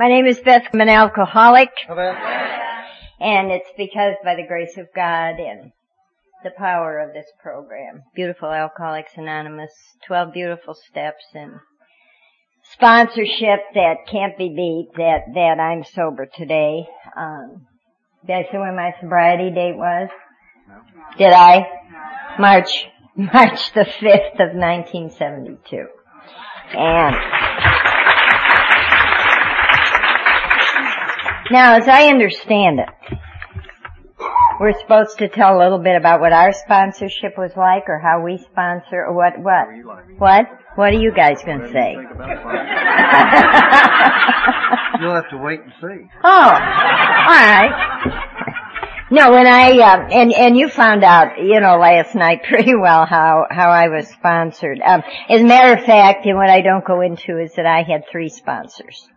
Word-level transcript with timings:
My 0.00 0.08
name 0.08 0.24
is 0.24 0.40
Beth. 0.40 0.62
I'm 0.72 0.80
an 0.80 0.88
alcoholic. 0.88 1.68
And 3.20 3.50
it's 3.50 3.68
because 3.76 4.14
by 4.24 4.34
the 4.34 4.46
grace 4.48 4.78
of 4.78 4.86
God 4.96 5.34
and 5.38 5.72
the 6.42 6.52
power 6.56 7.00
of 7.00 7.12
this 7.12 7.26
program, 7.42 8.04
Beautiful 8.14 8.50
Alcoholics 8.50 9.12
Anonymous, 9.18 9.72
12 10.06 10.32
beautiful 10.32 10.72
steps 10.72 11.22
and 11.34 11.52
sponsorship 12.72 13.60
that 13.74 14.06
can't 14.10 14.38
be 14.38 14.48
beat 14.48 14.88
that, 14.96 15.34
that 15.34 15.60
I'm 15.60 15.84
sober 15.84 16.24
today. 16.34 16.86
Um, 17.14 17.66
did 18.26 18.36
I 18.36 18.42
say 18.50 18.56
when 18.56 18.76
my 18.76 18.94
sobriety 19.02 19.50
date 19.50 19.76
was? 19.76 20.08
No. 20.66 20.76
Did 21.18 21.34
I? 21.34 21.58
No. 21.58 22.38
March, 22.38 22.86
March 23.16 23.74
the 23.74 23.84
5th 23.84 24.40
of 24.40 24.56
1972. 24.56 25.88
And 26.72 27.16
now 31.50 31.76
as 31.76 31.88
I 31.88 32.08
understand 32.08 32.80
it, 32.80 32.88
we're 34.60 34.78
supposed 34.78 35.18
to 35.18 35.28
tell 35.28 35.56
a 35.56 35.58
little 35.58 35.78
bit 35.78 35.96
about 35.96 36.20
what 36.20 36.32
our 36.32 36.52
sponsorship 36.52 37.38
was 37.38 37.52
like 37.56 37.84
or 37.88 37.98
how 37.98 38.22
we 38.22 38.38
sponsor 38.38 39.04
or 39.06 39.14
what, 39.14 39.38
what? 39.38 39.66
What? 40.18 40.46
What 40.74 40.92
are 40.92 41.00
you 41.00 41.12
guys 41.12 41.42
going 41.42 41.60
to 41.60 41.72
say? 41.72 41.94
You'll 45.00 45.14
have 45.14 45.30
to 45.30 45.38
wait 45.38 45.60
and 45.60 45.72
see. 45.80 46.06
Oh, 46.22 46.50
alright. 46.50 47.72
No, 49.10 49.32
when 49.32 49.46
I, 49.46 49.70
uh, 49.70 50.08
and, 50.12 50.32
and 50.32 50.56
you 50.56 50.68
found 50.68 51.02
out, 51.02 51.38
you 51.38 51.58
know, 51.60 51.78
last 51.78 52.14
night 52.14 52.42
pretty 52.48 52.76
well 52.76 53.06
how, 53.06 53.46
how 53.50 53.70
I 53.70 53.88
was 53.88 54.06
sponsored. 54.08 54.80
Um, 54.84 55.02
as 55.28 55.40
a 55.40 55.44
matter 55.44 55.80
of 55.80 55.84
fact, 55.84 56.26
and 56.26 56.36
what 56.36 56.50
I 56.50 56.60
don't 56.60 56.84
go 56.84 57.00
into 57.00 57.38
is 57.38 57.54
that 57.54 57.66
I 57.66 57.82
had 57.82 58.04
three 58.12 58.28
sponsors. 58.28 59.08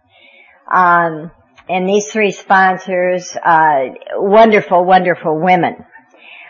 Um, 0.74 1.32
and 1.70 1.88
these 1.88 2.12
three 2.12 2.32
sponsors, 2.32 3.36
uh, 3.36 3.86
wonderful, 4.16 4.84
wonderful 4.84 5.40
women. 5.40 5.86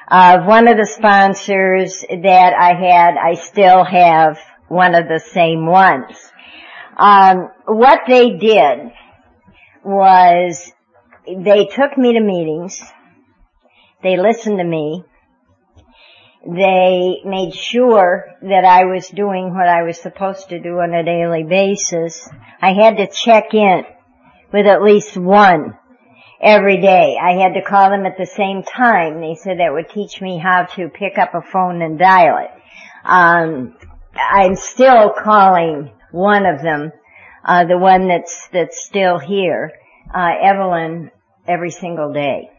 Uh, 0.08 0.44
one 0.44 0.68
of 0.68 0.78
the 0.78 0.86
sponsors 0.86 2.02
that 2.02 2.54
I 2.54 2.74
had, 2.74 3.16
I 3.18 3.36
still 3.36 3.84
have 3.84 4.40
one 4.68 4.96
of 4.96 5.08
the 5.08 5.20
same 5.20 5.66
ones. 5.66 6.18
Um, 6.98 7.50
what 7.66 8.02
they 8.08 8.38
did 8.38 8.92
was 9.84 10.72
they 11.26 11.66
took 11.66 11.98
me 11.98 12.14
to 12.14 12.20
meetings. 12.20 12.82
They 14.02 14.18
listened 14.18 14.58
to 14.58 14.64
me. 14.64 15.04
They 16.46 17.22
made 17.24 17.54
sure 17.54 18.26
that 18.42 18.66
I 18.66 18.86
was 18.86 19.08
doing 19.08 19.54
what 19.54 19.68
I 19.68 19.84
was 19.84 20.02
supposed 20.02 20.50
to 20.50 20.60
do 20.60 20.80
on 20.80 20.94
a 20.94 21.04
daily 21.04 21.44
basis. 21.44 22.28
I 22.62 22.74
had 22.74 22.98
to 22.98 23.08
check 23.08 23.54
in 23.54 23.86
with 24.54 24.68
at 24.68 24.84
least 24.84 25.18
one 25.18 25.76
every 26.42 26.80
day. 26.80 27.18
I 27.22 27.34
had 27.34 27.56
to 27.56 27.64
call 27.64 27.90
them 27.90 28.06
at 28.06 28.18
the 28.18 28.28
same 28.28 28.64
time. 28.64 29.20
They 29.20 29.36
said 29.36 29.60
that 29.60 29.74
would 29.74 29.90
teach 29.90 30.22
me 30.22 30.38
how 30.38 30.66
to 30.76 30.90
pick 30.90 31.18
up 31.18 31.34
a 31.34 31.42
phone 31.42 31.82
and 31.82 31.98
dial 31.98 32.38
it. 32.38 32.52
Um, 33.04 33.76
I'm 34.16 34.56
still 34.56 35.12
calling 35.12 35.92
one 36.12 36.46
of 36.46 36.62
them, 36.62 36.92
uh, 37.44 37.66
the 37.66 37.78
one 37.78 38.08
that's 38.08 38.48
that's 38.54 38.86
still 38.86 39.18
here, 39.18 39.72
uh, 40.14 40.32
Evelyn, 40.42 41.10
every 41.48 41.72
single 41.72 42.14
day. 42.14 42.50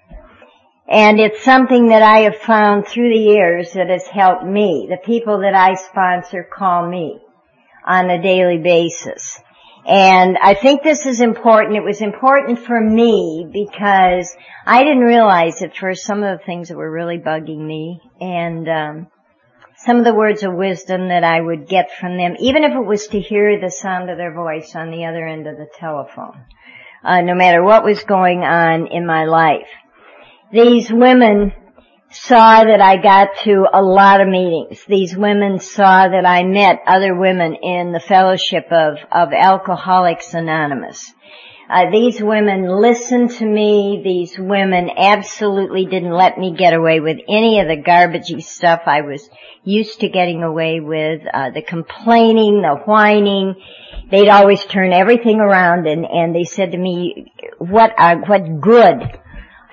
And 0.86 1.18
it's 1.18 1.42
something 1.42 1.88
that 1.88 2.02
I 2.02 2.20
have 2.20 2.36
found 2.36 2.86
through 2.86 3.08
the 3.08 3.18
years 3.18 3.72
that 3.72 3.88
has 3.88 4.06
helped 4.06 4.44
me. 4.44 4.86
The 4.90 4.98
people 4.98 5.40
that 5.40 5.54
I 5.54 5.74
sponsor 5.74 6.44
call 6.44 6.86
me 6.86 7.20
on 7.86 8.10
a 8.10 8.20
daily 8.20 8.58
basis. 8.58 9.40
And 9.86 10.38
I 10.38 10.54
think 10.54 10.82
this 10.82 11.04
is 11.04 11.20
important. 11.20 11.76
It 11.76 11.84
was 11.84 12.00
important 12.00 12.60
for 12.60 12.80
me 12.80 13.46
because 13.52 14.34
I 14.66 14.82
didn't 14.82 15.04
realize 15.04 15.60
at 15.60 15.76
first 15.76 16.06
some 16.06 16.22
of 16.22 16.38
the 16.38 16.44
things 16.44 16.68
that 16.68 16.76
were 16.76 16.90
really 16.90 17.18
bugging 17.18 17.66
me 17.66 18.00
and 18.18 18.68
um, 18.68 19.06
some 19.76 19.98
of 19.98 20.04
the 20.04 20.14
words 20.14 20.42
of 20.42 20.54
wisdom 20.54 21.08
that 21.08 21.22
I 21.22 21.38
would 21.38 21.68
get 21.68 21.90
from 22.00 22.16
them, 22.16 22.36
even 22.38 22.64
if 22.64 22.72
it 22.72 22.86
was 22.86 23.08
to 23.08 23.20
hear 23.20 23.60
the 23.60 23.70
sound 23.70 24.08
of 24.08 24.16
their 24.16 24.32
voice 24.32 24.74
on 24.74 24.90
the 24.90 25.04
other 25.04 25.26
end 25.26 25.46
of 25.46 25.58
the 25.58 25.68
telephone, 25.78 26.46
uh, 27.04 27.20
no 27.20 27.34
matter 27.34 27.62
what 27.62 27.84
was 27.84 28.02
going 28.04 28.40
on 28.40 28.86
in 28.86 29.06
my 29.06 29.24
life. 29.26 29.68
These 30.50 30.90
women 30.90 31.52
saw 32.14 32.64
that 32.64 32.80
I 32.80 32.96
got 32.96 33.28
to 33.44 33.66
a 33.72 33.82
lot 33.82 34.20
of 34.20 34.28
meetings. 34.28 34.80
These 34.86 35.16
women 35.16 35.58
saw 35.58 36.08
that 36.08 36.24
I 36.24 36.44
met 36.44 36.80
other 36.86 37.14
women 37.14 37.54
in 37.54 37.92
the 37.92 38.00
fellowship 38.00 38.66
of, 38.70 38.98
of 39.10 39.32
Alcoholics 39.32 40.32
Anonymous. 40.32 41.12
Uh, 41.68 41.90
these 41.90 42.22
women 42.22 42.68
listened 42.68 43.30
to 43.30 43.44
me. 43.44 44.00
These 44.04 44.38
women 44.38 44.90
absolutely 44.96 45.86
didn't 45.86 46.12
let 46.12 46.38
me 46.38 46.54
get 46.56 46.74
away 46.74 47.00
with 47.00 47.18
any 47.28 47.58
of 47.58 47.66
the 47.66 47.82
garbagey 47.82 48.44
stuff 48.44 48.82
I 48.86 49.00
was 49.00 49.28
used 49.64 50.00
to 50.00 50.08
getting 50.08 50.42
away 50.42 50.80
with. 50.80 51.22
Uh, 51.32 51.50
the 51.50 51.62
complaining, 51.62 52.62
the 52.62 52.76
whining. 52.84 53.54
They'd 54.10 54.28
always 54.28 54.64
turn 54.66 54.92
everything 54.92 55.40
around 55.40 55.86
and, 55.88 56.04
and 56.04 56.34
they 56.34 56.44
said 56.44 56.72
to 56.72 56.78
me, 56.78 57.32
what, 57.58 57.92
are, 57.98 58.18
what 58.18 58.60
good 58.60 59.18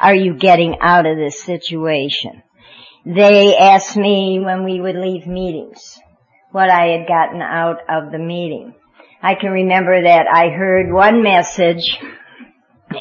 are 0.01 0.15
you 0.15 0.33
getting 0.33 0.77
out 0.81 1.05
of 1.05 1.17
this 1.17 1.41
situation? 1.43 2.41
They 3.05 3.55
asked 3.57 3.95
me 3.95 4.39
when 4.43 4.63
we 4.63 4.81
would 4.81 4.95
leave 4.95 5.27
meetings 5.27 5.99
what 6.51 6.69
I 6.69 6.87
had 6.87 7.07
gotten 7.07 7.41
out 7.41 7.77
of 7.89 8.11
the 8.11 8.19
meeting. 8.19 8.73
I 9.21 9.35
can 9.35 9.51
remember 9.51 10.03
that 10.03 10.25
I 10.27 10.49
heard 10.49 10.91
one 10.91 11.23
message 11.23 11.99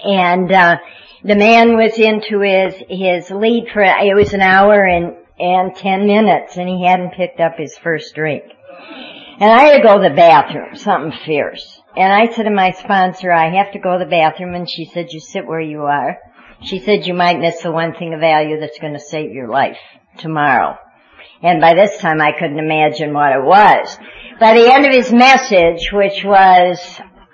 and 0.05 0.53
uh, 0.53 0.77
the 1.25 1.35
man 1.35 1.77
was 1.77 1.99
into 1.99 2.41
his 2.41 2.75
his 2.89 3.31
lead 3.31 3.69
for 3.73 3.83
it 3.83 4.15
was 4.15 4.33
an 4.33 4.43
hour 4.43 4.85
and 4.85 5.17
and 5.39 5.75
10 5.75 6.07
minutes 6.07 6.57
and 6.57 6.69
he 6.69 6.85
hadn't 6.85 7.15
picked 7.15 7.41
up 7.41 7.55
his 7.57 7.77
first 7.79 8.15
drink. 8.15 8.45
And 9.41 9.51
I 9.51 9.63
had 9.65 9.77
to 9.79 9.83
go 9.83 9.97
to 9.97 10.09
the 10.09 10.15
bathroom, 10.15 10.77
something 10.77 11.19
fierce. 11.25 11.81
And 11.97 12.13
I 12.13 12.31
said 12.31 12.43
to 12.43 12.51
my 12.51 12.73
sponsor, 12.73 13.33
I 13.33 13.57
have 13.57 13.73
to 13.73 13.79
go 13.79 13.99
to 13.99 14.05
the 14.05 14.11
bathroom 14.11 14.55
and 14.55 14.69
she 14.69 14.85
said, 14.85 15.07
you 15.11 15.21
sit 15.21 15.47
where 15.47 15.63
you 15.63 15.83
are. 15.85 16.19
She 16.63 16.81
said 16.81 17.07
you 17.07 17.15
might 17.15 17.41
miss 17.41 17.63
the 17.63 17.73
one 17.73 17.95
thing 17.95 18.13
of 18.13 18.21
value 18.21 18.61
that's 18.61 18.79
going 18.79 18.93
to 18.93 19.01
save 19.01 19.33
your 19.33 19.49
life 19.49 19.79
tomorrow. 20.19 20.77
And 21.43 21.61
by 21.61 21.75
this 21.75 21.97
time 21.99 22.21
I 22.21 22.33
couldn't 22.33 22.59
imagine 22.59 23.15
what 23.15 23.33
it 23.33 23.43
was. 23.43 23.97
By 24.39 24.55
the 24.55 24.73
end 24.73 24.85
of 24.85 24.93
his 24.93 25.13
message, 25.13 25.91
which 25.93 26.23
was 26.23 26.79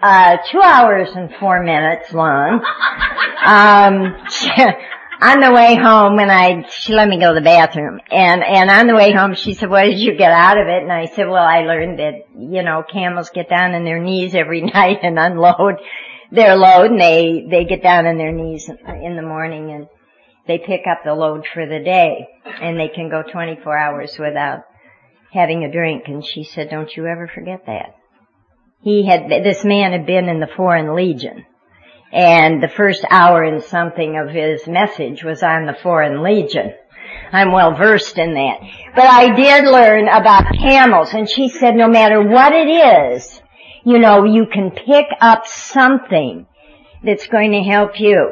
uh, 0.00 0.36
two 0.50 0.60
hours 0.62 1.08
and 1.14 1.34
four 1.40 1.62
minutes 1.62 2.12
long, 2.12 2.62
um, 3.44 4.14
on 5.22 5.40
the 5.40 5.52
way 5.52 5.74
home 5.74 6.16
when 6.16 6.30
I, 6.30 6.68
she 6.70 6.92
let 6.92 7.08
me 7.08 7.18
go 7.18 7.34
to 7.34 7.40
the 7.40 7.44
bathroom 7.44 8.00
and, 8.10 8.44
and 8.44 8.70
on 8.70 8.86
the 8.86 8.94
way 8.94 9.12
home 9.12 9.34
she 9.34 9.54
said, 9.54 9.70
what 9.70 9.84
did 9.84 9.98
you 9.98 10.16
get 10.16 10.30
out 10.30 10.58
of 10.58 10.68
it? 10.68 10.82
And 10.82 10.92
I 10.92 11.06
said, 11.06 11.28
well 11.28 11.42
I 11.42 11.60
learned 11.62 11.98
that, 11.98 12.28
you 12.38 12.62
know, 12.62 12.84
camels 12.88 13.30
get 13.30 13.48
down 13.48 13.74
on 13.74 13.84
their 13.84 13.98
knees 13.98 14.34
every 14.34 14.60
night 14.74 14.98
and 15.02 15.18
unload 15.18 15.80
their 16.30 16.56
load 16.56 16.90
and 16.90 17.00
they, 17.00 17.46
they 17.48 17.64
get 17.64 17.82
down 17.82 18.06
on 18.06 18.18
their 18.18 18.32
knees 18.32 18.68
in 18.68 19.16
the 19.16 19.22
morning 19.22 19.70
and 19.70 19.86
they 20.46 20.58
pick 20.58 20.82
up 20.90 20.98
the 21.04 21.14
load 21.14 21.44
for 21.52 21.66
the 21.66 21.80
day 21.80 22.28
and 22.44 22.78
they 22.78 22.88
can 22.88 23.10
go 23.10 23.22
24 23.22 23.76
hours 23.76 24.16
without 24.18 24.60
having 25.32 25.64
a 25.64 25.72
drink. 25.72 26.04
And 26.06 26.24
she 26.24 26.44
said, 26.44 26.70
don't 26.70 26.94
you 26.96 27.06
ever 27.06 27.30
forget 27.32 27.66
that. 27.66 27.94
He 28.82 29.06
had, 29.06 29.28
this 29.28 29.64
man 29.64 29.92
had 29.92 30.06
been 30.06 30.28
in 30.28 30.40
the 30.40 30.48
Foreign 30.56 30.94
Legion 30.94 31.44
and 32.12 32.62
the 32.62 32.68
first 32.68 33.04
hour 33.10 33.42
and 33.42 33.62
something 33.62 34.16
of 34.16 34.32
his 34.32 34.66
message 34.66 35.24
was 35.24 35.42
on 35.42 35.66
the 35.66 35.76
Foreign 35.82 36.22
Legion. 36.22 36.72
I'm 37.32 37.52
well 37.52 37.74
versed 37.74 38.18
in 38.18 38.34
that. 38.34 38.58
But 38.94 39.06
I 39.06 39.34
did 39.34 39.64
learn 39.64 40.06
about 40.08 40.54
camels 40.54 41.12
and 41.12 41.28
she 41.28 41.48
said 41.48 41.74
no 41.74 41.88
matter 41.88 42.22
what 42.22 42.52
it 42.52 42.68
is, 42.68 43.40
you 43.86 44.00
know, 44.00 44.24
you 44.24 44.46
can 44.46 44.72
pick 44.72 45.06
up 45.20 45.46
something 45.46 46.44
that's 47.04 47.28
going 47.28 47.52
to 47.52 47.62
help 47.62 48.00
you. 48.00 48.30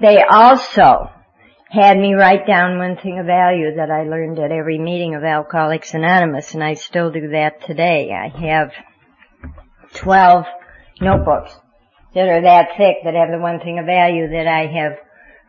They 0.00 0.22
also 0.22 1.10
had 1.68 1.98
me 1.98 2.14
write 2.14 2.46
down 2.46 2.78
one 2.78 2.96
thing 2.96 3.18
of 3.18 3.26
value 3.26 3.74
that 3.74 3.90
I 3.90 4.04
learned 4.04 4.38
at 4.38 4.52
every 4.52 4.78
meeting 4.78 5.16
of 5.16 5.24
Alcoholics 5.24 5.92
Anonymous, 5.92 6.54
and 6.54 6.62
I 6.62 6.74
still 6.74 7.10
do 7.10 7.30
that 7.30 7.66
today. 7.66 8.12
I 8.12 8.28
have 8.46 8.70
12 9.94 10.44
notebooks 11.00 11.52
that 12.14 12.28
are 12.28 12.42
that 12.42 12.76
thick 12.76 12.98
that 13.02 13.14
have 13.14 13.32
the 13.32 13.40
one 13.40 13.58
thing 13.58 13.80
of 13.80 13.86
value 13.86 14.28
that 14.28 14.46
I 14.46 14.66
have 14.66 14.98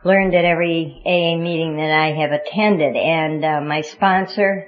learned 0.03 0.33
at 0.33 0.45
every 0.45 0.99
AA 1.05 1.37
meeting 1.37 1.77
that 1.77 1.91
I 1.91 2.19
have 2.19 2.31
attended. 2.31 2.95
And 2.95 3.45
uh, 3.45 3.61
my 3.61 3.81
sponsor 3.81 4.67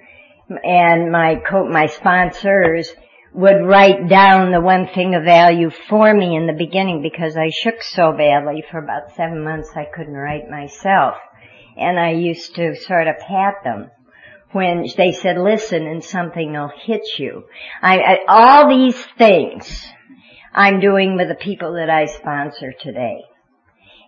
and 0.63 1.11
my 1.11 1.37
co- 1.37 1.67
my 1.67 1.87
sponsors 1.87 2.93
would 3.35 3.65
write 3.65 4.07
down 4.07 4.51
the 4.51 4.61
one 4.61 4.87
thing 4.87 5.13
of 5.13 5.25
value 5.25 5.69
for 5.69 6.13
me 6.13 6.37
in 6.37 6.47
the 6.47 6.53
beginning 6.53 7.01
because 7.01 7.35
I 7.35 7.49
shook 7.49 7.83
so 7.83 8.13
badly 8.13 8.63
for 8.71 8.79
about 8.79 9.13
seven 9.15 9.43
months 9.43 9.71
I 9.75 9.85
couldn't 9.93 10.13
write 10.13 10.49
myself. 10.49 11.15
And 11.75 11.99
I 11.99 12.11
used 12.11 12.55
to 12.55 12.75
sort 12.75 13.07
of 13.07 13.17
pat 13.19 13.55
them 13.65 13.91
when 14.53 14.87
they 14.95 15.11
said, 15.11 15.37
listen 15.37 15.85
and 15.85 16.01
something 16.01 16.53
will 16.53 16.71
hit 16.85 17.01
you. 17.19 17.43
I, 17.81 17.99
I, 17.99 18.17
all 18.29 18.69
these 18.69 19.05
things 19.17 19.85
I'm 20.53 20.79
doing 20.79 21.17
with 21.17 21.27
the 21.27 21.35
people 21.35 21.73
that 21.73 21.89
I 21.89 22.05
sponsor 22.05 22.73
today. 22.79 23.17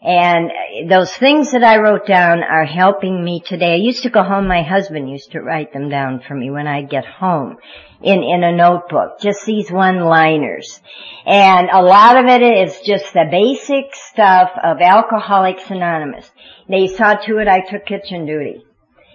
And 0.02 0.52
those 0.90 1.12
things 1.12 1.52
that 1.52 1.64
I 1.64 1.78
wrote 1.78 2.06
down 2.06 2.44
are 2.44 2.66
helping 2.66 3.24
me 3.24 3.42
today. 3.42 3.74
I 3.74 3.78
used 3.78 4.04
to 4.04 4.12
go 4.12 4.24
home, 4.24 4.48
my 4.48 4.62
husband 4.62 5.10
used 5.10 5.32
to 5.32 5.42
write 5.42 5.74
them 5.74 5.90
down 5.90 6.22
for 6.28 6.36
me 6.36 6.52
when 6.52 6.68
I'd 6.68 6.90
get 6.90 7.06
home 7.06 7.58
in, 8.02 8.22
in 8.22 8.44
a 8.44 8.56
notebook. 8.56 9.20
Just 9.20 9.46
these 9.46 9.72
one-liners. 9.72 10.82
And 11.26 11.70
a 11.72 11.82
lot 11.82 12.18
of 12.18 12.26
it 12.28 12.42
is 12.44 12.80
just 12.82 13.12
the 13.14 13.26
basic 13.30 13.96
stuff 13.96 14.52
of 14.64 14.82
Alcoholics 14.82 15.70
Anonymous. 15.70 16.30
They 16.70 16.88
saw 16.88 17.16
to 17.16 17.40
it 17.40 17.48
I 17.48 17.62
took 17.62 17.86
kitchen 17.88 18.28
duty. 18.28 18.64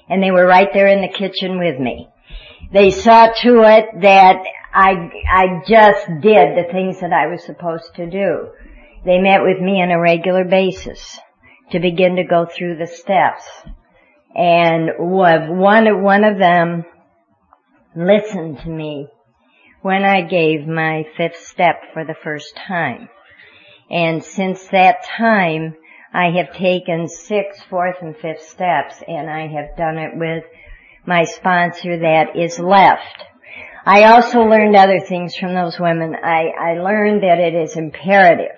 And 0.09 0.21
they 0.21 0.33
were 0.33 0.47
right 0.47 0.69
there 0.73 0.89
in 0.89 1.01
the 1.01 1.17
kitchen 1.17 1.61
with 1.61 1.79
me. 1.79 2.09
They 2.73 2.91
saw 2.91 3.29
to 3.29 3.63
it 3.63 3.87
that 4.01 4.43
I, 4.75 5.11
I 5.31 5.63
just 5.67 6.07
did 6.21 6.57
the 6.57 6.67
things 6.73 7.01
that 7.01 7.13
I 7.13 7.29
was 7.29 7.45
supposed 7.45 7.95
to 7.97 8.11
do. 8.11 8.49
They 9.05 9.19
met 9.19 9.43
with 9.43 9.61
me 9.61 9.83
on 9.83 9.91
a 9.91 10.01
regular 10.01 10.45
basis 10.45 11.19
to 11.71 11.81
begin 11.81 12.17
to 12.17 12.25
go 12.25 12.47
through 12.47 12.77
the 12.77 12.87
steps. 12.87 13.45
And 14.35 14.91
one, 14.99 16.03
one 16.03 16.25
of 16.25 16.39
them 16.39 16.85
listened 17.97 18.61
to 18.61 18.69
me 18.69 19.09
when 19.83 20.05
I 20.05 20.23
gave 20.23 20.67
my 20.67 21.05
fifth 21.17 21.45
step 21.45 21.83
for 21.93 22.05
the 22.05 22.15
first 22.23 22.55
time. 22.57 23.09
And 23.91 24.23
since 24.23 24.69
that 24.69 25.05
time, 25.05 25.75
I 26.15 26.31
have 26.31 26.55
taken 26.55 27.09
six, 27.09 27.61
fourth, 27.69 27.97
and 28.01 28.17
fifth 28.17 28.43
steps, 28.43 29.03
and 29.07 29.29
I 29.29 29.49
have 29.49 29.77
done 29.77 29.99
it 29.99 30.13
with 30.15 30.45
my 31.05 31.25
sponsor 31.25 31.99
that 31.99 32.37
is 32.37 32.59
left. 32.59 33.25
I 33.85 34.05
also 34.05 34.43
learned 34.43 34.77
other 34.77 35.01
things 35.01 35.35
from 35.35 35.55
those 35.55 35.81
women. 35.81 36.15
I, 36.15 36.53
I 36.59 36.75
learned 36.75 37.25
that 37.25 37.41
it 37.41 37.55
is 37.55 37.77
imperative 37.77 38.57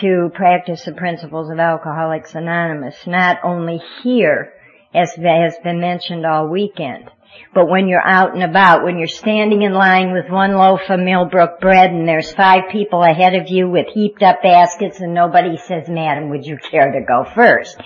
to 0.00 0.30
practice 0.34 0.84
the 0.84 0.92
principles 0.92 1.50
of 1.50 1.58
Alcoholics 1.58 2.34
Anonymous, 2.34 3.06
not 3.06 3.38
only 3.44 3.80
here, 4.02 4.52
as 4.94 5.12
has 5.14 5.56
been 5.62 5.80
mentioned 5.80 6.26
all 6.26 6.48
weekend, 6.48 7.10
but 7.54 7.68
when 7.68 7.88
you're 7.88 8.06
out 8.06 8.34
and 8.34 8.42
about, 8.42 8.84
when 8.84 8.98
you're 8.98 9.06
standing 9.06 9.62
in 9.62 9.72
line 9.72 10.12
with 10.12 10.30
one 10.30 10.52
loaf 10.52 10.80
of 10.88 11.00
Millbrook 11.00 11.60
bread 11.60 11.90
and 11.90 12.08
there's 12.08 12.32
five 12.32 12.70
people 12.70 13.02
ahead 13.02 13.34
of 13.34 13.48
you 13.48 13.68
with 13.68 13.86
heaped 13.92 14.22
up 14.22 14.42
baskets 14.42 15.00
and 15.00 15.14
nobody 15.14 15.56
says, 15.56 15.88
madam, 15.88 16.30
would 16.30 16.46
you 16.46 16.56
care 16.56 16.92
to 16.92 17.00
go 17.06 17.24
first? 17.34 17.76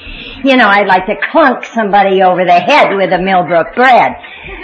You 0.45 0.57
know, 0.57 0.69
I'd 0.69 0.87
like 0.87 1.07
to 1.07 1.17
clunk 1.33 1.65
somebody 1.65 2.23
over 2.23 2.45
the 2.45 2.53
head 2.53 2.95
with 2.95 3.13
a 3.13 3.19
Millbrook 3.19 3.75
bread, 3.75 4.13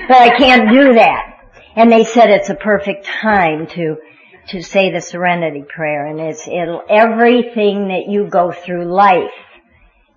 but 0.08 0.18
I 0.18 0.36
can't 0.36 0.70
do 0.70 0.94
that. 0.94 1.28
And 1.74 1.90
they 1.90 2.04
said 2.04 2.30
it's 2.30 2.50
a 2.50 2.54
perfect 2.54 3.06
time 3.06 3.66
to 3.68 3.96
to 4.48 4.62
say 4.62 4.90
the 4.90 5.00
serenity 5.00 5.64
prayer 5.68 6.06
and 6.06 6.20
it's 6.20 6.46
it'll 6.48 6.82
everything 6.88 7.88
that 7.88 8.08
you 8.08 8.28
go 8.28 8.52
through 8.52 8.84
life 8.84 9.30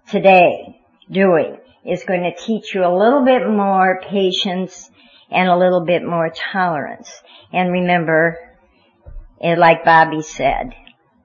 today 0.10 0.81
doing 1.12 1.57
is 1.86 2.04
going 2.04 2.24
to 2.24 2.36
teach 2.36 2.74
you 2.74 2.83
a 2.83 2.98
little 2.98 3.24
bit 3.24 3.48
more 3.48 4.01
patience 4.10 4.89
and 5.30 5.48
a 5.48 5.57
little 5.57 5.86
bit 5.86 6.04
more 6.04 6.31
tolerance. 6.51 7.10
And 7.54 7.72
remember, 7.72 8.38
it, 9.39 9.57
like 9.57 9.86
Bobby 9.86 10.22
said, 10.22 10.72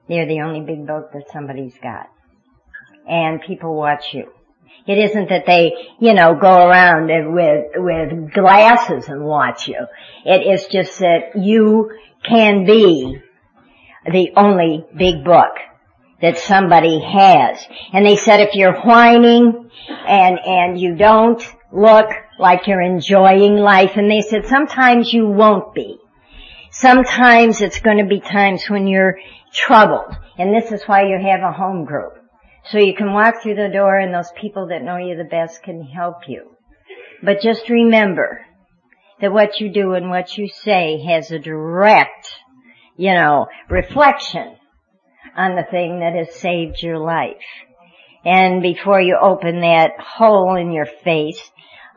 they're 0.07 0.27
the 0.27 0.41
only 0.41 0.61
big 0.61 0.85
book 0.85 1.11
that 1.13 1.31
somebody's 1.31 1.75
got. 1.81 2.07
And 3.07 3.41
people 3.41 3.75
watch 3.75 4.13
you. 4.13 4.31
It 4.87 4.97
isn't 4.97 5.29
that 5.29 5.45
they, 5.45 5.73
you 5.99 6.13
know, 6.13 6.35
go 6.35 6.67
around 6.67 7.07
with, 7.33 7.65
with 7.75 8.33
glasses 8.33 9.07
and 9.07 9.23
watch 9.23 9.67
you. 9.67 9.85
It 10.25 10.53
is 10.53 10.67
just 10.67 10.99
that 10.99 11.35
you 11.35 11.91
can 12.23 12.65
be 12.65 13.21
the 14.05 14.31
only 14.35 14.85
big 14.97 15.23
book 15.23 15.51
that 16.21 16.37
somebody 16.37 16.99
has. 16.99 17.65
And 17.93 18.05
they 18.05 18.15
said 18.15 18.39
if 18.39 18.55
you're 18.55 18.79
whining 18.81 19.69
and, 19.89 20.39
and 20.45 20.79
you 20.79 20.95
don't 20.95 21.41
look 21.71 22.09
like 22.37 22.67
you're 22.67 22.81
enjoying 22.81 23.55
life, 23.55 23.91
and 23.95 24.09
they 24.09 24.21
said 24.21 24.47
sometimes 24.47 25.13
you 25.13 25.27
won't 25.27 25.73
be. 25.73 25.97
Sometimes 26.71 27.61
it's 27.61 27.79
going 27.79 27.97
to 27.97 28.05
be 28.05 28.19
times 28.19 28.69
when 28.69 28.87
you're 28.87 29.17
troubled. 29.53 30.15
And 30.37 30.53
this 30.55 30.71
is 30.71 30.83
why 30.85 31.03
you 31.03 31.19
have 31.21 31.41
a 31.41 31.51
home 31.51 31.85
group. 31.85 32.13
So 32.65 32.77
you 32.77 32.95
can 32.95 33.13
walk 33.13 33.41
through 33.41 33.55
the 33.55 33.69
door 33.69 33.97
and 33.97 34.13
those 34.13 34.31
people 34.39 34.67
that 34.67 34.83
know 34.83 34.97
you 34.97 35.17
the 35.17 35.23
best 35.23 35.63
can 35.63 35.83
help 35.83 36.27
you. 36.27 36.55
But 37.23 37.41
just 37.41 37.69
remember 37.69 38.41
that 39.21 39.31
what 39.31 39.59
you 39.59 39.71
do 39.71 39.93
and 39.93 40.09
what 40.09 40.37
you 40.37 40.47
say 40.47 41.01
has 41.07 41.31
a 41.31 41.39
direct, 41.39 42.29
you 42.97 43.13
know, 43.13 43.47
reflection 43.69 44.57
on 45.37 45.55
the 45.55 45.65
thing 45.69 45.99
that 45.99 46.13
has 46.13 46.35
saved 46.35 46.81
your 46.81 46.97
life. 46.97 47.37
And 48.25 48.61
before 48.61 49.01
you 49.01 49.17
open 49.19 49.61
that 49.61 49.91
hole 49.99 50.55
in 50.55 50.71
your 50.71 50.85
face, 50.85 51.41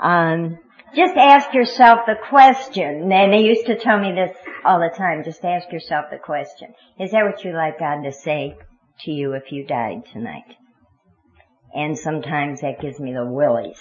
um, 0.00 0.58
just 0.94 1.16
ask 1.16 1.52
yourself 1.52 2.00
the 2.06 2.14
question, 2.28 3.10
and 3.12 3.32
they 3.32 3.40
used 3.40 3.66
to 3.66 3.78
tell 3.78 3.98
me 3.98 4.12
this 4.12 4.36
all 4.64 4.78
the 4.78 4.96
time, 4.96 5.24
just 5.24 5.44
ask 5.44 5.70
yourself 5.72 6.06
the 6.10 6.18
question, 6.18 6.68
is 7.00 7.10
that 7.10 7.24
what 7.24 7.44
you'd 7.44 7.56
like 7.56 7.78
God 7.78 8.02
to 8.02 8.12
say 8.12 8.56
to 9.00 9.10
you 9.10 9.32
if 9.32 9.50
you 9.50 9.66
died 9.66 10.02
tonight? 10.12 10.54
And 11.74 11.98
sometimes 11.98 12.60
that 12.60 12.80
gives 12.80 13.00
me 13.00 13.12
the 13.12 13.26
willies 13.26 13.80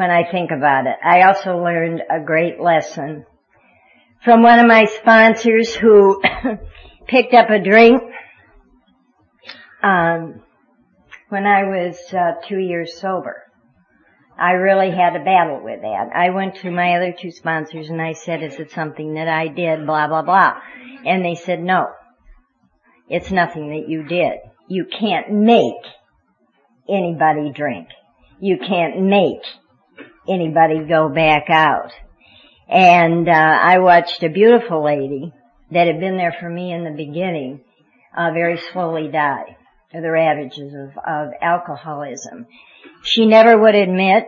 when 0.00 0.10
I 0.10 0.24
think 0.30 0.50
about 0.50 0.86
it. 0.86 0.96
I 1.04 1.24
also 1.24 1.58
learned 1.58 2.00
a 2.08 2.24
great 2.24 2.58
lesson 2.58 3.26
from 4.24 4.42
one 4.42 4.58
of 4.58 4.66
my 4.66 4.86
sponsors 4.86 5.74
who 5.74 6.22
picked 7.06 7.34
up 7.34 7.50
a 7.50 7.62
drink 7.62 8.00
um, 9.82 10.40
when 11.28 11.44
I 11.44 11.64
was 11.64 11.98
uh, 12.14 12.40
two 12.48 12.56
years 12.56 12.98
sober. 12.98 13.42
I 14.38 14.52
really 14.52 14.90
had 14.90 15.16
a 15.16 15.22
battle 15.22 15.60
with 15.62 15.82
that. 15.82 16.08
I 16.14 16.30
went 16.30 16.54
to 16.62 16.70
my 16.70 16.96
other 16.96 17.12
two 17.12 17.30
sponsors 17.30 17.90
and 17.90 18.00
I 18.00 18.14
said, 18.14 18.42
is 18.42 18.54
it 18.54 18.70
something 18.70 19.14
that 19.14 19.28
I 19.28 19.48
did, 19.48 19.84
blah, 19.84 20.08
blah, 20.08 20.22
blah. 20.22 20.62
And 21.04 21.22
they 21.22 21.34
said, 21.34 21.60
no. 21.60 21.88
It's 23.10 23.30
nothing 23.30 23.68
that 23.68 23.86
you 23.86 24.04
did. 24.04 24.38
You 24.66 24.86
can't 24.86 25.30
make 25.30 25.84
anybody 26.88 27.52
drink. 27.54 27.88
You 28.40 28.56
can't 28.56 29.02
make 29.02 29.42
anybody 30.30 30.84
go 30.84 31.08
back 31.08 31.50
out. 31.50 31.92
And 32.68 33.28
uh, 33.28 33.32
I 33.32 33.78
watched 33.78 34.22
a 34.22 34.28
beautiful 34.28 34.84
lady 34.84 35.32
that 35.72 35.86
had 35.86 36.00
been 36.00 36.16
there 36.16 36.36
for 36.38 36.48
me 36.48 36.72
in 36.72 36.84
the 36.84 36.90
beginning 36.90 37.62
uh, 38.16 38.30
very 38.32 38.60
slowly 38.72 39.08
die 39.08 39.56
of 39.92 40.02
the 40.02 40.10
ravages 40.10 40.72
of, 40.72 40.96
of 41.04 41.30
alcoholism. 41.42 42.46
She 43.02 43.26
never 43.26 43.58
would 43.58 43.74
admit 43.74 44.26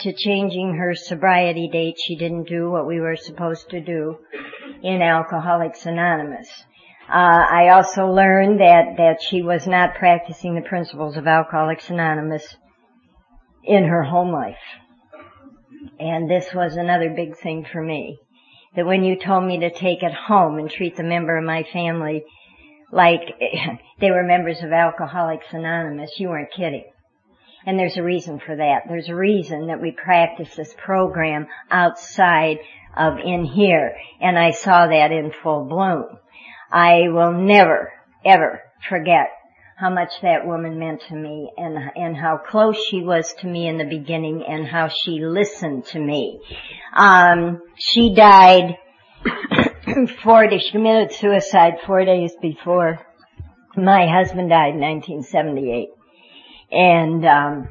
to 0.00 0.12
changing 0.12 0.74
her 0.74 0.94
sobriety 0.94 1.68
date. 1.68 1.96
She 1.98 2.16
didn't 2.16 2.48
do 2.48 2.70
what 2.70 2.86
we 2.86 3.00
were 3.00 3.16
supposed 3.16 3.70
to 3.70 3.80
do 3.80 4.18
in 4.82 5.02
Alcoholics 5.02 5.84
Anonymous. 5.84 6.48
Uh, 7.08 7.44
I 7.50 7.70
also 7.70 8.06
learned 8.06 8.60
that, 8.60 8.96
that 8.98 9.20
she 9.20 9.42
was 9.42 9.66
not 9.66 9.96
practicing 9.96 10.54
the 10.54 10.68
principles 10.68 11.16
of 11.16 11.26
Alcoholics 11.26 11.90
Anonymous 11.90 12.56
in 13.64 13.84
her 13.84 14.04
home 14.04 14.32
life. 14.32 14.56
And 15.98 16.30
this 16.30 16.52
was 16.54 16.76
another 16.76 17.10
big 17.10 17.36
thing 17.38 17.66
for 17.70 17.82
me. 17.82 18.18
That 18.76 18.86
when 18.86 19.02
you 19.02 19.16
told 19.16 19.44
me 19.44 19.60
to 19.60 19.70
take 19.70 20.02
it 20.02 20.12
home 20.14 20.58
and 20.58 20.70
treat 20.70 20.96
the 20.96 21.02
member 21.02 21.36
of 21.36 21.44
my 21.44 21.64
family 21.72 22.24
like 22.92 23.20
they 24.00 24.10
were 24.10 24.22
members 24.22 24.62
of 24.62 24.72
Alcoholics 24.72 25.52
Anonymous, 25.52 26.18
you 26.18 26.28
weren't 26.28 26.52
kidding. 26.52 26.84
And 27.66 27.78
there's 27.78 27.96
a 27.96 28.02
reason 28.02 28.40
for 28.40 28.56
that. 28.56 28.84
There's 28.88 29.08
a 29.08 29.14
reason 29.14 29.66
that 29.66 29.82
we 29.82 29.90
practice 29.92 30.54
this 30.56 30.74
program 30.78 31.46
outside 31.70 32.58
of 32.96 33.18
in 33.22 33.44
here. 33.44 33.96
And 34.20 34.38
I 34.38 34.52
saw 34.52 34.86
that 34.86 35.12
in 35.12 35.32
full 35.42 35.66
bloom. 35.66 36.18
I 36.72 37.08
will 37.08 37.32
never, 37.32 37.92
ever 38.24 38.62
forget 38.88 39.28
how 39.80 39.88
much 39.88 40.12
that 40.20 40.46
woman 40.46 40.78
meant 40.78 41.00
to 41.08 41.14
me 41.14 41.50
and, 41.56 41.78
and 41.96 42.14
how 42.14 42.36
close 42.36 42.76
she 42.90 43.02
was 43.02 43.32
to 43.32 43.46
me 43.46 43.66
in 43.66 43.78
the 43.78 43.84
beginning 43.84 44.44
and 44.46 44.66
how 44.66 44.88
she 44.88 45.20
listened 45.24 45.86
to 45.86 45.98
me. 45.98 46.38
Um, 46.94 47.62
she 47.78 48.14
died 48.14 48.76
four 50.22 50.46
days, 50.48 50.64
she 50.64 50.72
committed 50.72 51.14
suicide 51.14 51.78
four 51.86 52.04
days 52.04 52.32
before 52.42 52.98
my 53.74 54.06
husband 54.06 54.50
died 54.50 54.74
in 54.74 54.80
1978. 54.80 55.88
And, 56.70 57.24
um, 57.24 57.68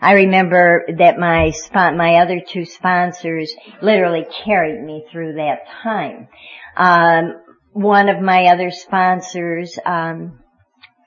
I 0.00 0.12
remember 0.12 0.84
that 0.98 1.18
my 1.18 1.52
my 1.72 2.16
other 2.16 2.40
two 2.46 2.64
sponsors 2.64 3.54
literally 3.80 4.26
carried 4.44 4.82
me 4.82 5.04
through 5.10 5.34
that 5.34 5.60
time. 5.82 6.28
Um, 6.76 7.40
one 7.72 8.08
of 8.08 8.20
my 8.20 8.46
other 8.46 8.70
sponsors 8.70 9.78
um, 9.86 10.40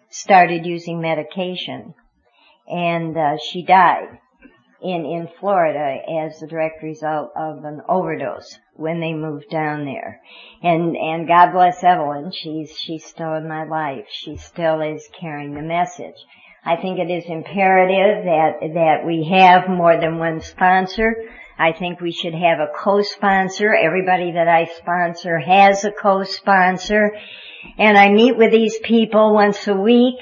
started 0.10 0.66
using 0.66 1.02
medication, 1.02 1.94
and 2.68 3.18
uh, 3.18 3.38
she 3.52 3.64
died. 3.64 4.20
in, 4.82 5.06
in 5.06 5.28
Florida 5.40 5.98
as 6.24 6.42
a 6.42 6.48
direct 6.48 6.84
result 6.84 7.32
of 7.36 7.64
an 7.64 7.82
overdose 7.90 8.60
when 8.76 9.00
they 9.00 9.14
moved 9.14 9.50
down 9.50 9.86
there. 9.86 10.22
And, 10.62 10.96
and 10.96 11.28
God 11.28 11.52
bless 11.52 11.84
Evelyn, 11.84 12.32
she's, 12.32 12.72
she's 12.78 13.06
still 13.06 13.34
in 13.34 13.48
my 13.48 13.66
life. 13.66 14.06
She 14.10 14.38
still 14.38 14.82
is 14.82 15.08
carrying 15.20 15.56
the 15.56 15.62
message. 15.62 16.16
I 16.64 16.76
think 16.76 17.00
it 17.00 17.10
is 17.10 17.24
imperative 17.28 18.26
that, 18.26 18.60
that 18.74 19.06
we 19.06 19.30
have 19.32 19.70
more 19.70 20.00
than 20.00 20.20
one 20.20 20.42
sponsor. 20.42 21.16
I 21.58 21.72
think 21.72 22.00
we 22.02 22.12
should 22.12 22.34
have 22.36 22.60
a 22.60 22.68
co-sponsor. 22.78 23.74
Everybody 23.74 24.34
that 24.34 24.48
I 24.48 24.66
sponsor 24.78 25.40
has 25.40 25.84
a 25.86 25.92
co-sponsor. 25.92 27.12
And 27.78 27.98
I 27.98 28.10
meet 28.10 28.38
with 28.38 28.52
these 28.52 28.78
people 28.80 29.34
once 29.34 29.68
a 29.68 29.76
week. 29.76 30.20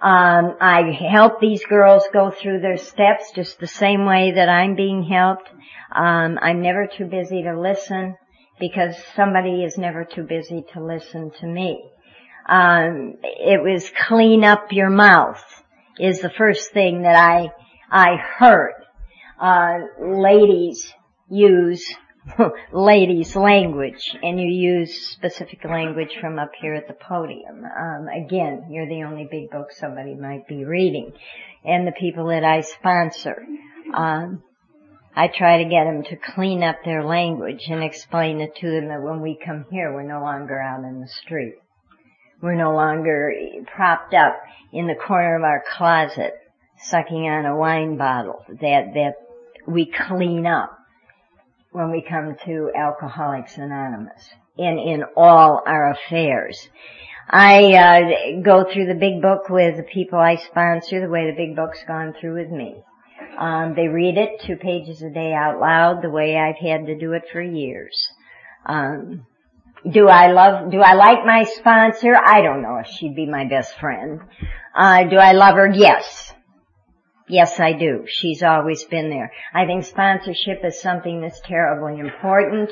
Um, 0.00 0.56
I 0.60 0.90
help 1.10 1.40
these 1.40 1.64
girls 1.64 2.04
go 2.12 2.30
through 2.30 2.60
their 2.60 2.76
steps 2.76 3.30
just 3.34 3.60
the 3.60 3.66
same 3.66 4.04
way 4.04 4.32
that 4.32 4.48
I'm 4.48 4.74
being 4.74 5.02
helped. 5.04 5.48
Um, 5.94 6.38
I'm 6.40 6.60
never 6.60 6.86
too 6.86 7.06
busy 7.06 7.42
to 7.42 7.58
listen 7.58 8.16
because 8.58 8.96
somebody 9.14 9.64
is 9.64 9.78
never 9.78 10.04
too 10.04 10.24
busy 10.24 10.64
to 10.72 10.84
listen 10.84 11.30
to 11.40 11.46
me. 11.46 11.84
Um, 12.48 13.14
it 13.22 13.62
was 13.62 13.90
clean 14.06 14.44
up 14.44 14.72
your 14.72 14.90
mouth 14.90 15.42
is 15.98 16.20
the 16.20 16.30
first 16.30 16.72
thing 16.72 17.02
that 17.02 17.16
I 17.16 17.50
I 17.90 18.16
heard. 18.16 18.74
Uh, 19.40 19.78
ladies 20.00 20.92
use 21.28 21.94
ladies 22.72 23.34
language 23.34 24.16
and 24.22 24.40
you 24.40 24.46
use 24.46 25.10
specific 25.10 25.64
language 25.64 26.16
from 26.20 26.38
up 26.38 26.50
here 26.60 26.74
at 26.74 26.86
the 26.86 26.94
podium. 26.94 27.64
Um, 27.64 28.06
again, 28.08 28.66
you're 28.70 28.88
the 28.88 29.02
only 29.02 29.26
big 29.30 29.50
book 29.50 29.72
somebody 29.72 30.14
might 30.14 30.46
be 30.46 30.64
reading. 30.64 31.12
And 31.64 31.86
the 31.86 31.92
people 31.92 32.28
that 32.28 32.44
I 32.44 32.60
sponsor, 32.60 33.44
um, 33.94 34.42
I 35.14 35.28
try 35.28 35.62
to 35.62 35.68
get 35.68 35.84
them 35.84 36.04
to 36.04 36.16
clean 36.16 36.62
up 36.62 36.76
their 36.84 37.04
language 37.04 37.64
and 37.68 37.82
explain 37.82 38.40
it 38.40 38.54
to 38.56 38.70
them 38.70 38.88
that 38.88 39.02
when 39.02 39.20
we 39.20 39.38
come 39.44 39.66
here, 39.70 39.92
we're 39.92 40.02
no 40.02 40.20
longer 40.20 40.60
out 40.60 40.84
in 40.84 41.00
the 41.00 41.08
street. 41.08 41.54
We're 42.40 42.54
no 42.54 42.74
longer 42.74 43.32
propped 43.66 44.14
up 44.14 44.40
in 44.72 44.86
the 44.86 44.94
corner 44.94 45.36
of 45.36 45.42
our 45.42 45.62
closet 45.76 46.34
sucking 46.78 47.28
on 47.28 47.46
a 47.46 47.56
wine 47.56 47.96
bottle 47.96 48.44
that, 48.48 48.94
that 48.94 49.14
we 49.66 49.86
clean 49.86 50.46
up 50.46 50.78
when 51.72 51.90
we 51.90 52.04
come 52.08 52.36
to 52.44 52.70
Alcoholics 52.76 53.56
Anonymous 53.56 54.28
in, 54.56 54.78
in 54.78 55.04
all 55.16 55.62
our 55.66 55.92
affairs. 55.92 56.68
I 57.28 57.72
uh, 57.72 58.42
go 58.42 58.64
through 58.70 58.86
the 58.86 58.94
big 58.94 59.22
book 59.22 59.48
with 59.48 59.76
the 59.76 59.82
people 59.84 60.18
I 60.18 60.36
sponsor 60.36 61.00
the 61.00 61.08
way 61.08 61.30
the 61.30 61.36
big 61.36 61.56
book's 61.56 61.82
gone 61.86 62.14
through 62.20 62.40
with 62.40 62.50
me. 62.50 62.82
Um, 63.38 63.74
they 63.74 63.88
read 63.88 64.18
it 64.18 64.42
two 64.46 64.56
pages 64.56 65.02
a 65.02 65.08
day 65.08 65.32
out 65.32 65.58
loud 65.58 66.02
the 66.02 66.10
way 66.10 66.36
I've 66.36 66.56
had 66.56 66.86
to 66.86 66.98
do 66.98 67.12
it 67.12 67.22
for 67.32 67.40
years. 67.40 67.96
Um, 68.66 69.26
do 69.90 70.08
I 70.08 70.30
love, 70.30 70.70
do 70.70 70.80
I 70.80 70.94
like 70.94 71.24
my 71.24 71.44
sponsor? 71.44 72.14
I 72.14 72.42
don't 72.42 72.62
know 72.62 72.76
if 72.76 72.88
she'd 72.88 73.16
be 73.16 73.26
my 73.26 73.46
best 73.48 73.78
friend. 73.78 74.20
Uh, 74.74 75.04
do 75.04 75.16
I 75.16 75.32
love 75.32 75.54
her? 75.54 75.70
Yes. 75.72 76.34
Yes, 77.28 77.60
I 77.60 77.72
do. 77.72 78.04
She's 78.06 78.42
always 78.42 78.84
been 78.84 79.10
there. 79.10 79.32
I 79.54 79.66
think 79.66 79.84
sponsorship 79.84 80.64
is 80.64 80.80
something 80.80 81.20
that's 81.20 81.40
terribly 81.40 82.00
important. 82.00 82.70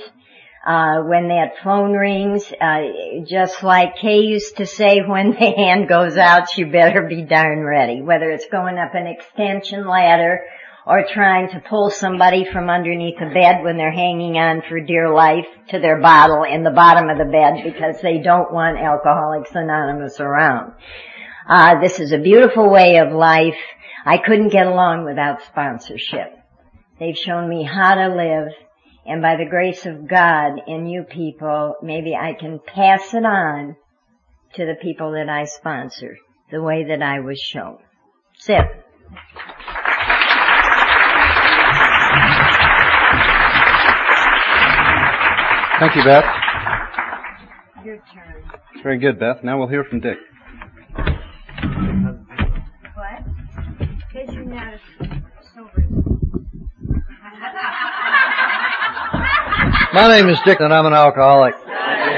Uh, 0.67 1.03
when 1.05 1.29
that 1.29 1.55
phone 1.65 1.93
rings, 1.93 2.53
uh, 2.61 2.83
just 3.27 3.63
like 3.63 3.97
Kay 3.97 4.21
used 4.21 4.59
to 4.59 4.67
say, 4.67 5.01
when 5.07 5.31
the 5.31 5.53
hand 5.57 5.89
goes 5.89 6.17
out, 6.17 6.57
you 6.59 6.71
better 6.71 7.03
be 7.03 7.23
darn 7.23 7.65
ready. 7.65 8.03
Whether 8.03 8.31
it's 8.31 8.47
going 8.51 8.77
up 8.77 8.95
an 8.95 9.07
extension 9.07 9.87
ladder 9.87 10.41
or 10.87 11.05
trying 11.13 11.49
to 11.51 11.61
pull 11.61 11.91
somebody 11.91 12.45
from 12.53 12.69
underneath 12.69 13.21
a 13.21 13.33
bed 13.33 13.63
when 13.63 13.77
they're 13.77 13.93
hanging 13.93 14.37
on 14.37 14.63
for 14.69 14.81
dear 14.81 15.13
life 15.13 15.47
to 15.69 15.79
their 15.79 16.01
bottle 16.01 16.43
in 16.43 16.65
the 16.65 16.71
bottom 16.71 17.09
of 17.09 17.17
the 17.17 17.25
bed 17.25 17.63
because 17.65 18.01
they 18.03 18.19
don't 18.19 18.53
want 18.53 18.79
Alcoholics 18.79 19.55
Anonymous 19.55 20.21
around. 20.21 20.73
Uh, 21.49 21.81
this 21.81 22.01
is 22.01 22.13
a 22.13 22.19
beautiful 22.19 22.71
way 22.71 22.99
of 22.99 23.13
life. 23.13 23.57
I 24.05 24.19
couldn't 24.19 24.49
get 24.49 24.67
along 24.67 25.05
without 25.05 25.43
sponsorship. 25.43 26.37
They've 26.99 27.17
shown 27.17 27.49
me 27.49 27.65
how 27.65 27.95
to 27.95 28.09
live 28.15 28.53
and 29.07 29.23
by 29.23 29.37
the 29.37 29.47
grace 29.47 29.87
of 29.87 30.07
God 30.07 30.61
and 30.67 30.91
you 30.91 31.03
people, 31.03 31.77
maybe 31.83 32.15
I 32.15 32.35
can 32.35 32.61
pass 32.65 33.15
it 33.15 33.25
on 33.25 33.77
to 34.55 34.67
the 34.67 34.77
people 34.81 35.13
that 35.13 35.29
I 35.29 35.45
sponsor 35.45 36.19
the 36.51 36.63
way 36.63 36.85
that 36.85 37.03
I 37.03 37.21
was 37.21 37.41
shown. 37.41 37.79
Sit. 38.39 38.65
Thank 45.79 45.97
you, 45.97 46.05
Beth. 46.05 46.25
Your 47.85 47.97
turn. 47.97 48.83
Very 48.83 48.99
good, 48.99 49.19
Beth. 49.19 49.43
Now 49.43 49.59
we'll 49.59 49.69
hear 49.69 49.85
from 49.85 50.01
Dick. 50.01 50.19
My 59.93 60.09
name 60.09 60.29
is 60.29 60.39
Dick 60.45 60.61
and 60.61 60.73
I'm 60.73 60.87
an 60.87 60.93
alcoholic. 60.93 61.55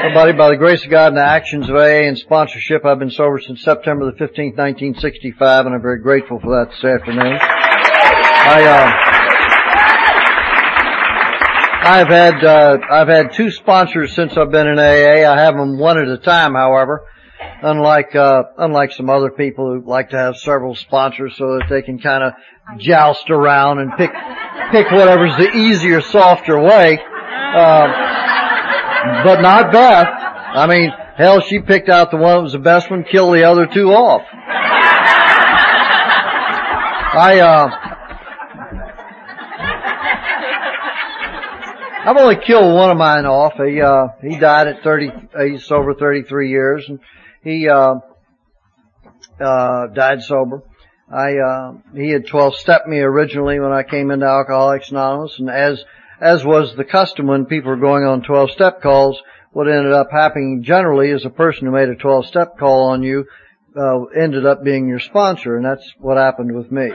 Everybody, 0.02 0.33
by 0.33 0.50
the 0.50 0.57
grace 0.57 0.85
of 0.85 0.90
God 0.90 1.09
and 1.09 1.16
the 1.16 1.25
actions 1.25 1.69
of 1.69 1.76
AA 1.76 2.07
and 2.09 2.19
sponsorship, 2.19 2.85
I've 2.85 2.99
been 2.99 3.11
sober 3.11 3.40
since 3.40 3.62
September 3.62 4.07
the 4.07 4.12
15th, 4.12 4.59
1965, 4.59 5.66
and 5.66 5.75
I'm 5.75 5.81
very 5.81 6.00
grateful 6.00 6.40
for 6.40 6.59
that 6.59 6.71
this 6.71 6.85
afternoon. 6.85 7.38
I, 7.40 8.64
uh, 8.64 9.12
I've 11.85 12.09
had, 12.09 12.45
uh, 12.45 12.78
I've 12.90 13.09
had 13.09 13.33
two 13.33 13.50
sponsors 13.50 14.14
since 14.14 14.37
I've 14.37 14.50
been 14.50 14.66
in 14.66 14.78
AA. 14.78 15.31
I 15.31 15.38
have 15.38 15.57
them 15.57 15.78
one 15.78 15.99
at 15.99 16.09
a 16.09 16.19
time, 16.19 16.54
however. 16.54 17.07
Unlike, 17.64 18.16
uh, 18.16 18.42
unlike 18.59 18.90
some 18.90 19.09
other 19.09 19.31
people 19.31 19.66
who 19.66 19.88
like 19.88 20.11
to 20.11 20.16
have 20.16 20.37
several 20.37 20.75
sponsors 20.75 21.37
so 21.37 21.59
that 21.59 21.66
they 21.71 21.81
can 21.81 22.00
kind 22.00 22.25
of 22.25 22.33
joust 22.81 23.31
around 23.31 23.78
and 23.78 23.92
pick, 23.97 24.11
pick 24.73 24.90
whatever's 24.90 25.37
the 25.37 25.49
easier, 25.57 26.00
softer 26.00 26.59
way. 26.59 26.99
Uh, 26.99 27.87
but 29.25 29.40
not 29.40 29.71
Beth. 29.71 30.09
I 30.09 30.66
mean, 30.66 30.90
hell, 31.16 31.40
she 31.40 31.61
picked 31.61 31.88
out 31.88 32.11
the 32.11 32.16
one 32.16 32.38
that 32.38 32.42
was 32.42 32.52
the 32.52 32.59
best 32.59 32.90
one, 32.90 33.04
killed 33.04 33.35
the 33.35 33.45
other 33.45 33.69
two 33.73 33.90
off. 33.90 34.23
I, 37.14 37.40
uh, 37.40 37.69
I've 42.04 42.16
only 42.16 42.37
killed 42.45 42.75
one 42.75 42.90
of 42.90 42.97
mine 42.97 43.26
off. 43.26 43.52
He, 43.54 43.81
uh, 43.81 44.09
he 44.21 44.37
died 44.37 44.66
at 44.66 44.83
30, 44.83 45.09
uh, 45.09 45.45
he's 45.45 45.64
sober 45.64 45.95
33 45.95 46.50
years 46.50 46.88
and 46.88 46.99
he, 47.43 47.69
uh, 47.69 47.97
uh, 49.41 49.87
died 49.89 50.23
sober. 50.23 50.63
I, 51.13 51.37
uh, 51.37 51.73
he 51.95 52.11
had 52.11 52.27
12 52.27 52.57
stepped 52.57 52.89
me 52.89 52.99
originally 52.99 53.61
when 53.61 53.73
I 53.73 53.83
came 53.83 54.11
into 54.11 54.27
Alcoholics 54.27 54.91
Anonymous 54.91 55.39
and 55.39 55.51
as, 55.51 55.85
as 56.21 56.45
was 56.45 56.75
the 56.75 56.85
custom 56.85 57.27
when 57.27 57.45
people 57.45 57.71
were 57.71 57.77
going 57.77 58.05
on 58.05 58.23
12 58.23 58.53
step 58.53 58.81
calls, 58.81 59.21
what 59.53 59.69
ended 59.69 59.93
up 59.93 60.09
happening 60.11 60.63
generally 60.63 61.11
is 61.11 61.27
a 61.27 61.31
person 61.31 61.67
who 61.67 61.73
made 61.73 61.91
a 61.91 61.97
12 61.97 62.27
step 62.27 62.59
call 62.59 62.91
on 62.91 63.03
you, 63.03 63.27
uh, 63.77 64.05
ended 64.19 64.47
up 64.47 64.65
being 64.65 64.89
your 64.89 65.01
sponsor 65.01 65.57
and 65.57 65.65
that's 65.65 65.87
what 65.99 66.17
happened 66.17 66.55
with 66.55 66.71
me. 66.73 66.91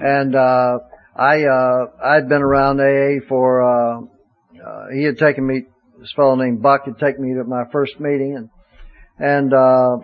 And, 0.00 0.34
uh, 0.34 0.80
I, 1.16 1.44
uh, 1.44 1.86
I'd 2.04 2.28
been 2.28 2.42
around 2.42 2.80
AA 2.80 3.26
for, 3.26 3.62
uh, 3.62 4.00
uh, 4.62 4.88
he 4.92 5.04
had 5.04 5.16
taken 5.16 5.46
me, 5.46 5.64
this 5.98 6.12
fellow 6.12 6.36
named 6.36 6.62
Buck 6.62 6.84
had 6.84 6.98
taken 6.98 7.22
me 7.22 7.34
to 7.34 7.44
my 7.44 7.64
first 7.72 7.98
meeting 7.98 8.36
and, 8.36 8.50
and, 9.18 9.52
uh, 9.52 9.98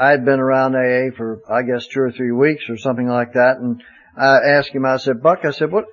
I 0.00 0.10
had 0.10 0.24
been 0.24 0.40
around 0.40 0.74
AA 0.74 1.14
for, 1.14 1.42
I 1.48 1.62
guess, 1.62 1.86
two 1.86 2.00
or 2.00 2.10
three 2.10 2.32
weeks 2.32 2.64
or 2.70 2.78
something 2.78 3.06
like 3.06 3.34
that. 3.34 3.58
And 3.58 3.82
I 4.16 4.38
asked 4.56 4.70
him, 4.70 4.86
I 4.86 4.96
said, 4.96 5.22
Buck, 5.22 5.40
I 5.44 5.50
said, 5.50 5.70
what, 5.70 5.84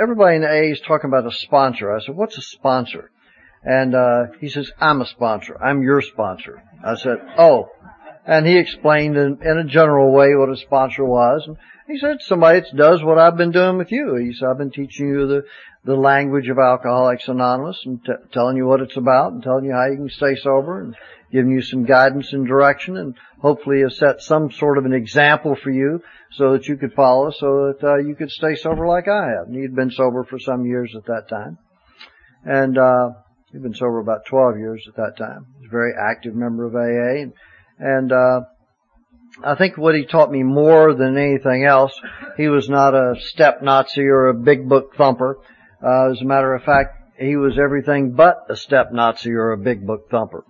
everybody 0.00 0.36
in 0.36 0.44
AA 0.44 0.72
is 0.72 0.80
talking 0.80 1.10
about 1.10 1.26
a 1.26 1.32
sponsor. 1.32 1.94
I 1.94 2.00
said, 2.00 2.16
what's 2.16 2.38
a 2.38 2.42
sponsor? 2.42 3.10
And, 3.62 3.94
uh, 3.94 4.26
he 4.40 4.48
says, 4.48 4.70
I'm 4.80 5.02
a 5.02 5.06
sponsor. 5.06 5.62
I'm 5.62 5.82
your 5.82 6.00
sponsor. 6.00 6.62
I 6.82 6.94
said, 6.94 7.18
oh. 7.36 7.68
And 8.26 8.46
he 8.46 8.56
explained 8.56 9.16
in, 9.18 9.38
in 9.42 9.58
a 9.58 9.64
general 9.64 10.10
way 10.12 10.34
what 10.34 10.48
a 10.48 10.56
sponsor 10.56 11.04
was. 11.04 11.44
And 11.46 11.58
he 11.86 11.98
said, 11.98 12.16
somebody 12.20 12.60
that 12.60 12.76
does 12.76 13.02
what 13.02 13.18
I've 13.18 13.36
been 13.36 13.50
doing 13.50 13.76
with 13.76 13.92
you. 13.92 14.16
He 14.16 14.32
said, 14.32 14.48
I've 14.48 14.58
been 14.58 14.70
teaching 14.70 15.08
you 15.08 15.26
the, 15.26 15.42
the 15.84 15.96
language 15.96 16.48
of 16.48 16.58
Alcoholics 16.58 17.28
Anonymous 17.28 17.78
and 17.84 18.02
t- 18.02 18.12
telling 18.32 18.56
you 18.56 18.66
what 18.66 18.80
it's 18.80 18.96
about 18.96 19.32
and 19.32 19.42
telling 19.42 19.66
you 19.66 19.72
how 19.72 19.86
you 19.90 19.96
can 19.96 20.08
stay 20.08 20.36
sober 20.36 20.80
and 20.80 20.94
giving 21.32 21.52
you 21.52 21.62
some 21.62 21.84
guidance 21.84 22.32
and 22.32 22.46
direction 22.46 22.96
and 22.96 23.14
hopefully 23.40 23.80
have 23.80 23.92
set 23.92 24.20
some 24.20 24.50
sort 24.50 24.78
of 24.78 24.84
an 24.84 24.92
example 24.92 25.56
for 25.62 25.70
you 25.70 26.02
so 26.32 26.52
that 26.52 26.66
you 26.66 26.76
could 26.76 26.92
follow 26.92 27.30
so 27.30 27.72
that 27.72 27.86
uh, 27.86 27.96
you 27.98 28.14
could 28.14 28.30
stay 28.30 28.54
sober 28.54 28.86
like 28.86 29.08
I 29.08 29.28
have. 29.36 29.48
And 29.48 29.56
he'd 29.56 29.74
been 29.74 29.90
sober 29.90 30.24
for 30.24 30.38
some 30.38 30.66
years 30.66 30.94
at 30.96 31.06
that 31.06 31.28
time. 31.28 31.58
And 32.44 32.78
uh 32.78 33.10
he'd 33.52 33.62
been 33.62 33.74
sober 33.74 33.98
about 33.98 34.26
12 34.26 34.58
years 34.58 34.84
at 34.88 34.96
that 34.96 35.16
time. 35.16 35.46
He 35.56 35.62
was 35.62 35.68
a 35.68 35.70
very 35.70 35.92
active 35.98 36.34
member 36.34 36.66
of 36.66 36.74
AA 36.74 37.22
and, 37.22 37.32
and 37.78 38.12
uh 38.12 38.40
I 39.44 39.54
think 39.54 39.78
what 39.78 39.94
he 39.94 40.06
taught 40.06 40.30
me 40.30 40.42
more 40.42 40.92
than 40.92 41.16
anything 41.16 41.64
else, 41.64 41.92
he 42.36 42.48
was 42.48 42.68
not 42.68 42.94
a 42.94 43.14
step 43.20 43.62
Nazi 43.62 44.02
or 44.02 44.28
a 44.28 44.34
big 44.34 44.68
book 44.68 44.96
thumper. 44.96 45.38
Uh, 45.82 46.10
as 46.10 46.20
a 46.20 46.24
matter 46.24 46.52
of 46.52 46.64
fact, 46.64 46.96
he 47.16 47.36
was 47.36 47.58
everything 47.58 48.12
but 48.12 48.46
a 48.48 48.56
step 48.56 48.92
Nazi 48.92 49.30
or 49.30 49.52
a 49.52 49.56
big 49.56 49.86
book 49.86 50.10
thumper. 50.10 50.44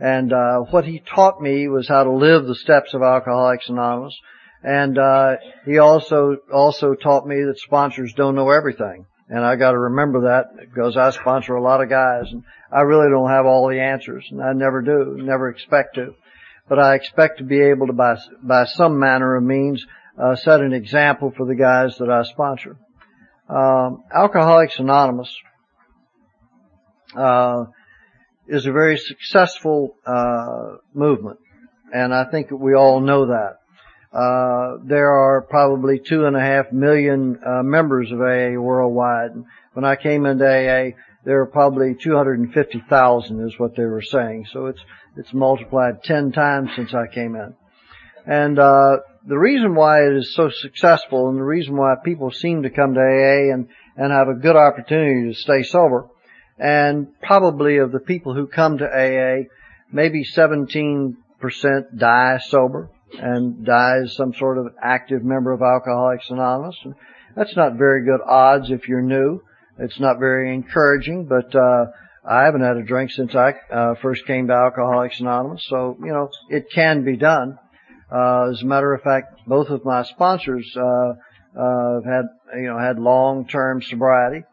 And 0.00 0.32
uh, 0.32 0.60
what 0.70 0.84
he 0.84 1.00
taught 1.00 1.40
me 1.40 1.68
was 1.68 1.88
how 1.88 2.04
to 2.04 2.12
live 2.12 2.46
the 2.46 2.54
steps 2.54 2.94
of 2.94 3.02
Alcoholics 3.02 3.68
Anonymous. 3.68 4.18
And 4.62 4.98
uh, 4.98 5.36
he 5.66 5.78
also 5.78 6.36
also 6.52 6.94
taught 6.94 7.26
me 7.26 7.36
that 7.44 7.58
sponsors 7.58 8.14
don't 8.14 8.34
know 8.34 8.50
everything. 8.50 9.06
And 9.28 9.44
I 9.44 9.56
got 9.56 9.72
to 9.72 9.78
remember 9.78 10.22
that 10.22 10.68
because 10.70 10.96
I 10.96 11.10
sponsor 11.10 11.54
a 11.54 11.62
lot 11.62 11.82
of 11.82 11.88
guys, 11.88 12.30
and 12.30 12.42
I 12.72 12.80
really 12.82 13.08
don't 13.10 13.30
have 13.30 13.46
all 13.46 13.68
the 13.68 13.80
answers, 13.80 14.26
and 14.30 14.42
I 14.42 14.52
never 14.52 14.82
do, 14.82 15.16
never 15.18 15.48
expect 15.48 15.94
to. 15.94 16.14
But 16.68 16.78
I 16.78 16.94
expect 16.94 17.38
to 17.38 17.44
be 17.44 17.60
able 17.60 17.86
to, 17.86 17.92
by 17.92 18.16
by 18.42 18.64
some 18.64 18.98
manner 18.98 19.36
of 19.36 19.42
means, 19.42 19.84
uh, 20.18 20.36
set 20.36 20.60
an 20.60 20.72
example 20.72 21.32
for 21.36 21.46
the 21.46 21.54
guys 21.54 21.96
that 21.98 22.10
I 22.10 22.22
sponsor. 22.24 22.76
Um, 23.48 24.02
Alcoholics 24.14 24.78
Anonymous 24.78 25.34
uh, 27.16 27.64
is 28.46 28.66
a 28.66 28.72
very 28.72 28.96
successful 28.98 29.96
uh, 30.06 30.76
movement, 30.92 31.38
and 31.92 32.14
I 32.14 32.24
think 32.30 32.50
we 32.50 32.74
all 32.74 33.00
know 33.00 33.26
that. 33.26 33.58
Uh, 34.12 34.78
there 34.84 35.10
are 35.10 35.42
probably 35.42 35.98
two 35.98 36.24
and 36.26 36.36
a 36.36 36.40
half 36.40 36.70
million 36.70 37.36
uh, 37.44 37.64
members 37.64 38.12
of 38.12 38.20
AA 38.20 38.60
worldwide. 38.60 39.32
When 39.72 39.84
I 39.84 39.96
came 39.96 40.24
into 40.24 40.44
AA, 40.44 40.96
there 41.24 41.38
were 41.38 41.46
probably 41.46 41.96
250,000 42.00 43.46
is 43.48 43.58
what 43.58 43.74
they 43.74 43.84
were 43.84 44.02
saying. 44.02 44.46
So 44.52 44.66
it's 44.66 44.80
it's 45.16 45.32
multiplied 45.32 46.02
10 46.04 46.32
times 46.32 46.70
since 46.76 46.92
I 46.94 47.12
came 47.12 47.34
in. 47.34 47.54
And 48.26 48.58
uh, 48.58 48.98
the 49.26 49.38
reason 49.38 49.74
why 49.74 50.06
it 50.06 50.16
is 50.16 50.34
so 50.34 50.50
successful 50.50 51.28
and 51.28 51.38
the 51.38 51.44
reason 51.44 51.76
why 51.76 51.94
people 52.04 52.30
seem 52.30 52.62
to 52.62 52.70
come 52.70 52.94
to 52.94 53.00
AA 53.00 53.52
and 53.52 53.68
and 53.96 54.12
have 54.12 54.28
a 54.28 54.40
good 54.40 54.56
opportunity 54.56 55.32
to 55.32 55.40
stay 55.40 55.62
sober 55.62 56.08
and 56.58 57.08
probably 57.20 57.78
of 57.78 57.92
the 57.92 58.00
people 58.00 58.34
who 58.34 58.46
come 58.46 58.78
to 58.78 58.84
AA, 58.84 59.48
maybe 59.92 60.24
17% 60.24 61.16
die 61.96 62.38
sober 62.38 62.90
and 63.18 63.64
die 63.64 63.98
as 64.04 64.16
some 64.16 64.34
sort 64.34 64.58
of 64.58 64.66
active 64.82 65.22
member 65.24 65.52
of 65.52 65.62
Alcoholics 65.62 66.30
Anonymous. 66.30 66.76
That's 67.36 67.56
not 67.56 67.74
very 67.76 68.04
good 68.04 68.20
odds 68.24 68.70
if 68.70 68.88
you're 68.88 69.02
new. 69.02 69.40
It's 69.78 69.98
not 69.98 70.18
very 70.18 70.54
encouraging, 70.54 71.26
but 71.26 71.54
uh, 71.54 71.86
I 72.24 72.44
haven't 72.44 72.62
had 72.62 72.76
a 72.76 72.84
drink 72.84 73.10
since 73.10 73.34
I 73.34 73.54
uh, 73.72 73.94
first 74.00 74.26
came 74.26 74.46
to 74.46 74.54
Alcoholics 74.54 75.20
Anonymous, 75.20 75.66
so 75.68 75.96
you 76.00 76.12
know 76.12 76.30
it 76.48 76.70
can 76.70 77.04
be 77.04 77.16
done. 77.16 77.58
Uh, 78.10 78.50
as 78.52 78.62
a 78.62 78.66
matter 78.66 78.94
of 78.94 79.02
fact, 79.02 79.40
both 79.46 79.68
of 79.68 79.84
my 79.84 80.04
sponsors 80.04 80.72
uh, 80.76 81.14
uh, 81.58 82.00
had 82.06 82.26
you 82.56 82.68
know 82.68 82.78
had 82.78 82.98
long-term 82.98 83.82
sobriety, 83.82 84.44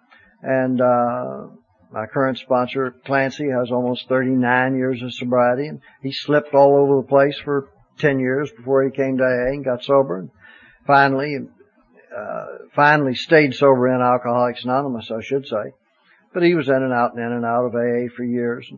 and 0.41 0.81
uh, 0.81 1.47
my 1.91 2.05
current 2.05 2.37
sponsor, 2.37 2.95
Clancy, 3.05 3.49
has 3.49 3.71
almost 3.71 4.07
39 4.07 4.75
years 4.77 5.01
of 5.01 5.13
sobriety, 5.13 5.67
and 5.67 5.81
he 6.01 6.11
slipped 6.11 6.53
all 6.53 6.77
over 6.77 7.01
the 7.01 7.07
place 7.07 7.37
for 7.43 7.69
10 7.99 8.19
years 8.19 8.49
before 8.55 8.83
he 8.83 8.91
came 8.91 9.17
to 9.17 9.23
AA 9.23 9.53
and 9.53 9.65
got 9.65 9.83
sober. 9.83 10.19
And 10.19 10.29
finally, 10.87 11.37
uh, 12.17 12.45
finally 12.75 13.15
stayed 13.15 13.53
sober 13.53 13.87
in 13.89 14.01
Alcoholics 14.01 14.63
Anonymous, 14.63 15.11
I 15.11 15.21
should 15.21 15.45
say. 15.45 15.73
But 16.33 16.43
he 16.43 16.55
was 16.55 16.69
in 16.69 16.75
and 16.75 16.93
out 16.93 17.13
and 17.13 17.23
in 17.23 17.31
and 17.31 17.45
out 17.45 17.65
of 17.65 17.75
AA 17.75 18.07
for 18.15 18.23
years. 18.23 18.71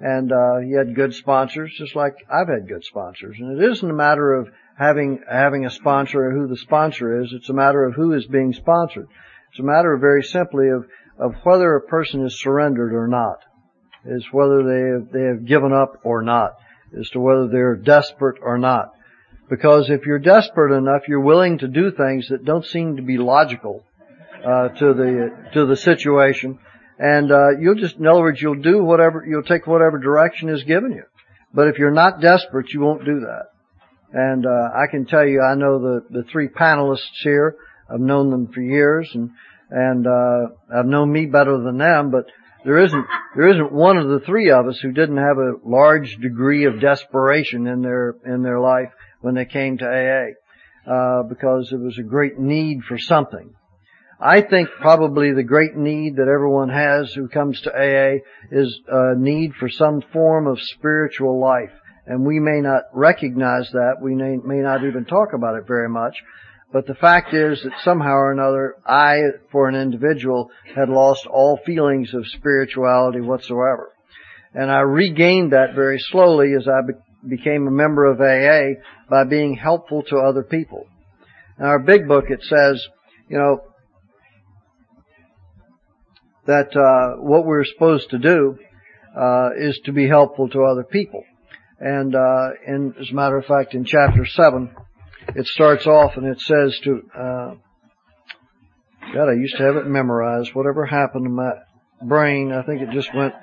And, 0.00 0.32
uh, 0.32 0.58
he 0.58 0.72
had 0.72 0.94
good 0.94 1.14
sponsors, 1.14 1.72
just 1.78 1.94
like 1.94 2.14
I've 2.32 2.48
had 2.48 2.66
good 2.66 2.82
sponsors. 2.82 3.36
And 3.38 3.60
it 3.60 3.70
isn't 3.70 3.90
a 3.90 3.94
matter 3.94 4.32
of 4.34 4.48
having 4.76 5.22
having 5.30 5.66
a 5.66 5.70
sponsor 5.70 6.26
or 6.26 6.32
who 6.32 6.48
the 6.48 6.56
sponsor 6.56 7.22
is. 7.22 7.32
It's 7.32 7.50
a 7.50 7.54
matter 7.54 7.84
of 7.84 7.94
who 7.94 8.12
is 8.12 8.26
being 8.26 8.52
sponsored. 8.52 9.06
It's 9.50 9.60
a 9.60 9.64
matter 9.64 9.92
of 9.92 10.00
very 10.00 10.24
simply 10.24 10.68
of 10.70 10.86
of 11.18 11.34
whether 11.44 11.74
a 11.74 11.80
person 11.80 12.24
is 12.26 12.40
surrendered 12.40 12.92
or 12.92 13.06
not, 13.06 13.38
is 14.04 14.26
whether 14.32 14.62
they 14.62 14.90
have, 14.92 15.12
they 15.12 15.26
have 15.28 15.46
given 15.46 15.72
up 15.72 16.00
or 16.04 16.22
not, 16.22 16.54
as 16.98 17.08
to 17.10 17.20
whether 17.20 17.48
they're 17.48 17.76
desperate 17.76 18.38
or 18.42 18.58
not. 18.58 18.92
Because 19.48 19.90
if 19.90 20.06
you're 20.06 20.18
desperate 20.18 20.76
enough, 20.76 21.02
you're 21.06 21.20
willing 21.20 21.58
to 21.58 21.68
do 21.68 21.90
things 21.90 22.28
that 22.28 22.44
don't 22.44 22.64
seem 22.64 22.96
to 22.96 23.02
be 23.02 23.18
logical 23.18 23.84
uh, 24.44 24.68
to 24.68 24.94
the 24.94 25.50
to 25.52 25.66
the 25.66 25.76
situation, 25.76 26.58
and 26.98 27.30
uh, 27.30 27.50
you'll 27.58 27.74
just, 27.74 27.96
in 27.96 28.06
other 28.06 28.20
words, 28.20 28.40
you'll 28.40 28.62
do 28.62 28.82
whatever, 28.82 29.24
you'll 29.26 29.42
take 29.42 29.66
whatever 29.66 29.98
direction 29.98 30.48
is 30.48 30.62
given 30.64 30.92
you. 30.92 31.04
But 31.52 31.68
if 31.68 31.78
you're 31.78 31.90
not 31.90 32.20
desperate, 32.20 32.72
you 32.72 32.80
won't 32.80 33.04
do 33.04 33.20
that. 33.20 33.50
And 34.12 34.46
uh, 34.46 34.68
I 34.74 34.86
can 34.90 35.06
tell 35.06 35.26
you, 35.26 35.42
I 35.42 35.54
know 35.54 35.78
the 35.78 36.04
the 36.10 36.24
three 36.30 36.48
panelists 36.48 37.22
here. 37.22 37.56
I've 37.90 38.00
known 38.00 38.30
them 38.30 38.50
for 38.52 38.60
years, 38.60 39.10
and 39.14 39.30
and 39.74 40.06
uh, 40.06 40.54
have 40.72 40.86
known 40.86 41.12
me 41.12 41.26
better 41.26 41.58
than 41.58 41.78
them, 41.78 42.12
but 42.12 42.26
there 42.64 42.78
isn't 42.78 43.06
there 43.34 43.48
isn't 43.48 43.72
one 43.72 43.96
of 43.96 44.08
the 44.08 44.20
three 44.24 44.50
of 44.50 44.68
us 44.68 44.78
who 44.80 44.92
didn't 44.92 45.16
have 45.16 45.36
a 45.36 45.54
large 45.64 46.16
degree 46.22 46.64
of 46.66 46.80
desperation 46.80 47.66
in 47.66 47.82
their 47.82 48.14
in 48.24 48.42
their 48.42 48.60
life 48.60 48.90
when 49.20 49.34
they 49.34 49.44
came 49.44 49.76
to 49.78 49.84
AA, 49.84 50.90
uh, 50.90 51.22
because 51.24 51.72
it 51.72 51.80
was 51.80 51.98
a 51.98 52.08
great 52.08 52.38
need 52.38 52.82
for 52.88 52.98
something. 52.98 53.52
I 54.20 54.42
think 54.42 54.68
probably 54.80 55.32
the 55.32 55.42
great 55.42 55.76
need 55.76 56.16
that 56.16 56.28
everyone 56.32 56.68
has 56.68 57.12
who 57.12 57.28
comes 57.28 57.60
to 57.62 57.70
AA 57.70 58.20
is 58.52 58.80
a 58.86 59.16
need 59.16 59.54
for 59.58 59.68
some 59.68 60.02
form 60.12 60.46
of 60.46 60.60
spiritual 60.60 61.40
life. 61.40 61.72
And 62.06 62.24
we 62.24 62.38
may 62.38 62.60
not 62.60 62.82
recognize 62.92 63.68
that. 63.72 63.96
We 64.00 64.14
may, 64.14 64.36
may 64.36 64.62
not 64.62 64.84
even 64.84 65.04
talk 65.04 65.30
about 65.34 65.56
it 65.56 65.66
very 65.66 65.88
much. 65.88 66.14
But 66.74 66.88
the 66.88 66.94
fact 66.96 67.32
is 67.32 67.62
that 67.62 67.84
somehow 67.84 68.14
or 68.14 68.32
another, 68.32 68.74
I, 68.84 69.20
for 69.52 69.68
an 69.68 69.76
individual, 69.76 70.50
had 70.74 70.88
lost 70.88 71.24
all 71.24 71.60
feelings 71.64 72.12
of 72.12 72.26
spirituality 72.26 73.20
whatsoever. 73.20 73.92
And 74.54 74.72
I 74.72 74.80
regained 74.80 75.52
that 75.52 75.76
very 75.76 76.00
slowly 76.00 76.52
as 76.58 76.66
I 76.66 76.80
be- 76.84 77.36
became 77.36 77.68
a 77.68 77.70
member 77.70 78.06
of 78.06 78.20
AA 78.20 78.80
by 79.08 79.22
being 79.22 79.54
helpful 79.54 80.02
to 80.08 80.16
other 80.16 80.42
people. 80.42 80.88
In 81.60 81.64
our 81.64 81.78
big 81.78 82.08
book, 82.08 82.24
it 82.28 82.42
says, 82.42 82.84
you 83.28 83.38
know, 83.38 83.60
that 86.48 86.76
uh, 86.76 87.22
what 87.22 87.46
we're 87.46 87.64
supposed 87.64 88.10
to 88.10 88.18
do 88.18 88.58
uh, 89.16 89.50
is 89.56 89.80
to 89.84 89.92
be 89.92 90.08
helpful 90.08 90.48
to 90.48 90.64
other 90.64 90.82
people. 90.82 91.22
And 91.78 92.16
uh, 92.16 92.48
in, 92.66 92.94
as 93.00 93.12
a 93.12 93.14
matter 93.14 93.36
of 93.36 93.44
fact, 93.44 93.74
in 93.74 93.84
chapter 93.84 94.26
seven, 94.26 94.74
it 95.34 95.46
starts 95.46 95.86
off 95.86 96.16
and 96.16 96.26
it 96.26 96.40
says 96.40 96.78
to, 96.84 97.02
uh, 97.14 97.54
God, 99.12 99.28
I 99.28 99.34
used 99.34 99.56
to 99.56 99.62
have 99.62 99.76
it 99.76 99.86
memorized. 99.86 100.54
Whatever 100.54 100.86
happened 100.86 101.24
to 101.24 101.30
my 101.30 101.52
brain, 102.02 102.52
I 102.52 102.62
think 102.62 102.82
it 102.82 102.90
just 102.92 103.14
went. 103.14 103.34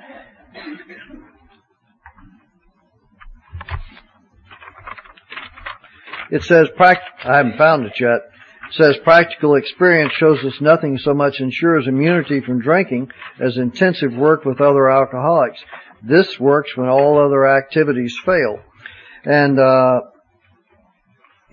It 6.31 6.43
says, 6.43 6.69
I 6.79 6.97
haven't 7.23 7.57
found 7.57 7.85
it 7.85 7.99
yet. 7.99 8.21
It 8.69 8.75
says 8.75 8.97
practical 9.03 9.55
experience 9.55 10.13
shows 10.13 10.39
us 10.45 10.61
nothing 10.61 10.97
so 10.97 11.13
much 11.13 11.41
ensures 11.41 11.87
immunity 11.87 12.39
from 12.39 12.61
drinking 12.61 13.11
as 13.37 13.57
intensive 13.57 14.13
work 14.13 14.45
with 14.45 14.61
other 14.61 14.89
alcoholics. 14.89 15.59
This 16.01 16.39
works 16.39 16.75
when 16.77 16.87
all 16.87 17.23
other 17.23 17.45
activities 17.45 18.17
fail. 18.25 18.59
And, 19.25 19.59
uh, 19.59 20.01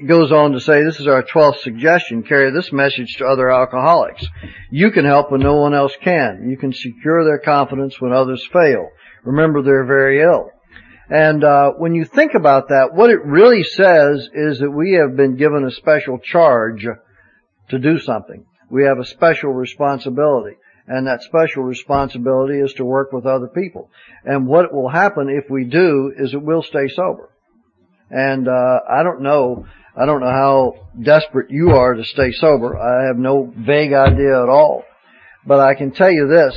goes 0.06 0.30
on 0.30 0.52
to 0.52 0.60
say, 0.60 0.82
this 0.84 1.00
is 1.00 1.06
our 1.06 1.22
12th 1.22 1.60
suggestion, 1.60 2.22
carry 2.22 2.50
this 2.50 2.72
message 2.72 3.16
to 3.18 3.26
other 3.26 3.50
alcoholics. 3.50 4.24
You 4.70 4.90
can 4.90 5.04
help 5.04 5.32
when 5.32 5.40
no 5.40 5.56
one 5.56 5.74
else 5.74 5.94
can. 6.02 6.48
You 6.48 6.56
can 6.56 6.72
secure 6.72 7.24
their 7.24 7.38
confidence 7.38 8.00
when 8.00 8.12
others 8.12 8.46
fail. 8.52 8.90
Remember, 9.24 9.62
they're 9.62 9.86
very 9.86 10.22
ill. 10.22 10.50
And 11.10 11.42
uh, 11.42 11.72
when 11.72 11.94
you 11.94 12.04
think 12.04 12.34
about 12.34 12.68
that, 12.68 12.90
what 12.92 13.10
it 13.10 13.24
really 13.24 13.64
says 13.64 14.28
is 14.32 14.58
that 14.58 14.70
we 14.70 14.92
have 14.94 15.16
been 15.16 15.36
given 15.36 15.64
a 15.64 15.70
special 15.70 16.18
charge 16.18 16.86
to 17.70 17.78
do 17.78 17.98
something. 17.98 18.44
We 18.70 18.84
have 18.84 18.98
a 18.98 19.06
special 19.06 19.50
responsibility. 19.50 20.56
And 20.86 21.06
that 21.06 21.22
special 21.22 21.64
responsibility 21.64 22.60
is 22.60 22.72
to 22.74 22.84
work 22.84 23.12
with 23.12 23.26
other 23.26 23.48
people. 23.48 23.90
And 24.24 24.46
what 24.46 24.72
will 24.72 24.88
happen 24.88 25.28
if 25.28 25.50
we 25.50 25.64
do 25.64 26.12
is 26.16 26.32
it 26.32 26.42
will 26.42 26.62
stay 26.62 26.88
sober. 26.88 27.30
And 28.10 28.48
uh, 28.48 28.80
I 28.90 29.02
don't 29.02 29.20
know 29.20 29.66
I 29.98 30.06
don't 30.06 30.20
know 30.20 30.30
how 30.30 30.74
desperate 31.02 31.50
you 31.50 31.70
are 31.70 31.94
to 31.94 32.04
stay 32.04 32.30
sober. 32.32 32.78
I 32.78 33.08
have 33.08 33.16
no 33.16 33.52
vague 33.56 33.92
idea 33.92 34.42
at 34.42 34.48
all. 34.48 34.84
But 35.44 35.58
I 35.58 35.74
can 35.74 35.90
tell 35.90 36.10
you 36.10 36.28
this, 36.28 36.56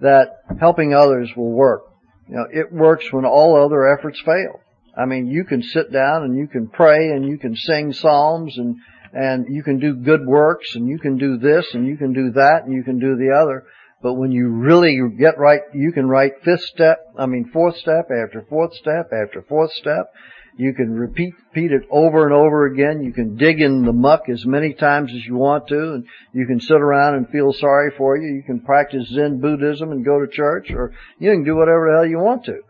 that 0.00 0.42
helping 0.58 0.92
others 0.92 1.30
will 1.36 1.52
work. 1.52 1.84
You 2.28 2.36
know, 2.36 2.46
it 2.50 2.72
works 2.72 3.12
when 3.12 3.24
all 3.24 3.62
other 3.62 3.86
efforts 3.96 4.20
fail. 4.24 4.60
I 4.96 5.06
mean, 5.06 5.28
you 5.28 5.44
can 5.44 5.62
sit 5.62 5.92
down 5.92 6.24
and 6.24 6.36
you 6.36 6.48
can 6.48 6.66
pray 6.66 7.10
and 7.10 7.24
you 7.24 7.38
can 7.38 7.54
sing 7.54 7.92
psalms 7.92 8.58
and, 8.58 8.76
and 9.12 9.46
you 9.48 9.62
can 9.62 9.78
do 9.78 9.94
good 9.94 10.26
works 10.26 10.74
and 10.74 10.88
you 10.88 10.98
can 10.98 11.18
do 11.18 11.38
this 11.38 11.66
and 11.74 11.86
you 11.86 11.96
can 11.96 12.12
do 12.12 12.32
that 12.32 12.64
and 12.64 12.74
you 12.74 12.82
can 12.82 12.98
do 12.98 13.16
the 13.16 13.32
other. 13.32 13.64
But 14.02 14.14
when 14.14 14.32
you 14.32 14.48
really 14.48 14.98
get 15.16 15.38
right, 15.38 15.60
you 15.72 15.92
can 15.92 16.08
write 16.08 16.42
fifth 16.44 16.64
step, 16.64 16.98
I 17.16 17.26
mean 17.26 17.48
fourth 17.52 17.76
step 17.76 18.08
after 18.10 18.44
fourth 18.48 18.74
step 18.74 19.10
after 19.12 19.44
fourth 19.48 19.70
step 19.72 20.06
You 20.56 20.74
can 20.74 20.92
repeat, 20.92 21.34
repeat 21.54 21.72
it 21.72 21.82
over 21.90 22.24
and 22.24 22.34
over 22.34 22.66
again. 22.66 23.02
You 23.02 23.12
can 23.12 23.36
dig 23.36 23.60
in 23.60 23.84
the 23.84 23.92
muck 23.92 24.28
as 24.28 24.44
many 24.44 24.74
times 24.74 25.10
as 25.12 25.24
you 25.24 25.36
want 25.36 25.68
to 25.68 25.94
and 25.94 26.06
you 26.32 26.46
can 26.46 26.60
sit 26.60 26.80
around 26.80 27.14
and 27.14 27.28
feel 27.28 27.52
sorry 27.52 27.92
for 27.96 28.16
you. 28.16 28.34
You 28.34 28.42
can 28.42 28.60
practice 28.60 29.08
Zen 29.08 29.40
Buddhism 29.40 29.92
and 29.92 30.04
go 30.04 30.20
to 30.20 30.30
church 30.30 30.70
or 30.70 30.92
you 31.18 31.30
can 31.30 31.44
do 31.44 31.56
whatever 31.56 31.88
the 31.88 31.96
hell 31.96 32.06
you 32.06 32.18
want 32.18 32.44
to. 32.46 32.60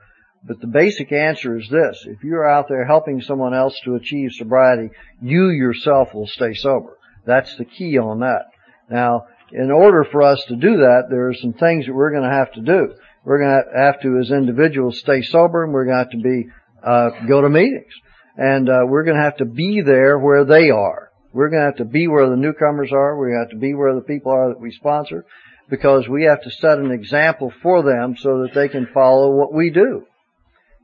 But 0.44 0.60
the 0.60 0.66
basic 0.66 1.12
answer 1.12 1.56
is 1.56 1.68
this. 1.68 2.04
If 2.06 2.24
you're 2.24 2.48
out 2.48 2.68
there 2.68 2.84
helping 2.84 3.20
someone 3.20 3.54
else 3.54 3.78
to 3.84 3.94
achieve 3.94 4.32
sobriety, 4.32 4.90
you 5.20 5.50
yourself 5.50 6.14
will 6.14 6.26
stay 6.26 6.54
sober. 6.54 6.98
That's 7.24 7.54
the 7.56 7.64
key 7.64 7.98
on 7.98 8.20
that. 8.20 8.46
Now, 8.90 9.26
in 9.52 9.70
order 9.70 10.04
for 10.04 10.22
us 10.22 10.42
to 10.48 10.56
do 10.56 10.78
that, 10.78 11.04
there 11.10 11.28
are 11.28 11.34
some 11.34 11.52
things 11.52 11.86
that 11.86 11.94
we're 11.94 12.10
going 12.10 12.28
to 12.28 12.36
have 12.36 12.52
to 12.52 12.60
do. 12.60 12.94
We're 13.24 13.38
going 13.38 13.62
to 13.64 13.78
have 13.78 14.00
to, 14.00 14.18
as 14.18 14.30
individuals, 14.30 14.98
stay 14.98 15.22
sober, 15.22 15.62
and 15.62 15.72
we're 15.72 15.84
going 15.84 15.96
to 15.96 16.02
have 16.02 16.10
to 16.10 16.16
be 16.16 16.48
uh, 16.84 17.10
go 17.26 17.40
to 17.40 17.48
meetings, 17.48 17.92
and 18.36 18.68
uh, 18.68 18.80
we're 18.86 19.04
going 19.04 19.16
to 19.16 19.22
have 19.22 19.36
to 19.38 19.44
be 19.44 19.82
there 19.84 20.18
where 20.18 20.44
they 20.44 20.70
are. 20.70 21.10
We're 21.32 21.48
going 21.48 21.60
to 21.60 21.66
have 21.66 21.76
to 21.76 21.84
be 21.84 22.08
where 22.08 22.28
the 22.28 22.36
newcomers 22.36 22.90
are. 22.92 23.16
We're 23.16 23.30
going 23.30 23.38
to 23.38 23.50
have 23.50 23.60
to 23.60 23.66
be 23.66 23.74
where 23.74 23.94
the 23.94 24.02
people 24.02 24.32
are 24.32 24.48
that 24.48 24.60
we 24.60 24.70
sponsor, 24.72 25.24
because 25.70 26.08
we 26.08 26.24
have 26.24 26.42
to 26.42 26.50
set 26.50 26.78
an 26.78 26.90
example 26.90 27.52
for 27.62 27.82
them 27.82 28.16
so 28.18 28.42
that 28.42 28.54
they 28.54 28.68
can 28.68 28.88
follow 28.92 29.30
what 29.30 29.52
we 29.52 29.70
do. 29.70 30.04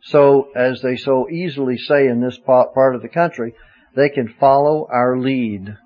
So, 0.05 0.51
as 0.55 0.81
they 0.81 0.97
so 0.97 1.29
easily 1.29 1.77
say 1.77 2.07
in 2.07 2.21
this 2.21 2.39
part 2.47 2.95
of 2.95 3.03
the 3.03 3.09
country, 3.09 3.55
they 3.97 4.09
can 4.09 4.35
follow 4.39 4.87
our 4.91 5.19
lead. 5.19 5.77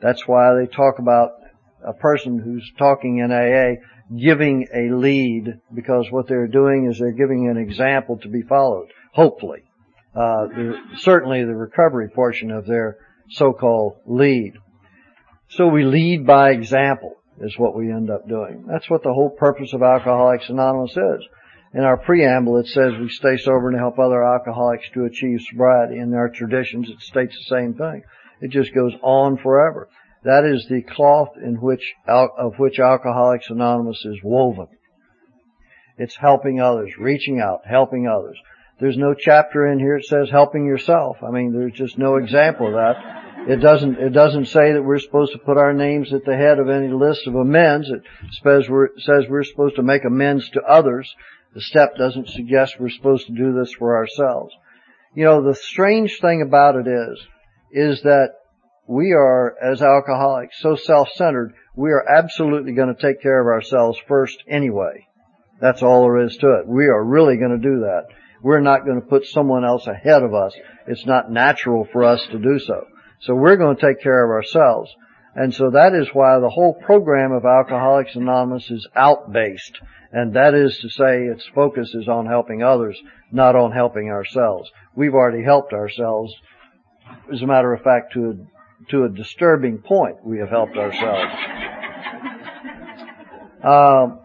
That's 0.00 0.26
why 0.26 0.56
they 0.56 0.66
talk 0.66 0.98
about 0.98 1.30
a 1.86 1.92
person 1.92 2.38
who's 2.38 2.70
talking 2.76 3.18
in 3.18 3.30
AA 3.30 3.80
giving 4.20 4.66
a 4.74 4.94
lead 4.94 5.60
because 5.74 6.06
what 6.10 6.28
they're 6.28 6.48
doing 6.48 6.88
is 6.90 6.98
they're 6.98 7.12
giving 7.12 7.48
an 7.48 7.56
example 7.56 8.18
to 8.18 8.28
be 8.28 8.42
followed, 8.42 8.88
hopefully. 9.12 9.62
Uh, 10.14 10.46
the, 10.48 10.74
certainly 10.96 11.44
the 11.44 11.54
recovery 11.54 12.08
portion 12.08 12.50
of 12.50 12.66
their 12.66 12.98
so-called 13.30 13.94
lead. 14.06 14.52
So 15.48 15.68
we 15.68 15.84
lead 15.84 16.26
by 16.26 16.50
example 16.50 17.14
is 17.40 17.58
what 17.58 17.76
we 17.76 17.90
end 17.90 18.10
up 18.10 18.28
doing. 18.28 18.66
That's 18.68 18.90
what 18.90 19.02
the 19.02 19.12
whole 19.12 19.30
purpose 19.30 19.72
of 19.72 19.82
Alcoholics 19.82 20.48
Anonymous 20.48 20.92
is. 20.92 21.26
In 21.74 21.80
our 21.80 21.96
preamble 21.96 22.58
it 22.58 22.66
says 22.66 22.92
we 23.00 23.08
stay 23.08 23.38
sober 23.38 23.70
and 23.70 23.78
help 23.78 23.98
other 23.98 24.22
alcoholics 24.22 24.88
to 24.92 25.04
achieve 25.04 25.40
sobriety. 25.50 25.98
In 25.98 26.12
our 26.14 26.28
traditions 26.28 26.90
it 26.90 27.00
states 27.00 27.34
the 27.34 27.56
same 27.56 27.74
thing. 27.74 28.02
It 28.42 28.50
just 28.50 28.74
goes 28.74 28.92
on 29.02 29.38
forever. 29.38 29.88
That 30.24 30.44
is 30.44 30.66
the 30.68 30.82
cloth 30.82 31.30
in 31.42 31.54
which, 31.56 31.94
of 32.06 32.58
which 32.58 32.78
Alcoholics 32.78 33.50
Anonymous 33.50 34.04
is 34.04 34.18
woven. 34.22 34.68
It's 35.96 36.16
helping 36.16 36.60
others, 36.60 36.90
reaching 36.98 37.40
out, 37.40 37.60
helping 37.64 38.06
others. 38.06 38.38
There's 38.82 38.98
no 38.98 39.14
chapter 39.14 39.70
in 39.70 39.78
here 39.78 39.96
that 39.96 40.06
says 40.06 40.28
helping 40.28 40.66
yourself. 40.66 41.18
I 41.22 41.30
mean, 41.30 41.52
there's 41.52 41.72
just 41.72 41.98
no 41.98 42.16
example 42.16 42.66
of 42.66 42.72
that. 42.72 42.96
It 43.48 43.60
doesn't, 43.60 44.00
it 44.00 44.10
doesn't 44.10 44.46
say 44.46 44.72
that 44.72 44.82
we're 44.82 44.98
supposed 44.98 45.30
to 45.34 45.38
put 45.38 45.56
our 45.56 45.72
names 45.72 46.12
at 46.12 46.24
the 46.24 46.36
head 46.36 46.58
of 46.58 46.68
any 46.68 46.88
list 46.88 47.28
of 47.28 47.36
amends. 47.36 47.88
It 47.88 48.02
says 48.42 48.68
we're, 48.68 48.88
says 48.98 49.26
we're 49.28 49.44
supposed 49.44 49.76
to 49.76 49.84
make 49.84 50.04
amends 50.04 50.50
to 50.50 50.62
others. 50.62 51.08
The 51.54 51.60
step 51.60 51.94
doesn't 51.96 52.30
suggest 52.30 52.80
we're 52.80 52.88
supposed 52.88 53.28
to 53.28 53.32
do 53.32 53.52
this 53.52 53.72
for 53.72 53.96
ourselves. 53.96 54.52
You 55.14 55.26
know, 55.26 55.44
the 55.44 55.54
strange 55.54 56.18
thing 56.20 56.42
about 56.42 56.74
it 56.74 56.88
is, 56.88 57.24
is 57.70 58.02
that 58.02 58.30
we 58.88 59.12
are, 59.12 59.54
as 59.62 59.80
alcoholics, 59.80 60.56
so 60.60 60.74
self-centered, 60.74 61.54
we 61.76 61.90
are 61.90 62.04
absolutely 62.08 62.72
going 62.72 62.92
to 62.92 63.00
take 63.00 63.22
care 63.22 63.40
of 63.40 63.46
ourselves 63.46 63.96
first 64.08 64.42
anyway. 64.48 65.06
That's 65.60 65.84
all 65.84 66.02
there 66.02 66.26
is 66.26 66.36
to 66.38 66.54
it. 66.54 66.66
We 66.66 66.86
are 66.86 67.04
really 67.04 67.36
going 67.36 67.52
to 67.52 67.68
do 67.68 67.82
that. 67.82 68.06
We're 68.42 68.60
not 68.60 68.84
going 68.84 69.00
to 69.00 69.06
put 69.06 69.24
someone 69.26 69.64
else 69.64 69.86
ahead 69.86 70.22
of 70.22 70.34
us. 70.34 70.52
It's 70.86 71.06
not 71.06 71.30
natural 71.30 71.86
for 71.92 72.04
us 72.04 72.26
to 72.32 72.38
do 72.38 72.58
so. 72.58 72.86
So 73.20 73.34
we're 73.34 73.56
going 73.56 73.76
to 73.76 73.82
take 73.82 74.02
care 74.02 74.24
of 74.24 74.30
ourselves. 74.30 74.90
And 75.34 75.54
so 75.54 75.70
that 75.70 75.94
is 75.94 76.08
why 76.12 76.38
the 76.40 76.50
whole 76.50 76.74
program 76.74 77.32
of 77.32 77.44
Alcoholics 77.44 78.16
Anonymous 78.16 78.70
is 78.70 78.86
out-based. 78.94 79.78
And 80.12 80.34
that 80.34 80.54
is 80.54 80.76
to 80.78 80.90
say 80.90 81.22
its 81.24 81.46
focus 81.54 81.94
is 81.94 82.08
on 82.08 82.26
helping 82.26 82.62
others, 82.62 83.00
not 83.30 83.56
on 83.56 83.72
helping 83.72 84.10
ourselves. 84.10 84.70
We've 84.94 85.14
already 85.14 85.42
helped 85.42 85.72
ourselves, 85.72 86.34
as 87.32 87.40
a 87.40 87.46
matter 87.46 87.72
of 87.72 87.82
fact, 87.82 88.12
to 88.14 88.30
a, 88.30 88.90
to 88.90 89.04
a 89.04 89.08
disturbing 89.08 89.78
point, 89.78 90.16
we 90.24 90.38
have 90.40 90.50
helped 90.50 90.76
ourselves. 90.76 91.32
Um, 93.64 94.20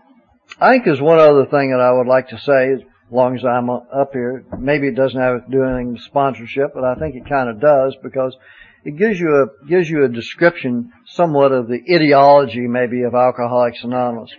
I 0.59 0.73
think 0.73 0.85
there's 0.85 1.01
one 1.01 1.19
other 1.19 1.45
thing 1.45 1.69
that 1.71 1.79
I 1.79 1.91
would 1.91 2.07
like 2.07 2.29
to 2.29 2.39
say, 2.39 2.83
long 3.11 3.35
as 3.35 3.43
I'm 3.45 3.69
up 3.69 4.11
here. 4.13 4.43
Maybe 4.57 4.87
it 4.87 4.95
doesn't 4.95 5.19
have 5.19 5.45
to 5.45 5.51
do 5.51 5.63
anything 5.63 5.93
with 5.93 6.01
sponsorship, 6.01 6.73
but 6.73 6.83
I 6.83 6.95
think 6.95 7.15
it 7.15 7.27
kind 7.27 7.49
of 7.49 7.59
does 7.59 7.95
because 8.03 8.35
it 8.83 8.97
gives 8.97 9.19
you 9.19 9.43
a 9.43 9.67
gives 9.67 9.89
you 9.89 10.05
a 10.05 10.09
description, 10.09 10.91
somewhat 11.05 11.51
of 11.51 11.67
the 11.67 11.81
ideology, 11.91 12.67
maybe, 12.67 13.03
of 13.03 13.15
Alcoholics 13.15 13.83
Anonymous. 13.83 14.31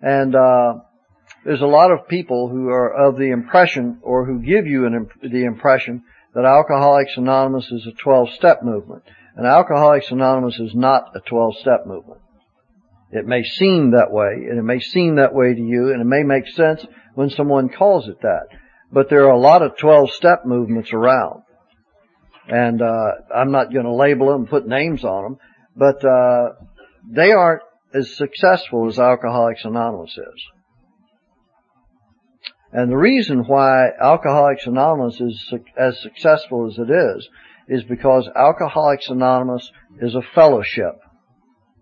And 0.00 0.34
uh, 0.34 0.74
there's 1.44 1.62
a 1.62 1.66
lot 1.66 1.90
of 1.90 2.08
people 2.08 2.48
who 2.48 2.68
are 2.68 2.92
of 2.92 3.16
the 3.16 3.30
impression, 3.30 3.98
or 4.02 4.24
who 4.26 4.40
give 4.40 4.66
you 4.66 4.86
an, 4.86 5.08
the 5.22 5.44
impression 5.44 6.04
that 6.34 6.44
Alcoholics 6.44 7.16
Anonymous 7.16 7.70
is 7.70 7.86
a 7.86 7.92
12-step 7.92 8.62
movement. 8.62 9.04
And 9.36 9.46
Alcoholics 9.46 10.10
Anonymous 10.10 10.58
is 10.58 10.74
not 10.74 11.16
a 11.16 11.20
12-step 11.20 11.86
movement. 11.86 12.20
It 13.10 13.26
may 13.26 13.42
seem 13.42 13.92
that 13.92 14.12
way, 14.12 14.46
and 14.48 14.58
it 14.58 14.62
may 14.62 14.80
seem 14.80 15.16
that 15.16 15.32
way 15.32 15.54
to 15.54 15.60
you, 15.60 15.92
and 15.92 16.02
it 16.02 16.04
may 16.04 16.22
make 16.22 16.46
sense 16.48 16.84
when 17.18 17.30
someone 17.30 17.68
calls 17.68 18.06
it 18.06 18.20
that. 18.22 18.46
But 18.92 19.10
there 19.10 19.26
are 19.26 19.32
a 19.32 19.40
lot 19.40 19.62
of 19.62 19.74
12-step 19.74 20.46
movements 20.46 20.92
around. 20.92 21.42
And, 22.46 22.80
uh, 22.80 23.10
I'm 23.34 23.50
not 23.50 23.74
gonna 23.74 23.92
label 23.92 24.28
them, 24.28 24.46
put 24.46 24.68
names 24.68 25.02
on 25.02 25.24
them, 25.24 25.36
but, 25.74 26.04
uh, 26.04 26.50
they 27.10 27.32
aren't 27.32 27.62
as 27.92 28.14
successful 28.14 28.86
as 28.86 29.00
Alcoholics 29.00 29.64
Anonymous 29.64 30.16
is. 30.16 30.44
And 32.70 32.88
the 32.88 32.96
reason 32.96 33.48
why 33.48 33.88
Alcoholics 34.00 34.68
Anonymous 34.68 35.20
is 35.20 35.52
as 35.76 36.00
successful 36.00 36.68
as 36.70 36.78
it 36.78 36.88
is 36.88 37.28
is 37.66 37.82
because 37.82 38.28
Alcoholics 38.36 39.08
Anonymous 39.08 39.68
is 40.00 40.14
a 40.14 40.22
fellowship. 40.36 40.94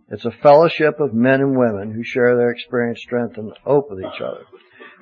It's 0.08 0.24
a 0.24 0.30
fellowship 0.30 0.98
of 0.98 1.12
men 1.12 1.42
and 1.42 1.58
women 1.58 1.92
who 1.92 2.02
share 2.04 2.36
their 2.38 2.52
experience, 2.52 3.02
strength, 3.02 3.36
and 3.36 3.52
hope 3.64 3.90
with 3.90 4.00
each 4.00 4.22
other. 4.22 4.40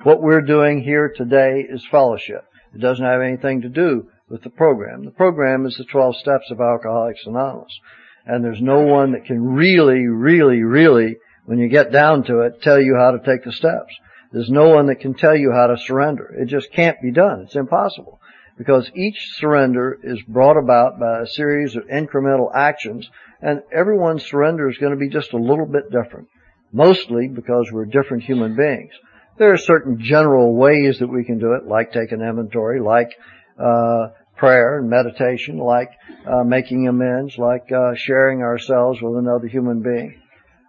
What 0.03 0.21
we're 0.21 0.41
doing 0.41 0.83
here 0.83 1.11
today 1.15 1.65
is 1.67 1.85
fellowship. 1.89 2.45
It 2.73 2.81
doesn't 2.81 3.05
have 3.05 3.21
anything 3.21 3.61
to 3.61 3.69
do 3.69 4.07
with 4.29 4.43
the 4.43 4.49
program. 4.49 5.05
The 5.05 5.11
program 5.11 5.65
is 5.65 5.75
the 5.77 5.85
12 5.85 6.17
steps 6.17 6.51
of 6.51 6.59
Alcoholics 6.59 7.25
Anonymous. 7.25 7.79
And 8.25 8.43
there's 8.43 8.61
no 8.61 8.81
one 8.81 9.13
that 9.13 9.25
can 9.25 9.41
really, 9.43 10.07
really, 10.07 10.61
really, 10.61 11.17
when 11.45 11.59
you 11.59 11.69
get 11.69 11.91
down 11.91 12.23
to 12.25 12.41
it, 12.41 12.61
tell 12.61 12.79
you 12.79 12.95
how 12.99 13.11
to 13.11 13.19
take 13.19 13.43
the 13.43 13.51
steps. 13.51 13.95
There's 14.31 14.49
no 14.49 14.69
one 14.69 14.87
that 14.87 14.99
can 14.99 15.13
tell 15.13 15.35
you 15.35 15.51
how 15.51 15.67
to 15.67 15.77
surrender. 15.77 16.33
It 16.37 16.47
just 16.47 16.71
can't 16.71 17.01
be 17.01 17.11
done. 17.11 17.41
It's 17.41 17.55
impossible 17.55 18.19
because 18.57 18.91
each 18.95 19.17
surrender 19.37 19.97
is 20.03 20.21
brought 20.23 20.57
about 20.57 20.99
by 20.99 21.21
a 21.21 21.27
series 21.27 21.75
of 21.75 21.87
incremental 21.87 22.53
actions 22.53 23.09
and 23.41 23.61
everyone's 23.71 24.25
surrender 24.25 24.69
is 24.69 24.77
going 24.77 24.93
to 24.93 24.99
be 24.99 25.09
just 25.09 25.33
a 25.33 25.37
little 25.37 25.65
bit 25.65 25.91
different. 25.91 26.27
Mostly 26.71 27.27
because 27.27 27.69
we're 27.71 27.85
different 27.85 28.23
human 28.23 28.55
beings. 28.55 28.91
There 29.37 29.51
are 29.51 29.57
certain 29.57 29.99
general 30.01 30.55
ways 30.55 30.99
that 30.99 31.07
we 31.07 31.25
can 31.25 31.39
do 31.39 31.53
it, 31.53 31.67
like 31.67 31.91
taking 31.91 32.21
inventory, 32.21 32.79
like 32.79 33.11
uh, 33.59 34.07
prayer 34.37 34.79
and 34.79 34.89
meditation, 34.89 35.57
like 35.57 35.89
uh, 36.25 36.43
making 36.43 36.87
amends, 36.87 37.37
like 37.37 37.69
uh, 37.71 37.95
sharing 37.95 38.41
ourselves 38.41 39.01
with 39.01 39.17
another 39.17 39.47
human 39.47 39.81
being. 39.81 40.21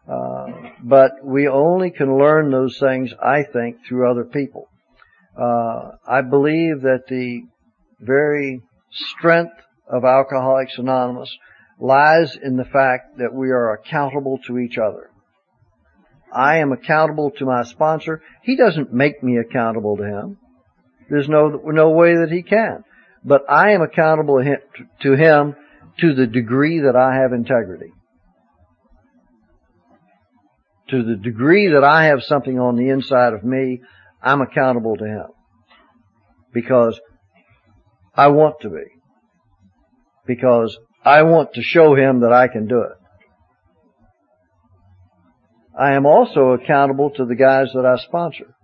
Uh, 0.08 0.46
but 0.82 1.12
we 1.24 1.48
only 1.48 1.90
can 1.90 2.18
learn 2.18 2.50
those 2.50 2.78
things, 2.78 3.12
I 3.20 3.44
think, 3.44 3.78
through 3.86 4.10
other 4.10 4.24
people. 4.24 4.68
Uh, 5.36 5.92
I 6.08 6.22
believe 6.22 6.82
that 6.82 7.04
the 7.08 7.42
very 8.00 8.62
strength 8.90 9.54
of 9.88 10.04
Alcoholics 10.04 10.78
Anonymous 10.78 11.36
lies 11.78 12.36
in 12.42 12.56
the 12.56 12.64
fact 12.64 13.18
that 13.18 13.32
we 13.32 13.50
are 13.50 13.72
accountable 13.74 14.38
to 14.46 14.58
each 14.58 14.78
other. 14.78 15.10
I 16.36 16.58
am 16.58 16.72
accountable 16.72 17.30
to 17.38 17.46
my 17.46 17.62
sponsor. 17.62 18.20
He 18.42 18.56
doesn't 18.56 18.92
make 18.92 19.22
me 19.22 19.38
accountable 19.38 19.96
to 19.96 20.04
him. 20.04 20.38
There's 21.08 21.28
no, 21.28 21.48
no 21.64 21.90
way 21.90 22.16
that 22.16 22.30
he 22.30 22.42
can. 22.42 22.84
But 23.24 23.42
I 23.48 23.72
am 23.72 23.80
accountable 23.80 24.44
to 25.00 25.12
him 25.16 25.56
to 26.00 26.14
the 26.14 26.26
degree 26.26 26.80
that 26.80 26.94
I 26.94 27.16
have 27.22 27.32
integrity. 27.32 27.92
To 30.90 31.02
the 31.02 31.16
degree 31.16 31.68
that 31.68 31.82
I 31.82 32.06
have 32.06 32.22
something 32.22 32.60
on 32.60 32.76
the 32.76 32.90
inside 32.90 33.32
of 33.32 33.42
me, 33.42 33.80
I'm 34.22 34.42
accountable 34.42 34.96
to 34.96 35.04
him. 35.04 35.26
Because 36.52 37.00
I 38.14 38.28
want 38.28 38.56
to 38.60 38.68
be. 38.68 38.84
Because 40.26 40.76
I 41.02 41.22
want 41.22 41.54
to 41.54 41.62
show 41.62 41.94
him 41.94 42.20
that 42.20 42.32
I 42.32 42.48
can 42.48 42.66
do 42.66 42.82
it. 42.82 43.05
I 45.78 45.94
am 45.94 46.06
also 46.06 46.52
accountable 46.52 47.10
to 47.10 47.26
the 47.26 47.34
guys 47.34 47.68
that 47.74 47.84
I 47.84 47.96
sponsor. 48.02 48.54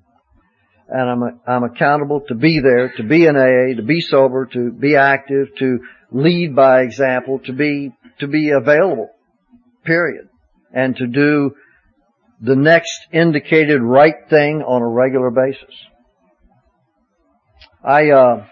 and 0.88 1.10
I'm, 1.10 1.40
I'm 1.46 1.64
accountable 1.64 2.22
to 2.28 2.34
be 2.34 2.60
there, 2.60 2.92
to 2.96 3.02
be 3.02 3.26
in 3.26 3.36
AA, 3.36 3.76
to 3.76 3.82
be 3.82 4.00
sober, 4.00 4.46
to 4.46 4.70
be 4.70 4.96
active, 4.96 5.48
to 5.58 5.80
lead 6.10 6.56
by 6.56 6.82
example, 6.82 7.38
to 7.40 7.52
be, 7.52 7.92
to 8.20 8.26
be 8.26 8.50
available, 8.50 9.10
period. 9.84 10.28
And 10.72 10.96
to 10.96 11.06
do 11.06 11.54
the 12.40 12.56
next 12.56 13.06
indicated 13.12 13.82
right 13.82 14.28
thing 14.30 14.62
on 14.62 14.80
a 14.80 14.88
regular 14.88 15.30
basis. 15.30 15.74
I, 17.84 18.10
uh, 18.10 18.46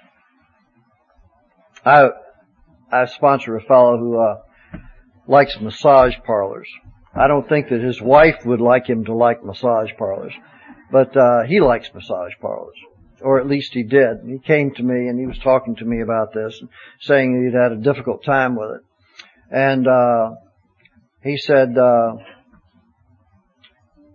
I, 1.85 2.09
I 2.93 3.07
sponsor 3.07 3.57
a 3.57 3.63
fellow 3.63 3.97
who, 3.97 4.21
uh, 4.21 4.37
likes 5.27 5.57
massage 5.61 6.15
parlors. 6.27 6.69
I 7.15 7.27
don't 7.27 7.49
think 7.49 7.69
that 7.69 7.81
his 7.81 8.01
wife 8.01 8.45
would 8.45 8.61
like 8.61 8.87
him 8.87 9.05
to 9.07 9.15
like 9.15 9.45
massage 9.45 9.91
parlors. 9.99 10.33
But 10.91 11.17
uh, 11.17 11.43
he 11.45 11.61
likes 11.61 11.93
massage 11.95 12.33
parlors, 12.41 12.77
or 13.21 13.39
at 13.41 13.47
least 13.47 13.75
he 13.75 13.83
did. 13.83 14.19
He 14.27 14.39
came 14.39 14.73
to 14.75 14.83
me 14.83 15.09
and 15.09 15.19
he 15.19 15.27
was 15.27 15.39
talking 15.39 15.77
to 15.77 15.85
me 15.85 16.01
about 16.01 16.33
this, 16.33 16.59
and 16.61 16.69
saying 17.01 17.45
he'd 17.45 17.57
had 17.57 17.73
a 17.73 17.77
difficult 17.77 18.25
time 18.25 18.57
with 18.57 18.71
it. 18.77 18.81
And 19.51 19.87
uh, 19.87 20.31
he 21.23 21.37
said, 21.37 21.77
uh, 21.77 22.15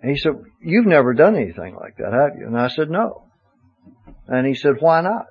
he 0.04 0.18
said, 0.18 0.34
"You've 0.62 0.86
never 0.86 1.14
done 1.14 1.36
anything 1.36 1.76
like 1.76 1.98
that, 1.98 2.14
have 2.14 2.38
you?" 2.40 2.46
And 2.48 2.58
I 2.58 2.68
said, 2.68 2.90
"No." 2.90 3.24
And 4.28 4.46
he 4.46 4.56
said, 4.56 4.76
"Why 4.80 5.02
not?" 5.02 5.28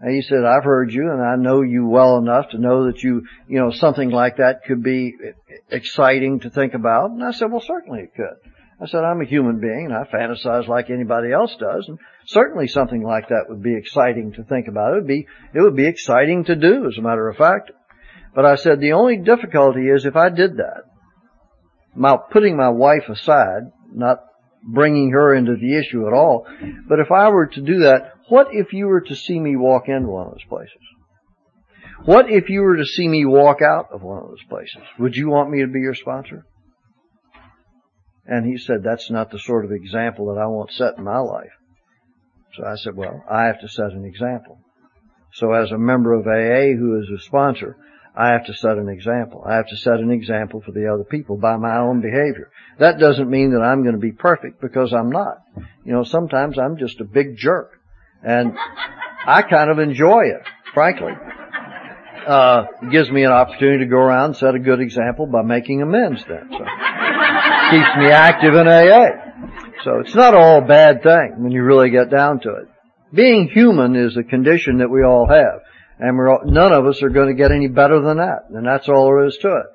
And 0.00 0.14
he 0.14 0.22
said, 0.22 0.44
"I've 0.44 0.64
heard 0.64 0.92
you, 0.92 1.10
and 1.10 1.22
I 1.22 1.36
know 1.36 1.62
you 1.62 1.86
well 1.86 2.16
enough 2.16 2.50
to 2.50 2.58
know 2.58 2.86
that 2.86 3.02
you, 3.02 3.22
you 3.46 3.60
know, 3.60 3.70
something 3.70 4.10
like 4.10 4.38
that 4.38 4.64
could 4.64 4.82
be 4.82 5.14
exciting 5.70 6.40
to 6.40 6.50
think 6.50 6.74
about." 6.74 7.10
And 7.10 7.22
I 7.22 7.32
said, 7.32 7.50
"Well, 7.50 7.60
certainly 7.60 8.00
it 8.00 8.14
could." 8.14 8.50
I 8.82 8.86
said, 8.86 9.04
I'm 9.04 9.20
a 9.20 9.26
human 9.26 9.60
being 9.60 9.90
and 9.90 9.94
I 9.94 10.04
fantasize 10.04 10.66
like 10.66 10.88
anybody 10.88 11.32
else 11.32 11.54
does 11.60 11.86
and 11.86 11.98
certainly 12.24 12.66
something 12.66 13.02
like 13.02 13.28
that 13.28 13.44
would 13.48 13.62
be 13.62 13.76
exciting 13.76 14.32
to 14.32 14.44
think 14.44 14.68
about. 14.68 14.92
It 14.92 14.96
would 14.96 15.06
be, 15.06 15.26
it 15.54 15.60
would 15.60 15.76
be 15.76 15.86
exciting 15.86 16.44
to 16.44 16.56
do 16.56 16.86
as 16.86 16.96
a 16.96 17.02
matter 17.02 17.28
of 17.28 17.36
fact. 17.36 17.72
But 18.34 18.46
I 18.46 18.54
said 18.54 18.80
the 18.80 18.92
only 18.92 19.18
difficulty 19.18 19.88
is 19.88 20.06
if 20.06 20.16
I 20.16 20.30
did 20.30 20.56
that, 20.56 20.84
my, 21.94 22.16
putting 22.30 22.56
my 22.56 22.70
wife 22.70 23.08
aside, 23.10 23.64
not 23.92 24.20
bringing 24.62 25.10
her 25.10 25.34
into 25.34 25.56
the 25.56 25.76
issue 25.76 26.06
at 26.06 26.14
all, 26.14 26.46
but 26.88 27.00
if 27.00 27.10
I 27.10 27.28
were 27.28 27.48
to 27.48 27.60
do 27.60 27.80
that, 27.80 28.12
what 28.30 28.48
if 28.52 28.72
you 28.72 28.86
were 28.86 29.02
to 29.02 29.14
see 29.14 29.38
me 29.38 29.56
walk 29.56 29.88
into 29.88 30.08
one 30.08 30.26
of 30.26 30.32
those 30.32 30.48
places? 30.48 30.80
What 32.04 32.30
if 32.30 32.48
you 32.48 32.62
were 32.62 32.78
to 32.78 32.86
see 32.86 33.06
me 33.06 33.26
walk 33.26 33.58
out 33.60 33.88
of 33.92 34.02
one 34.02 34.22
of 34.22 34.28
those 34.28 34.44
places? 34.48 34.82
Would 34.98 35.16
you 35.16 35.28
want 35.28 35.50
me 35.50 35.60
to 35.60 35.66
be 35.66 35.80
your 35.80 35.94
sponsor? 35.94 36.46
And 38.24 38.46
he 38.46 38.56
said, 38.56 38.82
that's 38.82 39.10
not 39.10 39.30
the 39.30 39.38
sort 39.38 39.64
of 39.64 39.72
example 39.72 40.32
that 40.32 40.40
I 40.40 40.46
want 40.46 40.72
set 40.72 40.96
in 40.96 41.04
my 41.04 41.18
life. 41.18 41.50
So 42.56 42.64
I 42.64 42.76
said, 42.76 42.96
well, 42.96 43.22
I 43.30 43.44
have 43.46 43.60
to 43.60 43.68
set 43.68 43.92
an 43.92 44.04
example. 44.04 44.60
So 45.34 45.52
as 45.52 45.70
a 45.70 45.78
member 45.78 46.14
of 46.14 46.26
AA 46.26 46.76
who 46.78 47.00
is 47.00 47.10
a 47.10 47.22
sponsor, 47.22 47.76
I 48.16 48.28
have 48.28 48.46
to 48.46 48.54
set 48.54 48.76
an 48.76 48.88
example. 48.88 49.44
I 49.46 49.54
have 49.54 49.68
to 49.68 49.76
set 49.76 50.00
an 50.00 50.10
example 50.10 50.60
for 50.64 50.72
the 50.72 50.92
other 50.92 51.04
people 51.04 51.36
by 51.36 51.56
my 51.56 51.78
own 51.78 52.00
behavior. 52.00 52.50
That 52.78 52.98
doesn't 52.98 53.30
mean 53.30 53.52
that 53.52 53.62
I'm 53.62 53.82
going 53.82 53.94
to 53.94 54.00
be 54.00 54.12
perfect 54.12 54.60
because 54.60 54.92
I'm 54.92 55.10
not. 55.10 55.38
You 55.84 55.92
know, 55.92 56.04
sometimes 56.04 56.58
I'm 56.58 56.76
just 56.76 57.00
a 57.00 57.04
big 57.04 57.36
jerk. 57.36 57.79
And 58.22 58.56
I 59.26 59.42
kind 59.42 59.70
of 59.70 59.78
enjoy 59.78 60.24
it, 60.24 60.42
frankly. 60.74 61.12
Uh, 62.26 62.64
it 62.82 62.90
gives 62.90 63.10
me 63.10 63.24
an 63.24 63.32
opportunity 63.32 63.84
to 63.84 63.90
go 63.90 63.96
around 63.96 64.24
and 64.26 64.36
set 64.36 64.54
a 64.54 64.58
good 64.58 64.80
example 64.80 65.26
by 65.26 65.42
making 65.42 65.82
amends 65.82 66.22
then. 66.28 66.48
So 66.50 66.64
keeps 67.70 67.96
me 67.98 68.10
active 68.10 68.54
in 68.54 68.68
AA. 68.68 69.30
So 69.84 70.00
it's 70.00 70.14
not 70.14 70.34
all 70.34 70.58
a 70.58 70.66
bad 70.66 71.02
thing 71.02 71.36
when 71.38 71.52
you 71.52 71.62
really 71.62 71.90
get 71.90 72.10
down 72.10 72.40
to 72.40 72.50
it. 72.50 72.68
Being 73.12 73.48
human 73.48 73.96
is 73.96 74.16
a 74.16 74.22
condition 74.22 74.78
that 74.78 74.90
we 74.90 75.02
all 75.02 75.26
have. 75.28 75.60
And 75.98 76.16
we're 76.16 76.30
all, 76.30 76.42
none 76.44 76.72
of 76.72 76.86
us 76.86 77.02
are 77.02 77.08
going 77.10 77.28
to 77.28 77.34
get 77.34 77.52
any 77.52 77.68
better 77.68 78.00
than 78.00 78.18
that. 78.18 78.44
And 78.50 78.66
that's 78.66 78.88
all 78.88 79.06
there 79.06 79.26
is 79.26 79.36
to 79.38 79.48
it. 79.48 79.66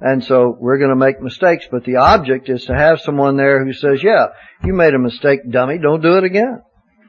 And 0.00 0.24
so 0.24 0.56
we're 0.58 0.78
going 0.78 0.90
to 0.90 0.96
make 0.96 1.20
mistakes, 1.20 1.66
but 1.70 1.84
the 1.84 1.96
object 1.96 2.48
is 2.48 2.64
to 2.66 2.74
have 2.74 3.00
someone 3.00 3.36
there 3.36 3.64
who 3.64 3.72
says, 3.72 4.02
yeah, 4.02 4.26
you 4.64 4.74
made 4.74 4.94
a 4.94 4.98
mistake, 4.98 5.40
dummy, 5.50 5.78
don't 5.78 6.02
do 6.02 6.16
it 6.16 6.24
again. 6.24 6.62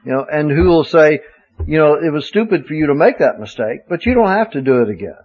You 0.05 0.11
know, 0.11 0.25
and 0.31 0.51
who 0.51 0.65
will 0.65 0.83
say, 0.83 1.21
you 1.65 1.77
know, 1.79 1.95
it 1.95 2.11
was 2.11 2.27
stupid 2.27 2.65
for 2.65 2.73
you 2.73 2.87
to 2.87 2.95
make 2.95 3.19
that 3.19 3.39
mistake, 3.39 3.81
but 3.89 4.05
you 4.05 4.13
don't 4.13 4.27
have 4.27 4.51
to 4.51 4.61
do 4.61 4.81
it 4.81 4.89
again. 4.89 5.17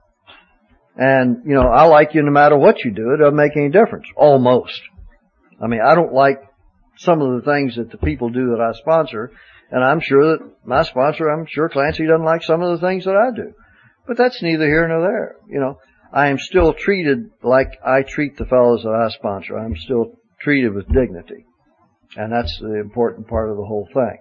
And, 0.96 1.42
you 1.44 1.54
know, 1.54 1.68
I 1.68 1.84
like 1.84 2.14
you 2.14 2.22
no 2.22 2.30
matter 2.30 2.56
what 2.56 2.84
you 2.84 2.90
do. 2.90 3.12
It 3.12 3.18
doesn't 3.18 3.36
make 3.36 3.56
any 3.56 3.70
difference. 3.70 4.06
Almost. 4.16 4.80
I 5.62 5.66
mean, 5.66 5.80
I 5.80 5.94
don't 5.94 6.12
like 6.12 6.40
some 6.96 7.20
of 7.20 7.36
the 7.36 7.50
things 7.50 7.76
that 7.76 7.90
the 7.90 7.98
people 7.98 8.30
do 8.30 8.50
that 8.50 8.60
I 8.60 8.72
sponsor, 8.78 9.32
and 9.70 9.84
I'm 9.84 10.00
sure 10.00 10.36
that 10.36 10.50
my 10.64 10.82
sponsor, 10.82 11.28
I'm 11.28 11.46
sure 11.48 11.68
Clancy 11.68 12.06
doesn't 12.06 12.24
like 12.24 12.42
some 12.42 12.62
of 12.62 12.78
the 12.78 12.86
things 12.86 13.04
that 13.04 13.16
I 13.16 13.34
do. 13.34 13.52
But 14.06 14.16
that's 14.16 14.42
neither 14.42 14.66
here 14.66 14.88
nor 14.88 15.00
there. 15.00 15.36
You 15.48 15.60
know, 15.60 15.78
I 16.12 16.28
am 16.28 16.38
still 16.38 16.74
treated 16.74 17.30
like 17.42 17.78
I 17.84 18.02
treat 18.02 18.36
the 18.36 18.46
fellows 18.46 18.82
that 18.82 18.90
I 18.90 19.08
sponsor. 19.10 19.58
I'm 19.58 19.76
still 19.76 20.18
treated 20.40 20.74
with 20.74 20.88
dignity. 20.88 21.44
And 22.16 22.32
that's 22.32 22.58
the 22.58 22.80
important 22.80 23.28
part 23.28 23.50
of 23.50 23.56
the 23.56 23.64
whole 23.64 23.88
thing. 23.92 24.18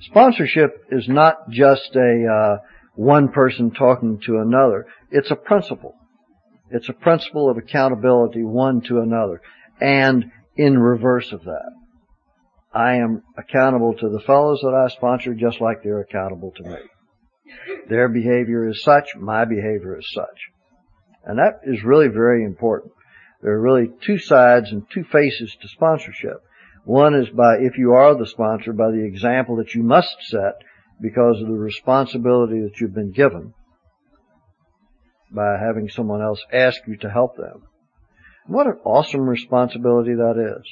Sponsorship 0.00 0.84
is 0.90 1.08
not 1.08 1.50
just 1.50 1.94
a 1.96 2.26
uh, 2.26 2.56
one 2.94 3.28
person 3.28 3.70
talking 3.70 4.20
to 4.26 4.38
another. 4.38 4.86
It's 5.10 5.30
a 5.30 5.36
principle. 5.36 5.94
It's 6.70 6.88
a 6.88 6.94
principle 6.94 7.48
of 7.48 7.56
accountability 7.56 8.42
one 8.42 8.80
to 8.82 9.00
another 9.00 9.40
and 9.80 10.30
in 10.56 10.78
reverse 10.78 11.32
of 11.32 11.44
that. 11.44 11.70
I 12.72 12.96
am 12.96 13.22
accountable 13.38 13.94
to 13.94 14.08
the 14.08 14.20
fellows 14.20 14.60
that 14.62 14.74
I 14.74 14.88
sponsor 14.94 15.34
just 15.34 15.60
like 15.60 15.82
they're 15.82 16.00
accountable 16.00 16.52
to 16.56 16.62
me. 16.62 16.76
Their 17.88 18.08
behavior 18.08 18.68
is 18.68 18.82
such, 18.82 19.14
my 19.16 19.44
behavior 19.44 19.96
is 19.98 20.10
such. 20.12 20.50
And 21.24 21.38
that 21.38 21.60
is 21.64 21.84
really 21.84 22.08
very 22.08 22.44
important. 22.44 22.92
There 23.42 23.52
are 23.52 23.60
really 23.60 23.90
two 24.02 24.18
sides 24.18 24.72
and 24.72 24.82
two 24.90 25.04
faces 25.04 25.56
to 25.60 25.68
sponsorship. 25.68 26.42
One 26.86 27.16
is 27.16 27.28
by, 27.30 27.56
if 27.56 27.76
you 27.78 27.94
are 27.94 28.16
the 28.16 28.28
sponsor, 28.28 28.72
by 28.72 28.92
the 28.92 29.04
example 29.04 29.56
that 29.56 29.74
you 29.74 29.82
must 29.82 30.22
set 30.28 30.54
because 31.02 31.42
of 31.42 31.48
the 31.48 31.54
responsibility 31.54 32.60
that 32.60 32.80
you've 32.80 32.94
been 32.94 33.10
given 33.10 33.54
by 35.32 35.56
having 35.60 35.88
someone 35.88 36.22
else 36.22 36.40
ask 36.52 36.80
you 36.86 36.96
to 36.98 37.10
help 37.10 37.36
them. 37.36 37.64
What 38.46 38.68
an 38.68 38.78
awesome 38.84 39.28
responsibility 39.28 40.14
that 40.14 40.56
is. 40.60 40.64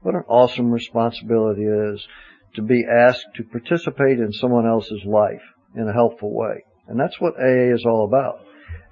What 0.00 0.14
an 0.14 0.24
awesome 0.26 0.70
responsibility 0.70 1.64
it 1.64 1.94
is 1.94 2.08
to 2.54 2.62
be 2.62 2.86
asked 2.90 3.26
to 3.34 3.44
participate 3.44 4.18
in 4.18 4.32
someone 4.32 4.66
else's 4.66 5.04
life 5.04 5.42
in 5.76 5.86
a 5.86 5.92
helpful 5.92 6.34
way. 6.34 6.64
And 6.88 6.98
that's 6.98 7.20
what 7.20 7.34
AA 7.34 7.74
is 7.74 7.84
all 7.84 8.06
about. 8.06 8.40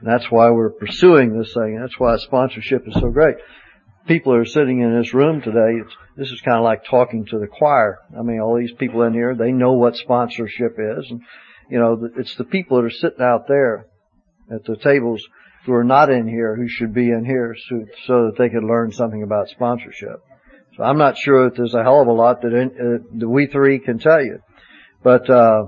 And 0.00 0.06
that's 0.06 0.30
why 0.30 0.50
we're 0.50 0.68
pursuing 0.68 1.38
this 1.38 1.54
thing. 1.54 1.76
And 1.76 1.84
That's 1.84 1.98
why 1.98 2.18
sponsorship 2.18 2.86
is 2.86 3.00
so 3.00 3.08
great. 3.08 3.36
People 4.08 4.34
are 4.34 4.46
sitting 4.46 4.80
in 4.80 4.98
this 4.98 5.12
room 5.12 5.42
today. 5.42 5.82
this 6.16 6.30
is 6.30 6.40
kind 6.40 6.56
of 6.56 6.64
like 6.64 6.84
talking 6.84 7.26
to 7.26 7.38
the 7.38 7.46
choir. 7.46 7.98
I 8.18 8.22
mean, 8.22 8.40
all 8.40 8.58
these 8.58 8.72
people 8.72 9.02
in 9.02 9.12
here, 9.12 9.36
they 9.36 9.52
know 9.52 9.74
what 9.74 9.96
sponsorship 9.96 10.76
is. 10.78 11.10
And, 11.10 11.20
you 11.70 11.78
know, 11.78 12.08
it's 12.16 12.34
the 12.36 12.44
people 12.44 12.78
that 12.78 12.86
are 12.86 12.90
sitting 12.90 13.20
out 13.20 13.46
there 13.46 13.86
at 14.50 14.64
the 14.64 14.76
tables 14.76 15.22
who 15.66 15.74
are 15.74 15.84
not 15.84 16.10
in 16.10 16.26
here 16.26 16.56
who 16.56 16.68
should 16.68 16.94
be 16.94 17.10
in 17.10 17.26
here 17.26 17.54
so, 17.68 17.84
so 18.06 18.26
that 18.26 18.38
they 18.38 18.48
could 18.48 18.64
learn 18.64 18.92
something 18.92 19.22
about 19.22 19.50
sponsorship. 19.50 20.22
So 20.78 20.84
I'm 20.84 20.96
not 20.96 21.18
sure 21.18 21.44
that 21.44 21.56
there's 21.56 21.74
a 21.74 21.82
hell 21.82 22.00
of 22.00 22.08
a 22.08 22.12
lot 22.12 22.40
that, 22.40 22.54
in, 22.54 22.68
uh, 22.68 23.18
that 23.18 23.28
we 23.28 23.46
three 23.46 23.78
can 23.78 23.98
tell 23.98 24.24
you, 24.24 24.38
but 25.02 25.28
uh, 25.28 25.64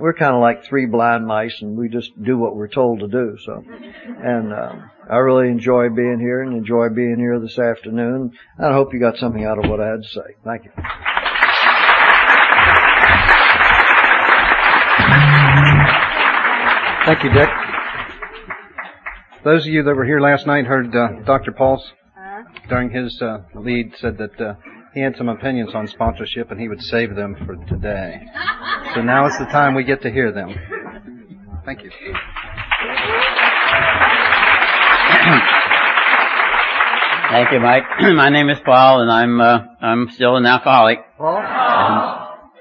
we're 0.00 0.14
kind 0.14 0.34
of 0.34 0.40
like 0.40 0.64
three 0.64 0.86
blind 0.86 1.26
mice, 1.26 1.56
and 1.60 1.76
we 1.76 1.88
just 1.88 2.10
do 2.22 2.38
what 2.38 2.54
we're 2.56 2.68
told 2.68 3.00
to 3.00 3.08
do. 3.08 3.36
So, 3.44 3.64
and 4.22 4.52
uh, 4.52 4.72
I 5.10 5.16
really 5.16 5.48
enjoy 5.48 5.88
being 5.90 6.18
here 6.20 6.42
and 6.42 6.52
enjoy 6.54 6.88
being 6.90 7.16
here 7.18 7.40
this 7.40 7.58
afternoon. 7.58 8.32
I 8.58 8.72
hope 8.72 8.92
you 8.92 9.00
got 9.00 9.16
something 9.16 9.44
out 9.44 9.62
of 9.62 9.70
what 9.70 9.80
I 9.80 9.88
had 9.88 10.02
to 10.02 10.08
say. 10.08 10.34
Thank 10.44 10.64
you. 10.64 10.70
Thank 17.06 17.24
you, 17.24 17.30
Dick. 17.32 17.48
Those 19.42 19.66
of 19.66 19.72
you 19.72 19.82
that 19.82 19.94
were 19.94 20.04
here 20.04 20.20
last 20.20 20.46
night 20.46 20.66
heard 20.66 20.94
uh, 20.94 21.20
Dr. 21.24 21.52
Pauls 21.52 21.82
during 22.68 22.90
his 22.90 23.20
uh, 23.22 23.38
lead 23.54 23.92
said 23.98 24.18
that 24.18 24.38
uh, 24.38 24.54
he 24.92 25.00
had 25.00 25.16
some 25.16 25.28
opinions 25.28 25.70
on 25.74 25.86
sponsorship 25.86 26.50
and 26.50 26.60
he 26.60 26.68
would 26.68 26.82
save 26.82 27.14
them 27.14 27.34
for 27.46 27.56
today. 27.66 28.20
So 28.94 29.02
now 29.02 29.26
is 29.26 29.36
the 29.38 29.44
time 29.46 29.74
we 29.74 29.84
get 29.84 30.02
to 30.02 30.10
hear 30.10 30.32
them. 30.32 30.54
Thank 31.64 31.82
you. 31.82 31.90
Thank 37.30 37.52
you, 37.52 37.60
Mike. 37.60 37.82
My 38.00 38.30
name 38.30 38.48
is 38.48 38.58
Paul, 38.64 39.02
and 39.02 39.10
I'm 39.10 39.40
uh, 39.40 39.58
I'm 39.82 40.08
still 40.14 40.36
an 40.36 40.46
alcoholic. 40.46 41.00
Paul? 41.18 41.36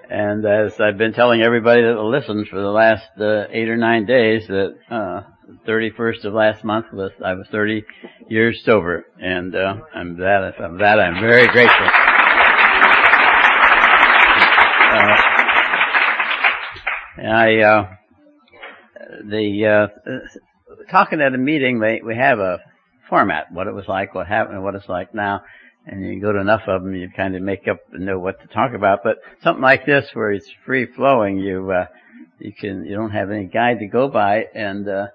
And, 0.10 0.44
and 0.44 0.46
as 0.46 0.80
I've 0.82 0.98
been 0.98 1.14
telling 1.14 1.42
everybody 1.42 1.82
that 1.84 1.98
listens 1.98 2.50
for 2.50 2.60
the 2.60 2.68
last 2.68 3.08
uh, 3.20 3.46
eight 3.50 3.70
or 3.70 3.78
nine 3.78 4.06
days, 4.06 4.46
that 4.48 4.76
uh, 4.92 5.22
31st 5.66 6.26
of 6.26 6.34
last 6.34 6.66
month 6.66 6.88
was 6.92 7.12
I 7.24 7.34
was 7.36 7.48
30 7.50 7.86
years 8.30 8.62
sober, 8.66 9.06
and 9.18 9.56
uh, 9.56 9.76
I'm 9.96 10.18
that 10.18 10.54
I'm 10.60 10.78
that 10.80 11.00
I'm 11.00 11.22
very 11.22 11.48
grateful. 11.48 11.88
Uh, 14.94 15.27
I, 17.30 17.60
uh, 17.60 17.90
the, 19.24 19.90
uh, 20.06 20.88
talking 20.92 21.22
at 21.22 21.34
a 21.34 21.38
meeting, 21.38 21.80
we, 21.80 22.02
we 22.06 22.16
have 22.16 22.40
a 22.40 22.60
format, 23.10 23.52
what 23.52 23.68
it 23.68 23.74
was 23.74 23.88
like, 23.88 24.14
what 24.14 24.28
happened, 24.28 24.64
what 24.64 24.76
it's 24.76 24.90
like 24.90 25.14
now. 25.14 25.42
And 25.86 26.04
you 26.04 26.20
go 26.20 26.34
to 26.34 26.40
enough 26.40 26.64
of 26.68 26.84
them, 26.84 26.94
you 26.94 27.10
kind 27.16 27.36
of 27.36 27.42
make 27.42 27.68
up 27.68 27.80
and 27.94 28.06
know 28.06 28.20
what 28.20 28.42
to 28.42 28.48
talk 28.48 28.74
about. 28.74 29.00
But 29.04 29.18
something 29.42 29.62
like 29.62 29.86
this, 29.86 30.10
where 30.14 30.32
it's 30.32 30.52
free 30.66 30.86
flowing, 30.86 31.38
you, 31.38 31.72
uh, 31.72 31.86
you 32.40 32.52
can, 32.52 32.86
you 32.86 32.96
don't 32.96 33.12
have 33.12 33.32
any 33.32 33.46
guide 33.46 33.80
to 33.80 33.88
go 33.88 34.10
by. 34.10 34.46
And, 34.54 34.88
uh, 34.88 35.08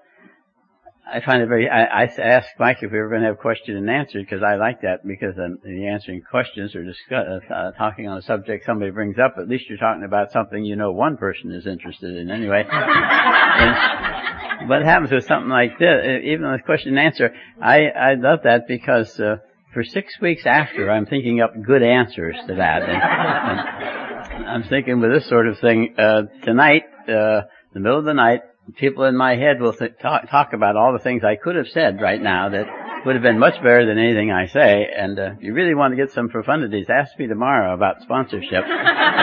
I 1.05 1.19
find 1.19 1.41
it 1.43 1.47
very, 1.47 1.69
I, 1.69 2.03
I 2.03 2.05
asked 2.05 2.51
Mike 2.57 2.77
if 2.81 2.91
we 2.91 2.97
were 2.97 3.09
going 3.09 3.21
to 3.21 3.27
have 3.27 3.37
question 3.37 3.75
and 3.75 3.89
answer 3.89 4.19
because 4.19 4.41
I 4.41 4.55
like 4.55 4.81
that 4.83 5.05
because 5.05 5.37
um, 5.37 5.59
the 5.61 5.87
answering 5.87 6.21
questions 6.21 6.75
or 6.75 6.85
discuss, 6.85 7.43
uh, 7.53 7.71
talking 7.71 8.07
on 8.07 8.19
a 8.19 8.21
subject 8.21 8.65
somebody 8.65 8.89
brings 8.91 9.17
up, 9.19 9.35
at 9.37 9.49
least 9.49 9.65
you're 9.67 9.77
talking 9.77 10.05
about 10.05 10.31
something 10.31 10.63
you 10.63 10.77
know 10.77 10.93
one 10.93 11.17
person 11.17 11.51
is 11.51 11.67
interested 11.67 12.15
in 12.15 12.31
anyway. 12.31 12.65
and 12.71 14.69
what 14.69 14.83
happens 14.83 15.11
with 15.11 15.25
something 15.25 15.49
like 15.49 15.77
this, 15.77 16.21
even 16.23 16.49
with 16.49 16.63
question 16.63 16.97
and 16.97 17.05
answer, 17.05 17.31
I, 17.61 17.87
I 17.87 18.13
love 18.15 18.39
that 18.45 18.67
because, 18.67 19.19
uh, 19.19 19.37
for 19.73 19.83
six 19.83 20.19
weeks 20.21 20.45
after, 20.45 20.89
I'm 20.89 21.05
thinking 21.05 21.41
up 21.41 21.51
good 21.65 21.83
answers 21.83 22.37
to 22.47 22.55
that. 22.55 22.83
And, 22.83 24.37
and 24.37 24.47
I'm 24.47 24.63
thinking 24.63 25.01
with 25.01 25.11
this 25.11 25.27
sort 25.27 25.47
of 25.47 25.59
thing, 25.59 25.95
uh, 25.97 26.23
tonight, 26.43 26.83
uh, 27.09 27.41
the 27.73 27.79
middle 27.79 27.99
of 27.99 28.05
the 28.05 28.13
night, 28.13 28.41
people 28.77 29.03
in 29.05 29.15
my 29.15 29.35
head 29.35 29.59
will 29.59 29.73
th- 29.73 29.97
talk, 30.01 30.29
talk 30.29 30.53
about 30.53 30.75
all 30.75 30.93
the 30.93 30.99
things 30.99 31.23
I 31.23 31.35
could 31.35 31.55
have 31.55 31.67
said 31.67 32.01
right 32.01 32.21
now 32.21 32.49
that 32.49 32.65
would 33.05 33.15
have 33.15 33.23
been 33.23 33.39
much 33.39 33.55
better 33.55 33.85
than 33.85 33.97
anything 33.97 34.31
I 34.31 34.47
say. 34.47 34.87
And 34.95 35.19
uh, 35.19 35.31
if 35.37 35.43
you 35.43 35.53
really 35.53 35.75
want 35.75 35.91
to 35.91 35.97
get 35.97 36.11
some 36.11 36.29
profundities, 36.29 36.89
ask 36.89 37.17
me 37.19 37.27
tomorrow 37.27 37.73
about 37.73 38.01
sponsorship. 38.01 38.63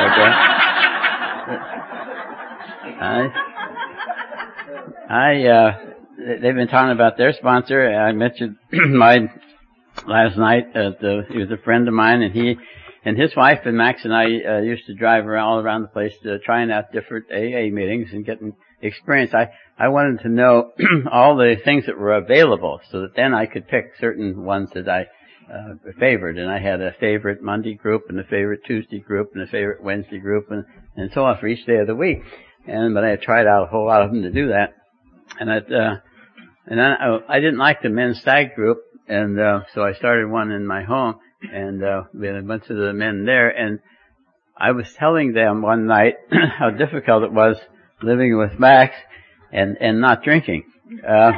Okay? 0.00 1.57
I, 3.03 3.29
I, 5.09 5.46
uh, 5.46 5.79
they've 6.18 6.55
been 6.55 6.68
talking 6.68 6.92
about 6.92 7.16
their 7.16 7.33
sponsor. 7.33 7.90
I 7.92 8.12
mentioned 8.12 8.57
my 8.72 9.31
last 10.07 10.37
night. 10.37 10.76
At 10.76 11.00
the, 11.00 11.22
he 11.31 11.38
was 11.38 11.50
a 11.50 11.57
friend 11.57 11.88
of 11.88 11.94
mine, 11.94 12.22
and 12.22 12.33
he 12.33 12.57
and 13.05 13.18
his 13.18 13.35
wife 13.35 13.61
and 13.64 13.76
Max 13.76 14.05
and 14.05 14.14
I 14.14 14.24
uh, 14.24 14.61
used 14.61 14.87
to 14.87 14.94
drive 14.94 15.26
around 15.26 15.46
all 15.46 15.59
around 15.61 15.83
the 15.83 15.88
place 15.88 16.12
to 16.22 16.38
trying 16.40 16.70
out 16.70 16.92
different 16.92 17.26
AA 17.31 17.72
meetings 17.74 18.11
and 18.12 18.24
getting 18.24 18.55
experience. 18.83 19.35
I 19.35 19.51
I 19.79 19.88
wanted 19.88 20.21
to 20.23 20.29
know 20.29 20.73
all 21.12 21.37
the 21.37 21.57
things 21.64 21.87
that 21.87 21.99
were 21.99 22.14
available, 22.14 22.81
so 22.90 23.03
that 23.03 23.14
then 23.16 23.35
I 23.35 23.47
could 23.47 23.69
pick 23.69 23.93
certain 23.99 24.45
ones 24.45 24.71
that 24.75 24.88
I 24.88 25.07
uh, 25.53 25.75
favored. 25.99 26.38
And 26.38 26.51
I 26.51 26.59
had 26.59 26.81
a 26.81 26.93
favorite 27.01 27.43
Monday 27.43 27.75
group, 27.75 28.05
and 28.09 28.19
a 28.19 28.25
favorite 28.25 28.61
Tuesday 28.66 29.01
group, 29.01 29.31
and 29.35 29.43
a 29.43 29.47
favorite 29.47 29.83
Wednesday 29.83 30.19
group, 30.19 30.51
and 30.51 30.64
and 30.97 31.11
so 31.12 31.25
on 31.25 31.38
for 31.38 31.47
each 31.47 31.66
day 31.66 31.77
of 31.77 31.87
the 31.87 31.95
week. 31.95 32.23
And 32.66 32.95
but 32.95 33.05
I 33.05 33.11
had 33.11 33.23
tried 33.23 33.47
out 33.47 33.64
a 33.64 33.71
whole 33.71 33.87
lot 33.87 34.03
of 34.03 34.11
them 34.11 34.23
to 34.23 34.31
do 34.31 34.49
that, 34.49 34.75
and 35.38 35.51
I 35.51 35.59
uh, 35.59 35.97
and 36.66 36.81
I, 36.81 37.19
I 37.29 37.40
didn't 37.40 37.59
like 37.59 37.83
the 37.83 37.88
men's 37.88 38.21
stag 38.21 38.55
group, 38.55 38.79
and 39.09 39.38
uh, 39.40 39.61
so 39.75 39.83
I 39.83 39.95
started 39.95 40.31
one 40.31 40.53
in 40.53 40.66
my 40.66 40.83
home, 40.83 41.16
and 41.53 41.83
uh, 41.83 42.03
we 42.14 42.27
had 42.27 42.37
a 42.37 42.43
bunch 42.43 42.69
of 42.71 42.77
the 42.77 42.93
men 42.93 43.25
there, 43.25 43.49
and 43.49 43.81
I 44.57 44.73
was 44.73 44.93
telling 44.93 45.33
them 45.33 45.62
one 45.62 45.87
night 45.87 46.14
how 46.59 46.71
difficult 46.71 47.25
it 47.25 47.33
was 47.33 47.57
living 48.03 48.37
with 48.39 48.59
Max 48.59 48.95
and 49.53 49.77
and 49.81 50.01
not 50.01 50.23
drinking. 50.23 50.65
Uh, 51.07 51.31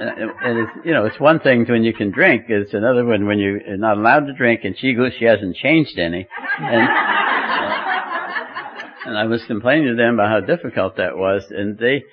and 0.00 0.58
it's 0.60 0.70
you 0.84 0.92
know 0.92 1.04
it's 1.04 1.18
one 1.18 1.40
thing 1.40 1.66
when 1.68 1.82
you 1.82 1.92
can 1.92 2.12
drink, 2.12 2.44
it's 2.48 2.72
another 2.72 3.04
one 3.04 3.26
when 3.26 3.40
you're 3.40 3.76
not 3.76 3.98
allowed 3.98 4.26
to 4.26 4.32
drink, 4.32 4.60
and 4.62 4.78
she 4.78 4.94
goes 4.94 5.12
she 5.18 5.24
hasn't 5.24 5.56
changed 5.56 5.98
any, 5.98 6.28
and 6.58 6.88
and 9.06 9.18
I 9.18 9.24
was 9.26 9.44
complaining 9.46 9.88
to 9.88 9.96
them 9.96 10.14
about 10.14 10.28
how 10.30 10.40
difficult 10.40 10.96
that 10.96 11.16
was, 11.16 11.46
and 11.50 11.76
they 11.76 12.04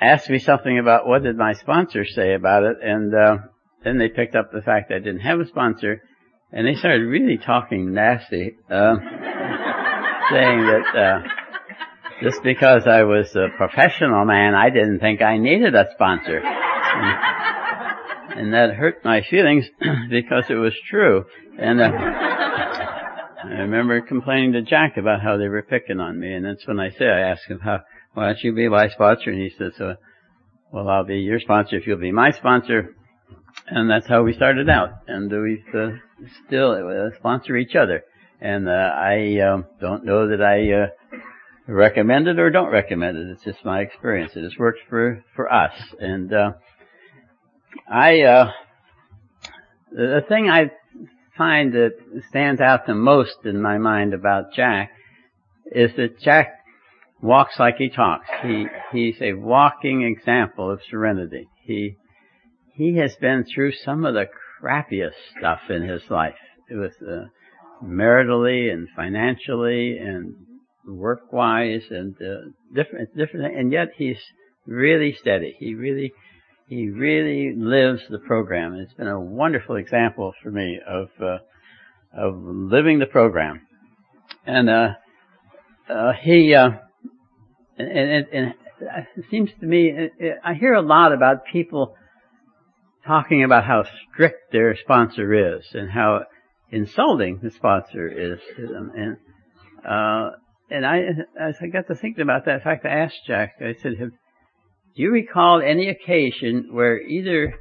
asked 0.00 0.30
me 0.30 0.38
something 0.38 0.78
about 0.78 1.06
what 1.06 1.22
did 1.22 1.36
my 1.36 1.52
sponsor 1.52 2.06
say 2.06 2.32
about 2.32 2.64
it, 2.64 2.78
and 2.82 3.14
uh, 3.14 3.36
then 3.84 3.98
they 3.98 4.08
picked 4.08 4.34
up 4.34 4.50
the 4.50 4.62
fact 4.62 4.88
that 4.88 4.96
I 4.96 5.00
didn't 5.00 5.20
have 5.20 5.40
a 5.40 5.46
sponsor, 5.46 6.02
and 6.52 6.66
they 6.66 6.74
started 6.74 7.04
really 7.04 7.36
talking 7.36 7.92
nasty, 7.92 8.56
uh, 8.70 8.96
saying 10.30 10.66
that. 10.66 10.84
Uh, 10.96 11.28
just 12.22 12.42
because 12.42 12.86
I 12.86 13.02
was 13.04 13.34
a 13.34 13.48
professional 13.56 14.24
man, 14.24 14.54
I 14.54 14.70
didn't 14.70 15.00
think 15.00 15.22
I 15.22 15.38
needed 15.38 15.74
a 15.74 15.86
sponsor. 15.94 16.40
And, 18.36 18.52
that 18.52 18.74
hurt 18.74 19.04
my 19.04 19.22
feelings 19.22 19.66
because 20.10 20.44
it 20.48 20.54
was 20.54 20.74
true. 20.88 21.24
And 21.58 21.80
uh, 21.80 21.90
I 23.44 23.60
remember 23.60 24.00
complaining 24.00 24.52
to 24.52 24.62
Jack 24.62 24.96
about 24.96 25.20
how 25.20 25.36
they 25.36 25.48
were 25.48 25.62
picking 25.62 26.00
on 26.00 26.18
me. 26.18 26.32
And 26.32 26.44
that's 26.44 26.66
when 26.66 26.80
I 26.80 26.90
say, 26.90 27.06
I 27.06 27.30
asked 27.30 27.48
him, 27.48 27.60
how, 27.60 27.80
why 28.14 28.26
don't 28.26 28.42
you 28.42 28.54
be 28.54 28.68
my 28.68 28.88
sponsor? 28.88 29.30
And 29.30 29.40
he 29.40 29.50
says, 29.56 29.80
uh, 29.80 29.94
well, 30.72 30.88
I'll 30.88 31.04
be 31.04 31.18
your 31.18 31.40
sponsor 31.40 31.76
if 31.76 31.86
you'll 31.86 31.98
be 31.98 32.12
my 32.12 32.30
sponsor. 32.30 32.96
And 33.66 33.90
that's 33.90 34.08
how 34.08 34.22
we 34.22 34.32
started 34.32 34.68
out. 34.68 34.90
And 35.06 35.30
we 35.30 35.62
uh, 35.72 35.90
still 36.46 36.72
uh, 36.72 37.16
sponsor 37.18 37.56
each 37.56 37.76
other. 37.76 38.02
And 38.40 38.68
uh, 38.68 38.72
I 38.72 39.38
um, 39.40 39.66
don't 39.80 40.04
know 40.04 40.28
that 40.28 40.42
I 40.42 40.72
uh, 40.72 40.86
recommend 41.66 42.28
it 42.28 42.38
or 42.38 42.50
don't 42.50 42.70
recommend 42.70 43.16
it. 43.16 43.28
It's 43.30 43.44
just 43.44 43.64
my 43.64 43.80
experience. 43.80 44.32
It 44.34 44.42
has 44.42 44.56
worked 44.58 44.80
for 44.88 45.24
for 45.34 45.52
us, 45.52 45.72
and 45.98 46.32
uh, 46.32 46.52
I 47.90 48.22
uh, 48.22 48.50
the 49.92 50.24
thing 50.28 50.48
I 50.48 50.70
find 51.36 51.72
that 51.72 51.92
stands 52.28 52.60
out 52.60 52.86
the 52.86 52.94
most 52.94 53.36
in 53.44 53.60
my 53.60 53.78
mind 53.78 54.14
about 54.14 54.52
Jack 54.54 54.90
is 55.66 55.90
that 55.96 56.20
Jack 56.20 56.52
walks 57.20 57.58
like 57.58 57.76
he 57.76 57.88
talks. 57.88 58.26
He 58.42 58.66
he's 58.92 59.20
a 59.20 59.32
walking 59.32 60.02
example 60.02 60.70
of 60.70 60.80
serenity. 60.88 61.48
He 61.62 61.96
he 62.74 62.96
has 62.96 63.14
been 63.16 63.44
through 63.44 63.72
some 63.72 64.04
of 64.04 64.14
the 64.14 64.26
crappiest 64.60 65.14
stuff 65.38 65.60
in 65.70 65.82
his 65.82 66.02
life. 66.10 66.34
It 66.68 66.76
was 66.76 66.92
uh, 67.02 67.26
maritally 67.84 68.72
and 68.72 68.88
financially 68.96 69.98
and 69.98 70.34
work 70.86 71.32
wise 71.32 71.82
and 71.90 72.14
uh, 72.16 72.50
different 72.74 73.16
different 73.16 73.56
and 73.56 73.72
yet 73.72 73.88
he's 73.96 74.18
really 74.66 75.16
steady. 75.20 75.56
He 75.58 75.74
really 75.74 76.12
he 76.68 76.88
really 76.88 77.54
lives 77.56 78.02
the 78.08 78.18
program. 78.18 78.74
It's 78.74 78.94
been 78.94 79.08
a 79.08 79.20
wonderful 79.20 79.76
example 79.76 80.34
for 80.42 80.50
me 80.50 80.80
of 80.86 81.08
uh, 81.20 81.38
of 82.12 82.36
living 82.36 82.98
the 82.98 83.06
program. 83.06 83.66
And 84.46 84.70
uh, 84.70 84.88
uh, 85.88 86.12
he 86.20 86.54
uh, 86.54 86.70
and, 87.78 87.88
and, 87.88 88.26
and 88.32 88.54
it 89.16 89.24
seems 89.30 89.50
to 89.60 89.66
me 89.66 90.10
I 90.44 90.54
hear 90.54 90.74
a 90.74 90.82
lot 90.82 91.12
about 91.12 91.46
people 91.46 91.96
talking 93.06 93.44
about 93.44 93.64
how 93.64 93.84
strict 94.12 94.52
their 94.52 94.76
sponsor 94.76 95.58
is 95.58 95.64
and 95.74 95.90
how 95.90 96.22
insulting 96.70 97.40
the 97.42 97.50
sponsor 97.50 98.08
is 98.08 98.40
to 98.56 98.66
them 98.66 98.92
and 98.96 99.16
uh, 99.86 100.36
and 100.70 100.86
I, 100.86 100.98
as 101.40 101.56
I 101.60 101.66
got 101.66 101.86
to 101.88 101.94
thinking 101.94 102.22
about 102.22 102.46
that, 102.46 102.54
in 102.56 102.60
fact, 102.60 102.86
I 102.86 102.90
asked 102.90 103.26
Jack, 103.26 103.56
I 103.60 103.74
said, 103.82 103.96
do 103.98 105.02
you 105.02 105.10
recall 105.10 105.60
any 105.60 105.88
occasion 105.88 106.68
where 106.70 107.00
either 107.00 107.54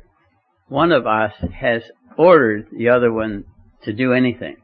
one 0.67 0.91
of 0.91 1.05
us 1.05 1.33
has 1.53 1.83
ordered 2.17 2.67
the 2.71 2.89
other 2.89 3.11
one 3.11 3.45
to 3.83 3.93
do 3.93 4.13
anything? 4.13 4.57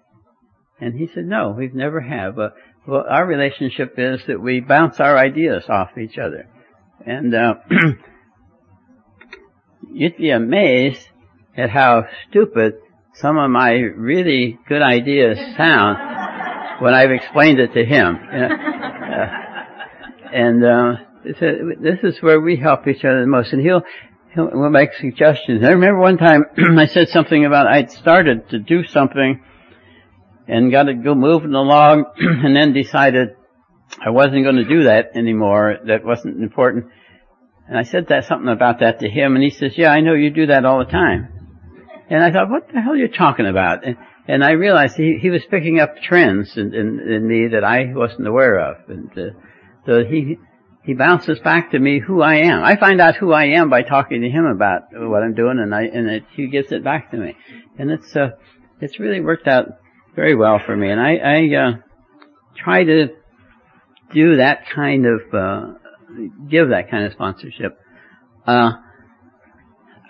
And 0.79 0.93
he 0.95 1.07
said, 1.13 1.25
no, 1.25 1.53
we've 1.57 1.73
never 1.73 1.99
have. 1.99 2.39
Uh, 2.39 2.49
well, 2.87 3.03
our 3.09 3.25
relationship 3.25 3.95
is 3.97 4.21
that 4.27 4.41
we 4.41 4.61
bounce 4.61 4.99
our 4.99 5.17
ideas 5.17 5.63
off 5.67 5.97
each 5.97 6.17
other. 6.17 6.47
And, 7.05 7.35
uh, 7.35 7.55
you'd 9.91 10.17
be 10.17 10.29
amazed 10.29 11.05
at 11.57 11.69
how 11.69 12.05
stupid 12.29 12.75
some 13.15 13.37
of 13.37 13.49
my 13.49 13.71
really 13.71 14.57
good 14.67 14.81
ideas 14.81 15.37
sound 15.57 16.18
when 16.79 16.93
I've 16.93 17.11
explained 17.11 17.59
it 17.59 17.73
to 17.73 17.85
him. 17.85 18.19
Uh, 19.09 19.25
and 20.31 20.63
uh, 20.63 20.91
this 21.23 21.99
is 22.03 22.21
where 22.21 22.39
we 22.39 22.57
help 22.57 22.87
each 22.87 23.03
other 23.03 23.21
the 23.21 23.27
most. 23.27 23.51
And 23.51 23.61
he'll 23.61 23.81
he'll 24.33 24.49
will 24.51 24.69
make 24.69 24.93
suggestions. 24.93 25.63
I 25.63 25.71
remember 25.71 25.99
one 25.99 26.17
time 26.17 26.43
I 26.77 26.85
said 26.85 27.09
something 27.09 27.45
about 27.45 27.67
I'd 27.67 27.91
started 27.91 28.49
to 28.49 28.59
do 28.59 28.83
something 28.85 29.43
and 30.47 30.71
got 30.71 30.83
to 30.83 30.93
go 30.93 31.13
moving 31.15 31.53
along, 31.53 32.05
and 32.17 32.55
then 32.55 32.73
decided 32.73 33.29
I 34.03 34.11
wasn't 34.11 34.43
going 34.43 34.57
to 34.57 34.65
do 34.65 34.83
that 34.83 35.11
anymore. 35.15 35.77
That 35.85 36.05
wasn't 36.05 36.41
important. 36.41 36.85
And 37.67 37.77
I 37.77 37.83
said 37.83 38.07
that 38.07 38.25
something 38.25 38.49
about 38.49 38.79
that 38.79 38.99
to 38.99 39.09
him, 39.09 39.35
and 39.35 39.43
he 39.43 39.51
says, 39.51 39.77
"Yeah, 39.77 39.91
I 39.91 40.01
know 40.01 40.13
you 40.13 40.31
do 40.31 40.47
that 40.47 40.65
all 40.65 40.79
the 40.79 40.91
time." 40.91 41.27
And 42.09 42.23
I 42.23 42.31
thought, 42.31 42.49
"What 42.49 42.67
the 42.73 42.81
hell 42.81 42.93
are 42.93 42.97
you 42.97 43.09
talking 43.09 43.45
about?" 43.45 43.85
And 43.85 43.97
and 44.29 44.43
I 44.43 44.51
realized 44.51 44.95
he, 44.95 45.17
he 45.19 45.31
was 45.31 45.41
picking 45.49 45.79
up 45.79 45.95
trends 46.03 46.55
in, 46.55 46.75
in, 46.75 46.99
in 46.99 47.27
me 47.27 47.47
that 47.47 47.63
I 47.63 47.91
wasn't 47.91 48.27
aware 48.27 48.59
of. 48.59 48.87
And 48.87 49.09
uh, 49.17 49.31
so 49.87 50.03
he, 50.05 50.37
he 50.83 50.93
bounces 50.93 51.39
back 51.39 51.71
to 51.71 51.79
me 51.79 51.99
who 51.99 52.21
I 52.21 52.35
am. 52.35 52.63
I 52.63 52.75
find 52.75 53.01
out 53.01 53.15
who 53.15 53.33
I 53.33 53.45
am 53.45 53.71
by 53.71 53.81
talking 53.81 54.21
to 54.21 54.29
him 54.29 54.45
about 54.45 54.83
what 54.91 55.23
I'm 55.23 55.33
doing 55.33 55.57
and 55.57 55.73
I, 55.73 55.81
and 55.85 56.07
it, 56.11 56.25
he 56.35 56.45
gives 56.45 56.71
it 56.71 56.83
back 56.83 57.09
to 57.09 57.17
me. 57.17 57.35
And 57.79 57.89
it's, 57.89 58.15
uh, 58.15 58.29
it's 58.79 58.99
really 58.99 59.19
worked 59.19 59.47
out 59.47 59.65
very 60.15 60.35
well 60.35 60.59
for 60.63 60.77
me. 60.77 60.91
And 60.91 61.01
I, 61.01 61.15
I, 61.15 61.55
uh, 61.55 61.71
try 62.55 62.83
to 62.83 63.07
do 64.13 64.37
that 64.37 64.69
kind 64.69 65.07
of, 65.07 65.21
uh, 65.33 65.73
give 66.47 66.69
that 66.69 66.91
kind 66.91 67.05
of 67.05 67.13
sponsorship. 67.13 67.79
Uh, 68.45 68.73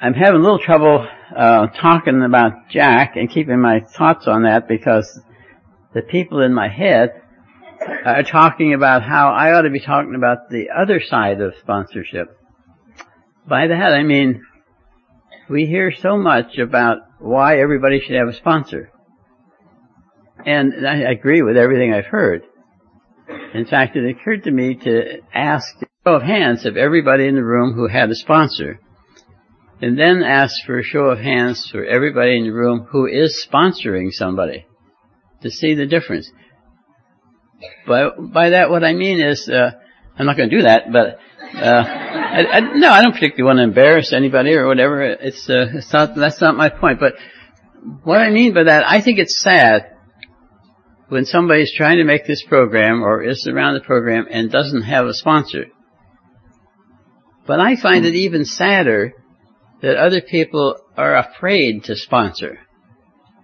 I'm 0.01 0.13
having 0.13 0.39
a 0.39 0.43
little 0.43 0.59
trouble, 0.59 1.05
uh, 1.35 1.67
talking 1.67 2.23
about 2.23 2.69
Jack 2.69 3.17
and 3.17 3.29
keeping 3.29 3.59
my 3.59 3.81
thoughts 3.81 4.27
on 4.27 4.43
that 4.43 4.65
because 4.65 5.19
the 5.93 6.01
people 6.01 6.39
in 6.41 6.53
my 6.53 6.69
head 6.69 7.21
are 8.05 8.23
talking 8.23 8.73
about 8.73 9.03
how 9.03 9.33
I 9.33 9.51
ought 9.51 9.63
to 9.63 9.69
be 9.69 9.81
talking 9.81 10.15
about 10.15 10.49
the 10.49 10.69
other 10.69 11.01
side 11.01 11.41
of 11.41 11.53
sponsorship. 11.59 12.29
By 13.45 13.67
that 13.67 13.93
I 13.93 14.03
mean, 14.03 14.41
we 15.49 15.65
hear 15.65 15.91
so 15.91 16.15
much 16.15 16.57
about 16.57 16.99
why 17.19 17.59
everybody 17.59 17.99
should 17.99 18.15
have 18.15 18.29
a 18.29 18.33
sponsor. 18.33 18.91
And 20.45 20.87
I 20.87 21.11
agree 21.11 21.41
with 21.41 21.57
everything 21.57 21.93
I've 21.93 22.05
heard. 22.05 22.43
In 23.53 23.65
fact, 23.65 23.97
it 23.97 24.09
occurred 24.09 24.45
to 24.45 24.51
me 24.51 24.75
to 24.75 25.17
ask 25.33 25.75
a 25.81 25.85
show 26.05 26.15
of 26.15 26.21
hands 26.21 26.65
of 26.65 26.77
everybody 26.77 27.27
in 27.27 27.35
the 27.35 27.43
room 27.43 27.73
who 27.73 27.89
had 27.89 28.09
a 28.09 28.15
sponsor. 28.15 28.79
And 29.81 29.97
then 29.97 30.23
ask 30.23 30.53
for 30.65 30.79
a 30.79 30.83
show 30.83 31.05
of 31.05 31.19
hands 31.19 31.69
for 31.71 31.85
everybody 31.85 32.37
in 32.37 32.43
the 32.43 32.51
room 32.51 32.87
who 32.91 33.05
is 33.05 33.47
sponsoring 33.49 34.11
somebody 34.11 34.65
to 35.41 35.49
see 35.49 35.73
the 35.73 35.85
difference. 35.85 36.29
By, 37.87 38.09
by 38.09 38.49
that, 38.51 38.69
what 38.69 38.83
I 38.83 38.93
mean 38.93 39.21
is, 39.21 39.49
uh, 39.49 39.71
I'm 40.17 40.25
not 40.25 40.35
going 40.35 40.49
to 40.49 40.57
do 40.57 40.63
that, 40.63 40.91
but 40.91 41.19
uh, 41.55 41.83
I, 41.85 42.57
I, 42.57 42.59
no, 42.59 42.89
I 42.89 43.01
don't 43.01 43.13
particularly 43.13 43.43
want 43.43 43.57
to 43.57 43.63
embarrass 43.63 44.11
anybody 44.11 44.53
or 44.53 44.67
whatever. 44.67 45.01
It's, 45.01 45.49
uh, 45.49 45.67
it's 45.73 45.91
not, 45.93 46.13
that's 46.15 46.41
not 46.41 46.57
my 46.57 46.69
point. 46.69 46.99
But 46.99 47.13
what 48.03 48.19
I 48.19 48.29
mean 48.31 48.53
by 48.53 48.63
that, 48.63 48.83
I 48.85 49.01
think 49.01 49.17
it's 49.17 49.41
sad 49.41 49.95
when 51.07 51.25
somebody's 51.25 51.73
trying 51.75 51.97
to 51.97 52.03
make 52.03 52.27
this 52.27 52.43
program 52.43 53.01
or 53.01 53.23
is 53.23 53.47
around 53.47 53.75
the 53.75 53.81
program 53.81 54.27
and 54.29 54.51
doesn't 54.51 54.83
have 54.83 55.05
a 55.05 55.13
sponsor. 55.13 55.67
But 57.47 57.59
I 57.59 57.77
find 57.77 58.05
it 58.05 58.13
even 58.13 58.45
sadder 58.45 59.13
that 59.81 59.97
other 59.97 60.21
people 60.21 60.77
are 60.97 61.15
afraid 61.17 61.85
to 61.85 61.95
sponsor. 61.95 62.59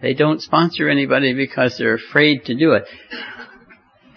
They 0.01 0.13
don't 0.13 0.41
sponsor 0.41 0.89
anybody 0.89 1.33
because 1.33 1.77
they're 1.77 1.95
afraid 1.95 2.45
to 2.45 2.55
do 2.55 2.73
it. 2.73 2.83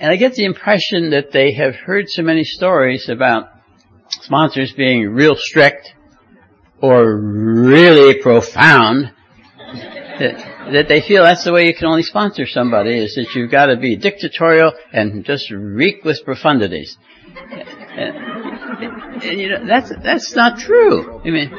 And 0.01 0.13
I 0.13 0.17
get 0.17 0.35
the 0.35 0.45
impression 0.45 1.11
that 1.11 1.33
they 1.33 1.53
have 1.55 1.75
heard 1.75 2.09
so 2.09 2.23
many 2.23 2.45
stories 2.45 3.09
about 3.09 3.49
sponsors 4.11 4.73
being 4.73 5.09
real 5.09 5.37
strict 5.37 5.93
or 6.81 7.17
really 7.17 8.21
profound 8.21 9.13
that, 10.19 10.73
that 10.73 10.89
they 10.89 11.01
feel 11.01 11.23
that's 11.23 11.45
the 11.45 11.53
way 11.53 11.67
you 11.67 11.75
can 11.75 11.87
only 11.87 12.03
sponsor 12.03 12.47
somebody 12.47 12.99
is 12.99 13.15
that 13.15 13.35
you've 13.35 13.51
got 13.51 13.67
to 13.67 13.77
be 13.77 13.97
dictatorial 13.97 14.73
and 14.93 15.25
just 15.25 15.51
reek 15.51 16.05
with 16.05 16.21
profundities. 16.25 16.97
And, 17.97 19.23
and 19.23 19.41
you 19.41 19.49
know, 19.51 19.67
that's, 19.67 19.93
that's 20.03 20.35
not 20.35 20.59
true. 20.59 21.21
I 21.21 21.31
mean, 21.31 21.51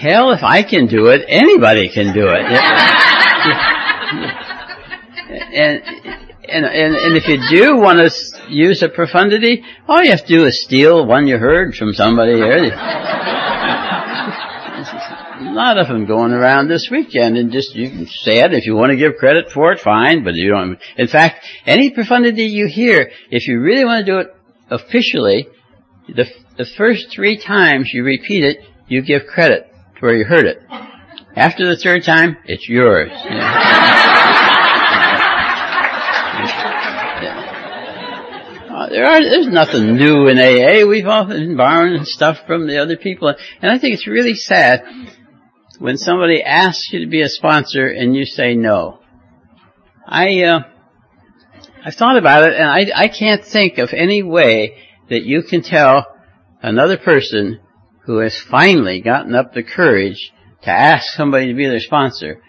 hell, 0.00 0.32
if 0.32 0.42
I 0.42 0.62
can 0.62 0.86
do 0.86 1.08
it, 1.08 1.24
anybody 1.28 1.90
can 1.90 2.14
do 2.14 2.26
it. 2.28 2.40
and, 5.30 5.82
and, 6.48 6.64
and, 6.64 6.96
and 6.96 7.16
if 7.16 7.28
you 7.28 7.38
do 7.50 7.76
want 7.76 7.98
to 7.98 8.10
use 8.48 8.82
a 8.82 8.88
profundity, 8.88 9.62
all 9.86 10.02
you 10.02 10.10
have 10.10 10.24
to 10.24 10.38
do 10.38 10.44
is 10.46 10.64
steal 10.64 11.06
one 11.06 11.26
you 11.26 11.36
heard 11.36 11.74
from 11.74 11.92
somebody 11.92 12.36
here. 12.36 12.72
a 15.42 15.52
lot 15.52 15.78
of 15.78 15.88
them 15.88 16.06
going 16.06 16.32
around 16.32 16.68
this 16.68 16.88
weekend 16.90 17.36
and 17.36 17.52
just, 17.52 17.74
you 17.74 17.90
can 17.90 18.06
say 18.06 18.38
it 18.40 18.54
if 18.54 18.64
you 18.66 18.74
want 18.74 18.90
to 18.90 18.96
give 18.96 19.16
credit 19.16 19.50
for 19.50 19.72
it, 19.72 19.80
fine, 19.80 20.24
but 20.24 20.34
you 20.34 20.50
don't, 20.50 20.78
in 20.96 21.08
fact, 21.08 21.44
any 21.66 21.90
profundity 21.90 22.44
you 22.44 22.66
hear, 22.66 23.10
if 23.30 23.46
you 23.46 23.60
really 23.60 23.84
want 23.84 24.06
to 24.06 24.12
do 24.12 24.18
it 24.18 24.34
officially, 24.70 25.46
the, 26.08 26.24
the 26.56 26.66
first 26.76 27.10
three 27.14 27.36
times 27.38 27.90
you 27.92 28.02
repeat 28.02 28.44
it, 28.44 28.60
you 28.88 29.02
give 29.02 29.26
credit 29.26 29.69
where 30.00 30.14
you 30.14 30.24
heard 30.24 30.46
it. 30.46 30.62
After 31.36 31.66
the 31.68 31.76
third 31.76 32.04
time, 32.04 32.36
it's 32.44 32.68
yours. 32.68 33.10
You 36.40 36.90
there 38.90 39.06
are, 39.06 39.22
there's 39.22 39.46
nothing 39.46 39.96
new 39.96 40.26
in 40.26 40.38
AA. 40.38 40.86
We've 40.86 41.06
all 41.06 41.24
been 41.24 41.56
borrowing 41.56 42.04
stuff 42.04 42.38
from 42.46 42.66
the 42.66 42.78
other 42.78 42.96
people. 42.96 43.34
And 43.62 43.70
I 43.70 43.78
think 43.78 43.94
it's 43.94 44.06
really 44.06 44.34
sad 44.34 44.82
when 45.78 45.96
somebody 45.96 46.42
asks 46.42 46.92
you 46.92 47.04
to 47.04 47.10
be 47.10 47.22
a 47.22 47.28
sponsor 47.28 47.86
and 47.86 48.16
you 48.16 48.24
say 48.24 48.54
no. 48.54 48.98
I, 50.06 50.42
uh, 50.42 50.60
I've 51.84 51.94
thought 51.94 52.16
about 52.16 52.48
it 52.48 52.54
and 52.54 52.68
I, 52.68 53.04
I 53.04 53.08
can't 53.08 53.44
think 53.44 53.78
of 53.78 53.90
any 53.92 54.22
way 54.22 54.76
that 55.08 55.22
you 55.22 55.42
can 55.42 55.62
tell 55.62 56.06
another 56.60 56.98
person 56.98 57.60
who 58.04 58.18
has 58.18 58.38
finally 58.38 59.00
gotten 59.00 59.34
up 59.34 59.52
the 59.52 59.62
courage 59.62 60.32
to 60.62 60.70
ask 60.70 61.14
somebody 61.14 61.48
to 61.48 61.54
be 61.54 61.66
their 61.66 61.80
sponsor. 61.80 62.42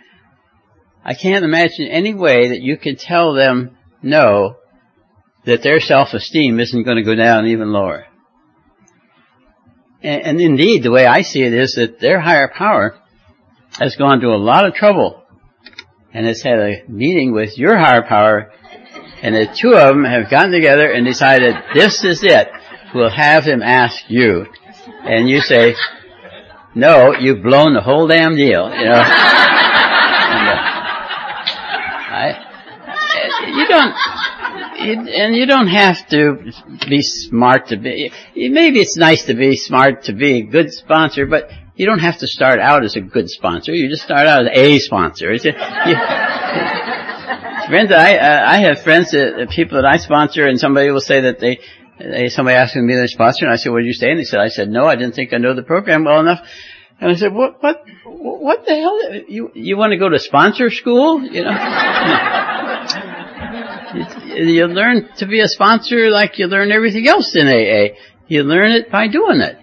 I 1.04 1.14
can't 1.14 1.46
imagine 1.46 1.88
any 1.88 2.14
way 2.14 2.50
that 2.50 2.62
you 2.62 2.78
can 2.78 2.96
tell 2.96 3.34
them 3.34 3.78
no 4.02 4.58
that 5.46 5.64
their 5.64 5.80
self-esteem 5.80 6.60
isn't 6.60 6.84
going 6.84 6.98
to 6.98 7.04
go 7.04 7.16
down 7.16 7.48
even 7.48 7.72
lower. 7.72 8.06
And, 10.04 10.22
and, 10.24 10.42
indeed, 10.42 10.84
the 10.84 10.92
way 10.92 11.06
I 11.06 11.22
see 11.22 11.44
it 11.44 11.54
is 11.54 11.74
that 11.76 12.00
their 12.00 12.20
higher 12.20 12.48
power 12.48 12.98
has 13.80 13.96
gone 13.96 14.20
to 14.22 14.28
a 14.28 14.38
lot 14.38 14.66
of 14.66 14.74
trouble 14.74 15.24
and 16.14 16.26
has 16.26 16.42
had 16.42 16.60
a 16.60 16.84
meeting 16.88 17.34
with 17.34 17.58
your 17.58 17.78
higher 17.78 18.04
power 18.04 18.52
and 19.22 19.36
the 19.36 19.48
two 19.56 19.74
of 19.74 19.96
them 19.96 20.04
have 20.04 20.30
gotten 20.30 20.52
together 20.52 20.92
and 20.92 21.06
decided 21.06 21.56
this 21.74 22.04
is 22.04 22.24
it. 22.24 22.50
We'll 22.94 23.12
have 23.12 23.44
him 23.46 23.62
ask 23.62 24.04
you. 24.10 24.48
And 25.04 25.30
you 25.30 25.42
say, 25.42 25.76
no, 26.76 27.14
you've 27.14 27.44
blown 27.44 27.74
the 27.74 27.82
whole 27.82 28.08
damn 28.08 28.36
deal, 28.36 28.70
you 28.70 28.86
know. 28.86 29.02
and, 29.02 30.48
uh, 30.48 30.62
I, 32.14 32.48
you 33.48 33.68
don't, 33.68 33.96
and 35.10 35.36
you 35.36 35.46
don't 35.46 35.68
have 35.68 36.08
to 36.10 36.52
be 36.88 37.02
smart 37.02 37.68
to 37.68 37.78
be, 37.78 38.12
maybe 38.36 38.80
it's 38.80 38.98
nice 38.98 39.26
to 39.26 39.34
be 39.34 39.56
smart 39.56 40.04
to 40.04 40.14
be 40.14 40.40
a 40.40 40.44
good 40.44 40.72
sponsor, 40.72 41.26
but 41.26 41.50
you 41.76 41.86
don't 41.86 42.00
have 42.00 42.20
to 42.20 42.28
start 42.28 42.60
out 42.60 42.84
as 42.84 42.96
a 42.96 43.02
good 43.02 43.30
sponsor. 43.30 43.74
You 43.74 43.90
just 43.90 44.04
start 44.04 44.28
out 44.28 44.46
as 44.48 44.52
a 44.54 44.80
sponsor. 44.80 45.32
It's 45.32 45.46
you, 45.46 45.54
friends, 47.68 47.92
I, 47.92 48.18
uh, 48.18 48.44
I 48.48 48.58
have 48.60 48.82
friends 48.82 49.12
that, 49.12 49.50
people 49.52 49.82
that 49.82 49.86
I 49.86 49.98
sponsor 49.98 50.48
and 50.48 50.60
somebody 50.60 50.92
will 50.92 51.02
say 51.02 51.22
that 51.22 51.40
they, 51.40 51.60
somebody 52.30 52.56
asked 52.56 52.76
me 52.76 52.82
to 52.82 52.88
be 52.88 52.96
their 52.96 53.08
sponsor 53.08 53.46
and 53.46 53.54
I 53.54 53.58
said, 53.58 53.72
what 53.72 53.80
did 53.80 53.88
you 53.88 53.94
say? 53.94 54.12
And 54.12 54.20
they 54.20 54.24
said, 54.24 54.40
I 54.40 54.50
said, 54.50 54.70
no, 54.70 54.86
I 54.86 54.96
didn't 54.96 55.16
think 55.16 55.34
I 55.34 55.38
know 55.38 55.54
the 55.54 55.64
program 55.64 56.06
well 56.06 56.20
enough. 56.20 56.40
And 57.00 57.12
I 57.12 57.16
said, 57.16 57.34
what, 57.34 57.62
what, 57.62 57.84
what 58.06 58.66
the 58.66 58.76
hell? 58.76 59.00
You, 59.28 59.52
you 59.56 59.78
want 59.78 59.92
to 59.92 59.98
go 59.98 60.10
to 60.10 60.20
sponsor 60.20 60.70
school? 60.70 61.24
You 61.24 61.44
know? 61.44 61.52
You 63.94 64.68
learn 64.68 65.10
to 65.18 65.28
be 65.28 65.42
a 65.42 65.48
sponsor 65.48 66.10
like 66.10 66.40
you 66.40 66.48
learn 66.48 66.72
everything 66.72 67.08
else 67.08 67.36
in 67.36 67.48
AA. 67.48 67.96
You 68.28 68.44
learn 68.44 68.72
it 68.72 68.90
by 68.90 69.08
doing 69.08 69.42
it. 69.42 69.58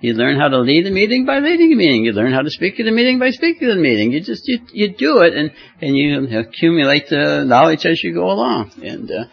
You 0.00 0.14
learn 0.14 0.40
how 0.40 0.48
to 0.48 0.58
lead 0.58 0.84
a 0.88 0.90
meeting 0.90 1.24
by 1.24 1.38
leading 1.38 1.72
a 1.72 1.76
meeting. 1.76 2.04
You 2.04 2.10
learn 2.10 2.32
how 2.32 2.42
to 2.42 2.50
speak 2.50 2.80
at 2.80 2.88
a 2.88 2.90
meeting 2.90 3.20
by 3.20 3.30
speaking 3.30 3.70
at 3.70 3.76
a 3.76 3.80
meeting. 3.80 4.10
You 4.10 4.20
just, 4.20 4.42
you, 4.48 4.58
you 4.72 4.92
do 4.92 5.22
it 5.22 5.34
and, 5.34 5.52
and 5.80 5.96
you 5.96 6.40
accumulate 6.40 7.08
the 7.08 7.44
knowledge 7.44 7.86
as 7.86 8.02
you 8.02 8.12
go 8.12 8.28
along. 8.32 8.72
And, 8.82 9.08
uh, 9.08 9.24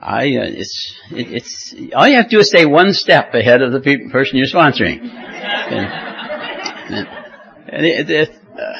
I, 0.00 0.26
uh, 0.36 0.46
it's, 0.46 0.94
it, 1.10 1.32
it's, 1.32 1.74
all 1.94 2.06
you 2.06 2.16
have 2.16 2.26
to 2.26 2.36
do 2.36 2.38
is 2.38 2.48
stay 2.48 2.66
one 2.66 2.92
step 2.92 3.34
ahead 3.34 3.62
of 3.62 3.72
the 3.72 3.80
pe- 3.80 4.08
person 4.10 4.38
you're 4.38 4.46
sponsoring. 4.46 5.00
And, 5.02 5.86
and, 6.94 7.08
and 7.68 7.86
it, 7.86 8.10
it, 8.10 8.30
uh, 8.30 8.72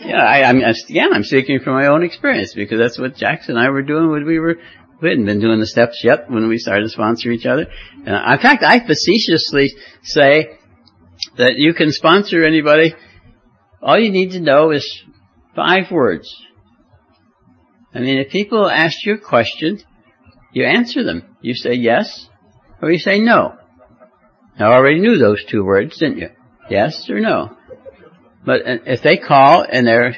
yeah, 0.00 0.22
I, 0.22 0.42
I'm, 0.42 0.58
again, 0.58 1.12
I'm 1.12 1.22
speaking 1.22 1.60
from 1.60 1.74
my 1.74 1.86
own 1.86 2.02
experience 2.02 2.52
because 2.54 2.78
that's 2.78 2.98
what 2.98 3.14
Jackson 3.14 3.56
and 3.56 3.64
I 3.64 3.70
were 3.70 3.82
doing 3.82 4.10
when 4.10 4.26
we 4.26 4.40
were, 4.40 4.56
we 5.00 5.10
hadn't 5.10 5.26
been 5.26 5.40
doing 5.40 5.60
the 5.60 5.66
steps 5.66 6.00
yet 6.02 6.28
when 6.28 6.48
we 6.48 6.58
started 6.58 6.82
to 6.82 6.88
sponsor 6.90 7.30
each 7.30 7.46
other. 7.46 7.66
Uh, 8.06 8.32
in 8.32 8.38
fact, 8.40 8.64
I 8.64 8.84
facetiously 8.84 9.72
say 10.02 10.58
that 11.36 11.54
you 11.56 11.74
can 11.74 11.92
sponsor 11.92 12.44
anybody. 12.44 12.94
All 13.80 13.98
you 13.98 14.10
need 14.10 14.32
to 14.32 14.40
know 14.40 14.72
is 14.72 15.04
five 15.54 15.90
words. 15.92 16.34
I 17.94 18.00
mean, 18.00 18.18
if 18.18 18.30
people 18.30 18.68
ask 18.68 19.04
you 19.04 19.14
a 19.14 19.18
question, 19.18 19.80
you 20.52 20.64
answer 20.64 21.04
them. 21.04 21.36
You 21.40 21.54
say 21.54 21.74
yes 21.74 22.28
or 22.82 22.90
you 22.90 22.98
say 22.98 23.18
no. 23.18 23.56
I 24.58 24.64
already 24.64 25.00
knew 25.00 25.16
those 25.16 25.44
two 25.44 25.64
words, 25.64 25.98
didn't 25.98 26.18
you? 26.18 26.30
Yes 26.68 27.08
or 27.08 27.20
no. 27.20 27.56
But 28.44 28.66
uh, 28.66 28.76
if 28.86 29.02
they 29.02 29.16
call 29.16 29.64
and 29.70 29.86
they're 29.86 30.16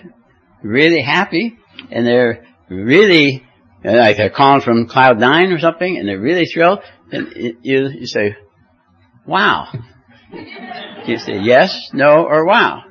really 0.62 1.02
happy 1.02 1.58
and 1.90 2.06
they're 2.06 2.44
really 2.68 3.44
like 3.84 4.16
they're 4.16 4.30
calling 4.30 4.60
from 4.60 4.86
cloud 4.86 5.18
nine 5.18 5.52
or 5.52 5.58
something 5.58 5.96
and 5.96 6.08
they're 6.08 6.20
really 6.20 6.46
thrilled, 6.46 6.80
then 7.10 7.32
you, 7.62 7.88
you 7.88 8.06
say, 8.06 8.36
wow. 9.26 9.68
You 11.06 11.18
say 11.18 11.40
yes, 11.40 11.90
no, 11.92 12.24
or 12.24 12.46
wow. 12.46 12.84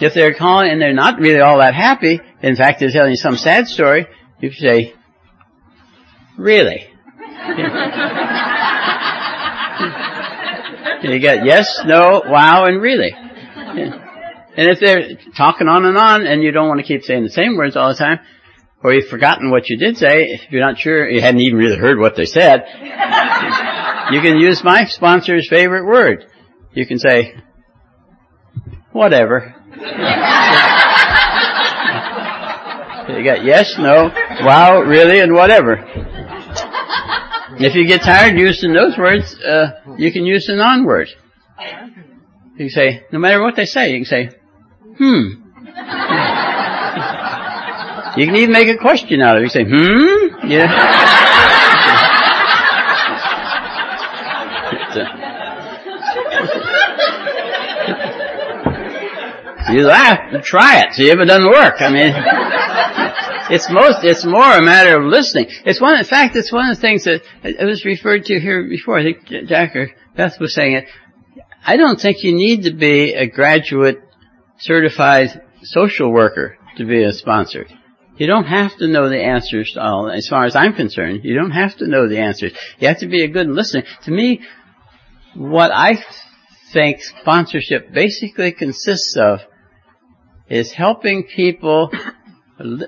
if 0.00 0.14
they're 0.14 0.34
calling 0.34 0.70
and 0.70 0.80
they're 0.80 0.94
not 0.94 1.18
really 1.18 1.40
all 1.40 1.58
that 1.58 1.74
happy, 1.74 2.20
in 2.42 2.56
fact 2.56 2.80
they're 2.80 2.90
telling 2.90 3.10
you 3.10 3.16
some 3.16 3.36
sad 3.36 3.66
story, 3.66 4.06
you 4.40 4.52
say 4.52 4.94
really. 6.38 6.86
you 11.02 11.20
got 11.20 11.44
yes, 11.44 11.80
no, 11.84 12.22
wow, 12.26 12.66
and 12.66 12.80
really. 12.80 13.12
And 14.54 14.68
if 14.68 14.80
they're 14.80 15.16
talking 15.36 15.66
on 15.66 15.86
and 15.86 15.96
on 15.96 16.26
and 16.26 16.42
you 16.42 16.52
don't 16.52 16.68
want 16.68 16.80
to 16.80 16.86
keep 16.86 17.02
saying 17.02 17.24
the 17.24 17.30
same 17.30 17.56
words 17.56 17.76
all 17.76 17.88
the 17.88 17.94
time, 17.94 18.20
or 18.84 18.92
you've 18.92 19.08
forgotten 19.08 19.50
what 19.50 19.68
you 19.68 19.78
did 19.78 19.96
say, 19.96 20.24
if 20.24 20.50
you're 20.50 20.60
not 20.60 20.78
sure, 20.78 21.08
you 21.08 21.20
hadn't 21.20 21.40
even 21.40 21.58
really 21.58 21.78
heard 21.78 21.98
what 21.98 22.16
they 22.16 22.26
said, 22.26 22.64
you 24.10 24.20
can 24.20 24.38
use 24.38 24.62
my 24.62 24.84
sponsor's 24.86 25.48
favorite 25.48 25.86
word. 25.86 26.26
You 26.72 26.86
can 26.86 26.98
say, 26.98 27.34
whatever. 28.92 29.54
you 33.08 33.24
got 33.24 33.44
yes, 33.44 33.74
no, 33.78 34.10
wow, 34.44 34.82
really, 34.82 35.20
and 35.20 35.32
whatever. 35.32 35.76
If 37.58 37.74
you 37.74 37.86
get 37.86 38.02
tired 38.02 38.38
using 38.38 38.72
those 38.72 38.96
words, 38.96 39.38
uh, 39.40 39.72
you 39.98 40.10
can 40.12 40.24
use 40.24 40.46
the 40.46 40.56
non-word. 40.56 41.08
You 42.52 42.56
can 42.56 42.70
say, 42.70 43.02
no 43.12 43.18
matter 43.18 43.40
what 43.40 43.56
they 43.56 43.64
say, 43.64 43.92
you 43.92 43.98
can 43.98 44.04
say, 44.04 44.30
hmm. 44.98 45.42
You 48.16 48.26
can 48.26 48.36
even 48.36 48.52
make 48.52 48.68
a 48.68 48.76
question 48.76 49.22
out 49.22 49.36
of 49.36 49.42
it. 49.42 49.44
You 49.44 49.50
say, 49.50 49.64
hmm? 49.64 50.48
Yeah. 50.48 50.68
you 59.72 59.86
laugh, 59.86 60.42
try 60.44 60.82
it, 60.82 60.92
see 60.92 61.08
if 61.08 61.18
it 61.18 61.24
doesn't 61.24 61.50
work. 61.50 61.80
I 61.80 61.88
mean, 61.90 62.12
it's 63.52 63.70
most, 63.70 64.02
it's 64.02 64.24
more 64.24 64.56
a 64.56 64.62
matter 64.62 64.98
of 64.98 65.04
listening. 65.04 65.46
It's 65.64 65.80
one, 65.80 65.98
in 65.98 66.04
fact, 66.04 66.34
it's 66.36 66.52
one 66.52 66.70
of 66.70 66.76
the 66.76 66.80
things 66.80 67.04
that 67.04 67.22
it 67.44 67.64
was 67.64 67.84
referred 67.84 68.24
to 68.24 68.40
here 68.40 68.66
before. 68.68 68.98
I 68.98 69.02
think 69.02 69.26
Jack 69.46 69.76
or 69.76 69.90
Beth 70.16 70.40
was 70.40 70.54
saying 70.54 70.76
it. 70.76 70.88
I 71.64 71.76
don't 71.76 72.00
think 72.00 72.22
you 72.22 72.34
need 72.34 72.62
to 72.62 72.72
be 72.72 73.12
a 73.12 73.26
graduate 73.26 73.98
certified 74.58 75.42
social 75.62 76.10
worker 76.10 76.56
to 76.76 76.86
be 76.86 77.02
a 77.02 77.12
sponsor. 77.12 77.66
You 78.16 78.26
don't 78.26 78.46
have 78.46 78.76
to 78.78 78.88
know 78.88 79.08
the 79.08 79.22
answers 79.22 79.72
to 79.74 79.82
all, 79.82 80.10
as 80.10 80.28
far 80.28 80.44
as 80.44 80.56
I'm 80.56 80.74
concerned. 80.74 81.20
You 81.24 81.34
don't 81.34 81.50
have 81.50 81.76
to 81.76 81.86
know 81.86 82.08
the 82.08 82.18
answers. 82.18 82.52
You 82.78 82.88
have 82.88 83.00
to 83.00 83.06
be 83.06 83.22
a 83.22 83.28
good 83.28 83.48
listener. 83.48 83.84
To 84.04 84.10
me, 84.10 84.40
what 85.34 85.70
I 85.72 86.02
think 86.72 87.02
sponsorship 87.02 87.92
basically 87.92 88.52
consists 88.52 89.16
of 89.16 89.40
is 90.48 90.72
helping 90.72 91.24
people, 91.24 91.90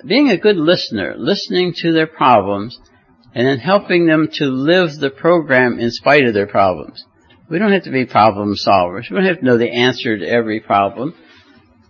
being 0.06 0.30
a 0.30 0.36
good 0.36 0.56
listener, 0.56 1.14
listening 1.16 1.74
to 1.78 1.92
their 1.92 2.06
problems, 2.06 2.78
and 3.34 3.46
then 3.46 3.58
helping 3.58 4.06
them 4.06 4.28
to 4.34 4.46
live 4.46 4.96
the 4.98 5.10
program 5.10 5.78
in 5.78 5.90
spite 5.90 6.24
of 6.24 6.34
their 6.34 6.46
problems. 6.46 7.04
We 7.50 7.58
don't 7.58 7.72
have 7.72 7.84
to 7.84 7.90
be 7.90 8.06
problem 8.06 8.54
solvers. 8.54 9.10
We 9.10 9.16
don't 9.16 9.26
have 9.26 9.40
to 9.40 9.44
know 9.44 9.58
the 9.58 9.70
answer 9.70 10.16
to 10.16 10.26
every 10.26 10.60
problem. 10.60 11.14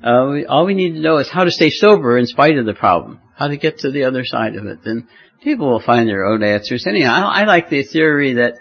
Uh, 0.02 0.28
we, 0.32 0.46
all 0.46 0.66
we 0.66 0.74
need 0.74 0.94
to 0.94 1.00
know 1.00 1.18
is 1.18 1.30
how 1.30 1.44
to 1.44 1.50
stay 1.50 1.70
sober 1.70 2.18
in 2.18 2.26
spite 2.26 2.58
of 2.58 2.66
the 2.66 2.74
problem, 2.74 3.20
how 3.36 3.48
to 3.48 3.56
get 3.56 3.78
to 3.78 3.90
the 3.90 4.04
other 4.04 4.24
side 4.24 4.56
of 4.56 4.66
it. 4.66 4.80
Then 4.84 5.08
people 5.42 5.70
will 5.70 5.80
find 5.80 6.08
their 6.08 6.24
own 6.24 6.42
answers. 6.42 6.86
Anyhow, 6.86 7.28
I, 7.28 7.42
I 7.42 7.44
like 7.44 7.70
the 7.70 7.82
theory 7.82 8.34
that 8.34 8.54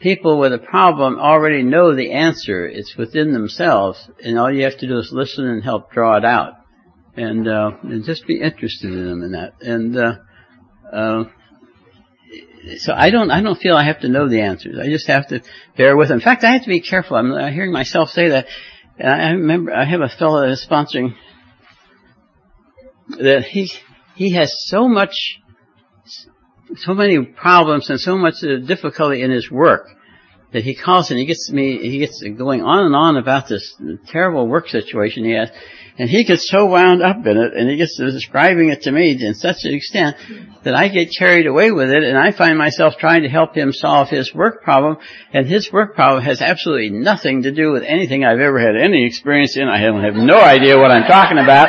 people 0.00 0.38
with 0.38 0.52
a 0.52 0.58
problem 0.58 1.18
already 1.18 1.62
know 1.62 1.94
the 1.94 2.12
answer. 2.12 2.66
It's 2.66 2.96
within 2.96 3.32
themselves, 3.32 4.10
and 4.22 4.38
all 4.38 4.52
you 4.52 4.64
have 4.64 4.78
to 4.78 4.88
do 4.88 4.98
is 4.98 5.10
listen 5.12 5.46
and 5.46 5.62
help 5.62 5.92
draw 5.92 6.16
it 6.16 6.24
out, 6.24 6.54
and, 7.16 7.48
uh, 7.48 7.72
and 7.82 8.04
just 8.04 8.26
be 8.26 8.40
interested 8.40 8.92
in 8.92 9.06
them 9.06 9.22
in 9.22 9.32
that. 9.32 9.54
And 9.60 9.96
uh, 9.96 10.14
uh, 10.92 11.24
so 12.78 12.92
I 12.94 13.10
don't, 13.10 13.30
I 13.30 13.42
don't 13.42 13.58
feel 13.58 13.76
I 13.76 13.84
have 13.84 14.00
to 14.00 14.08
know 14.08 14.28
the 14.28 14.40
answers. 14.40 14.78
I 14.78 14.86
just 14.86 15.08
have 15.08 15.28
to 15.28 15.42
bear 15.76 15.96
with 15.96 16.08
them. 16.08 16.18
In 16.18 16.24
fact, 16.24 16.44
I 16.44 16.52
have 16.52 16.62
to 16.62 16.68
be 16.68 16.80
careful. 16.80 17.16
I'm 17.16 17.52
hearing 17.52 17.72
myself 17.72 18.10
say 18.10 18.28
that. 18.28 18.46
And 18.98 19.10
I 19.10 19.30
remember 19.30 19.72
I 19.72 19.84
have 19.84 20.00
a 20.00 20.08
fellow 20.08 20.42
that 20.42 20.50
is 20.50 20.66
sponsoring 20.68 21.14
that 23.08 23.44
he 23.44 23.70
he 24.14 24.32
has 24.34 24.52
so 24.66 24.88
much 24.88 25.40
so 26.76 26.94
many 26.94 27.24
problems 27.24 27.90
and 27.90 28.00
so 28.00 28.16
much 28.16 28.40
difficulty 28.40 29.22
in 29.22 29.30
his 29.30 29.50
work 29.50 29.88
that 30.52 30.62
he 30.62 30.74
calls 30.74 31.10
and 31.10 31.18
he 31.18 31.26
gets 31.26 31.50
me 31.50 31.78
he 31.78 31.98
gets 31.98 32.22
going 32.38 32.62
on 32.62 32.84
and 32.84 32.94
on 32.94 33.16
about 33.16 33.48
this 33.48 33.74
terrible 34.08 34.46
work 34.46 34.68
situation 34.68 35.24
he 35.24 35.32
has 35.32 35.50
and 35.98 36.08
he 36.08 36.24
gets 36.24 36.48
so 36.48 36.66
wound 36.66 37.02
up 37.02 37.26
in 37.26 37.36
it 37.36 37.54
and 37.54 37.68
he 37.68 37.76
gets 37.76 37.96
describing 37.96 38.70
it 38.70 38.82
to 38.82 38.92
me 38.92 39.16
in 39.20 39.34
such 39.34 39.64
an 39.64 39.74
extent 39.74 40.16
that 40.64 40.74
I 40.74 40.88
get 40.88 41.14
carried 41.16 41.46
away 41.46 41.70
with 41.70 41.90
it 41.90 42.02
and 42.02 42.16
I 42.16 42.32
find 42.32 42.56
myself 42.56 42.94
trying 42.98 43.22
to 43.22 43.28
help 43.28 43.54
him 43.54 43.72
solve 43.72 44.08
his 44.08 44.34
work 44.34 44.62
problem 44.62 44.96
and 45.32 45.46
his 45.46 45.72
work 45.72 45.94
problem 45.94 46.22
has 46.24 46.40
absolutely 46.40 46.90
nothing 46.90 47.42
to 47.42 47.52
do 47.52 47.72
with 47.72 47.82
anything 47.82 48.24
I've 48.24 48.40
ever 48.40 48.58
had 48.58 48.76
any 48.76 49.06
experience 49.06 49.56
in. 49.56 49.68
I 49.68 49.78
have 49.78 50.14
no 50.14 50.40
idea 50.40 50.78
what 50.78 50.90
I'm 50.90 51.06
talking 51.06 51.38
about 51.38 51.68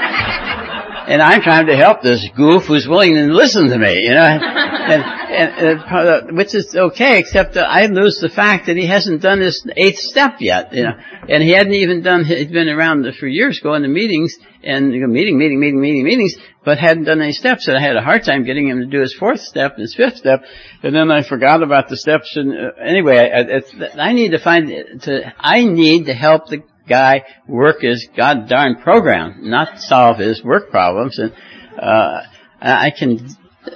and 1.07 1.21
I'm 1.21 1.41
trying 1.41 1.67
to 1.67 1.75
help 1.75 2.01
this 2.01 2.27
goof 2.35 2.65
who's 2.65 2.87
willing 2.87 3.15
to 3.15 3.25
listen 3.33 3.69
to 3.69 3.77
me, 3.77 4.03
you 4.03 4.13
know, 4.13 4.23
and, 4.23 5.03
and, 5.33 5.79
uh, 5.79 6.21
which 6.31 6.53
is 6.53 6.75
okay, 6.75 7.19
except 7.19 7.55
that 7.55 7.67
I 7.67 7.87
lose 7.87 8.19
the 8.19 8.29
fact 8.29 8.67
that 8.67 8.77
he 8.77 8.85
hasn't 8.85 9.21
done 9.21 9.41
his 9.41 9.65
eighth 9.75 9.99
step 9.99 10.35
yet, 10.39 10.73
you 10.73 10.83
know, 10.83 10.93
and 11.27 11.43
he 11.43 11.51
hadn't 11.51 11.73
even 11.73 12.01
done, 12.01 12.25
he'd 12.25 12.51
been 12.51 12.69
around 12.69 13.05
for 13.19 13.27
years 13.27 13.59
going 13.61 13.83
to 13.83 13.87
meetings 13.87 14.35
and 14.63 14.89
meeting, 14.89 15.37
meeting, 15.37 15.59
meeting, 15.59 15.81
meeting, 15.81 16.03
meetings, 16.03 16.35
but 16.63 16.77
hadn't 16.77 17.05
done 17.05 17.21
any 17.21 17.33
steps, 17.33 17.67
and 17.67 17.77
I 17.77 17.81
had 17.81 17.97
a 17.97 18.01
hard 18.01 18.23
time 18.23 18.45
getting 18.45 18.67
him 18.67 18.79
to 18.79 18.85
do 18.85 19.01
his 19.01 19.13
fourth 19.13 19.41
step, 19.41 19.77
his 19.77 19.93
fifth 19.95 20.17
step, 20.17 20.43
and 20.81 20.95
then 20.95 21.11
I 21.11 21.23
forgot 21.23 21.63
about 21.63 21.89
the 21.89 21.97
steps, 21.97 22.35
and 22.35 22.53
uh, 22.53 22.71
anyway, 22.81 23.17
I, 23.17 23.99
I 23.99 24.13
need 24.13 24.31
to 24.31 24.39
find, 24.39 25.01
to, 25.01 25.33
I 25.37 25.65
need 25.65 26.05
to 26.05 26.13
help 26.13 26.47
the 26.47 26.63
guy 26.87 27.23
work 27.47 27.81
his 27.81 28.07
god 28.15 28.49
darn 28.49 28.81
program, 28.81 29.49
not 29.49 29.79
solve 29.79 30.17
his 30.17 30.43
work 30.43 30.69
problems. 30.69 31.19
And 31.19 31.33
uh, 31.77 32.23
I 32.61 32.91
can, 32.97 33.27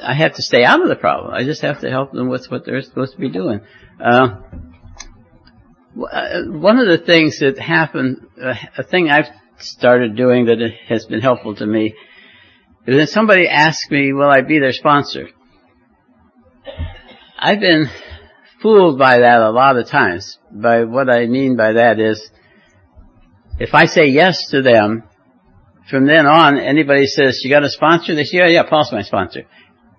I 0.01 0.13
have 0.13 0.35
to 0.35 0.41
stay 0.41 0.63
out 0.63 0.81
of 0.81 0.89
the 0.89 0.95
problem. 0.95 1.33
I 1.33 1.43
just 1.43 1.61
have 1.61 1.81
to 1.81 1.89
help 1.89 2.11
them 2.11 2.29
with 2.29 2.47
what 2.49 2.65
they're 2.65 2.81
supposed 2.81 3.13
to 3.13 3.19
be 3.19 3.29
doing. 3.29 3.61
Uh, 4.03 4.41
uh 6.11 6.43
one 6.45 6.77
of 6.77 6.87
the 6.87 7.01
things 7.05 7.39
that 7.39 7.57
happened, 7.57 8.27
uh, 8.41 8.53
a 8.77 8.83
thing 8.83 9.09
I've 9.09 9.29
started 9.59 10.15
doing 10.15 10.45
that 10.45 10.59
has 10.87 11.05
been 11.05 11.21
helpful 11.21 11.55
to 11.55 11.65
me, 11.65 11.95
is 12.85 12.95
when 12.95 13.07
somebody 13.07 13.47
asks 13.47 13.89
me, 13.89 14.13
will 14.13 14.29
I 14.29 14.41
be 14.41 14.59
their 14.59 14.73
sponsor? 14.73 15.29
I've 17.37 17.59
been 17.59 17.89
fooled 18.61 18.97
by 18.97 19.19
that 19.19 19.41
a 19.41 19.51
lot 19.51 19.77
of 19.77 19.89
times. 19.89 20.37
By 20.51 20.83
what 20.83 21.09
I 21.09 21.25
mean 21.27 21.55
by 21.55 21.73
that 21.73 21.99
is, 21.99 22.29
if 23.59 23.73
I 23.73 23.85
say 23.85 24.07
yes 24.07 24.49
to 24.51 24.61
them, 24.61 25.03
from 25.89 26.05
then 26.05 26.25
on, 26.25 26.57
anybody 26.57 27.07
says, 27.07 27.41
you 27.43 27.49
got 27.49 27.63
a 27.63 27.69
sponsor? 27.69 28.15
They 28.15 28.23
say, 28.23 28.37
yeah, 28.39 28.47
yeah, 28.47 28.63
Paul's 28.63 28.91
my 28.91 29.03
sponsor. 29.03 29.43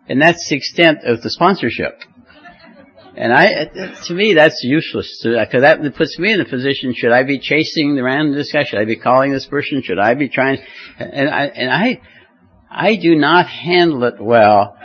And 0.08 0.20
that's 0.20 0.48
the 0.48 0.56
extent 0.56 1.04
of 1.04 1.22
the 1.22 1.30
sponsorship. 1.30 2.02
And 3.16 3.32
I, 3.32 3.64
to 4.06 4.14
me, 4.14 4.34
that's 4.34 4.62
useless. 4.62 5.20
Because 5.24 5.62
uh, 5.62 5.76
that 5.76 5.94
puts 5.96 6.18
me 6.18 6.32
in 6.32 6.40
a 6.40 6.44
position, 6.44 6.94
should 6.94 7.10
I 7.10 7.24
be 7.24 7.40
chasing 7.40 7.98
around 7.98 8.32
this 8.32 8.52
guy? 8.52 8.62
Should 8.62 8.78
I 8.78 8.84
be 8.84 8.96
calling 8.96 9.32
this 9.32 9.46
person? 9.46 9.82
Should 9.82 9.98
I 9.98 10.14
be 10.14 10.28
trying? 10.28 10.58
And 10.98 11.28
I, 11.28 11.46
and 11.46 11.70
I, 11.70 12.00
I 12.70 12.96
do 12.96 13.16
not 13.16 13.48
handle 13.48 14.04
it 14.04 14.20
well 14.20 14.76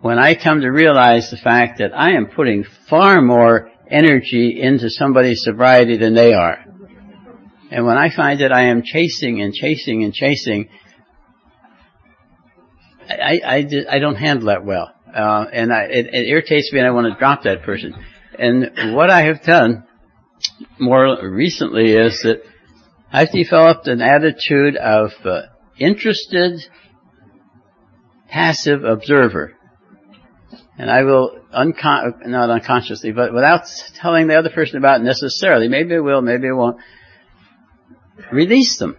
when 0.00 0.18
I 0.18 0.34
come 0.34 0.62
to 0.62 0.68
realize 0.68 1.30
the 1.30 1.36
fact 1.36 1.78
that 1.78 1.92
I 1.94 2.12
am 2.12 2.26
putting 2.26 2.64
far 2.88 3.20
more 3.20 3.70
energy 3.90 4.60
into 4.62 4.88
somebody's 4.88 5.42
sobriety 5.44 5.98
than 5.98 6.14
they 6.14 6.32
are. 6.32 6.64
And 7.70 7.84
when 7.84 7.98
I 7.98 8.08
find 8.08 8.40
that 8.40 8.52
I 8.52 8.68
am 8.68 8.82
chasing 8.82 9.42
and 9.42 9.52
chasing 9.52 10.04
and 10.04 10.14
chasing, 10.14 10.70
I, 13.08 13.40
I, 13.44 13.68
I 13.90 13.98
don't 13.98 14.16
handle 14.16 14.46
that 14.46 14.64
well. 14.64 14.92
Uh, 15.14 15.46
and 15.52 15.72
I, 15.72 15.84
it, 15.84 16.06
it 16.12 16.28
irritates 16.28 16.72
me 16.72 16.78
and 16.78 16.86
I 16.86 16.90
want 16.90 17.12
to 17.12 17.18
drop 17.18 17.44
that 17.44 17.62
person. 17.62 17.94
And 18.38 18.94
what 18.94 19.10
I 19.10 19.22
have 19.22 19.42
done 19.42 19.84
more 20.78 21.18
recently 21.22 21.92
is 21.92 22.20
that 22.22 22.42
I've 23.12 23.32
developed 23.32 23.88
an 23.88 24.02
attitude 24.02 24.76
of 24.76 25.12
uh, 25.24 25.42
interested, 25.78 26.60
passive 28.28 28.84
observer. 28.84 29.54
And 30.76 30.90
I 30.90 31.02
will, 31.02 31.40
uncon- 31.52 32.26
not 32.26 32.50
unconsciously, 32.50 33.10
but 33.12 33.32
without 33.32 33.62
telling 33.96 34.28
the 34.28 34.38
other 34.38 34.50
person 34.50 34.76
about 34.76 35.00
it 35.00 35.04
necessarily, 35.04 35.68
maybe 35.68 35.96
I 35.96 36.00
will, 36.00 36.22
maybe 36.22 36.48
I 36.48 36.52
won't, 36.52 36.78
release 38.30 38.78
them, 38.78 38.96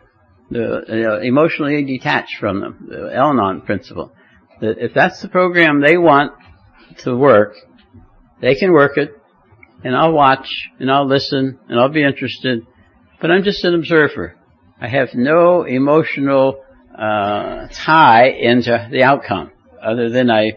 you 0.50 1.20
emotionally 1.22 1.84
detached 1.84 2.38
from 2.40 2.62
them, 2.62 2.88
the 2.90 3.16
Al-Anon 3.16 3.62
principle. 3.62 4.12
That 4.62 4.78
if 4.80 4.94
that's 4.94 5.22
the 5.22 5.30
program 5.30 5.82
they 5.82 5.98
want 5.98 6.34
to 7.00 7.16
work, 7.16 7.56
they 8.42 8.56
can 8.56 8.72
work 8.72 8.98
it, 8.98 9.12
and 9.84 9.96
I'll 9.96 10.12
watch, 10.12 10.50
and 10.80 10.92
I'll 10.92 11.08
listen, 11.08 11.60
and 11.70 11.80
I'll 11.80 11.90
be 11.90 12.04
interested, 12.04 12.66
but 13.22 13.32
I'm 13.32 13.44
just 13.44 13.64
an 13.64 13.76
observer. 13.76 14.36
I 14.82 14.88
have 14.88 15.14
no 15.14 15.64
emotional 15.64 16.64
uh, 16.98 17.68
tie 17.72 18.30
into 18.30 18.90
the 18.92 19.04
outcome, 19.04 19.52
other 19.82 20.10
than 20.10 20.30
I 20.30 20.54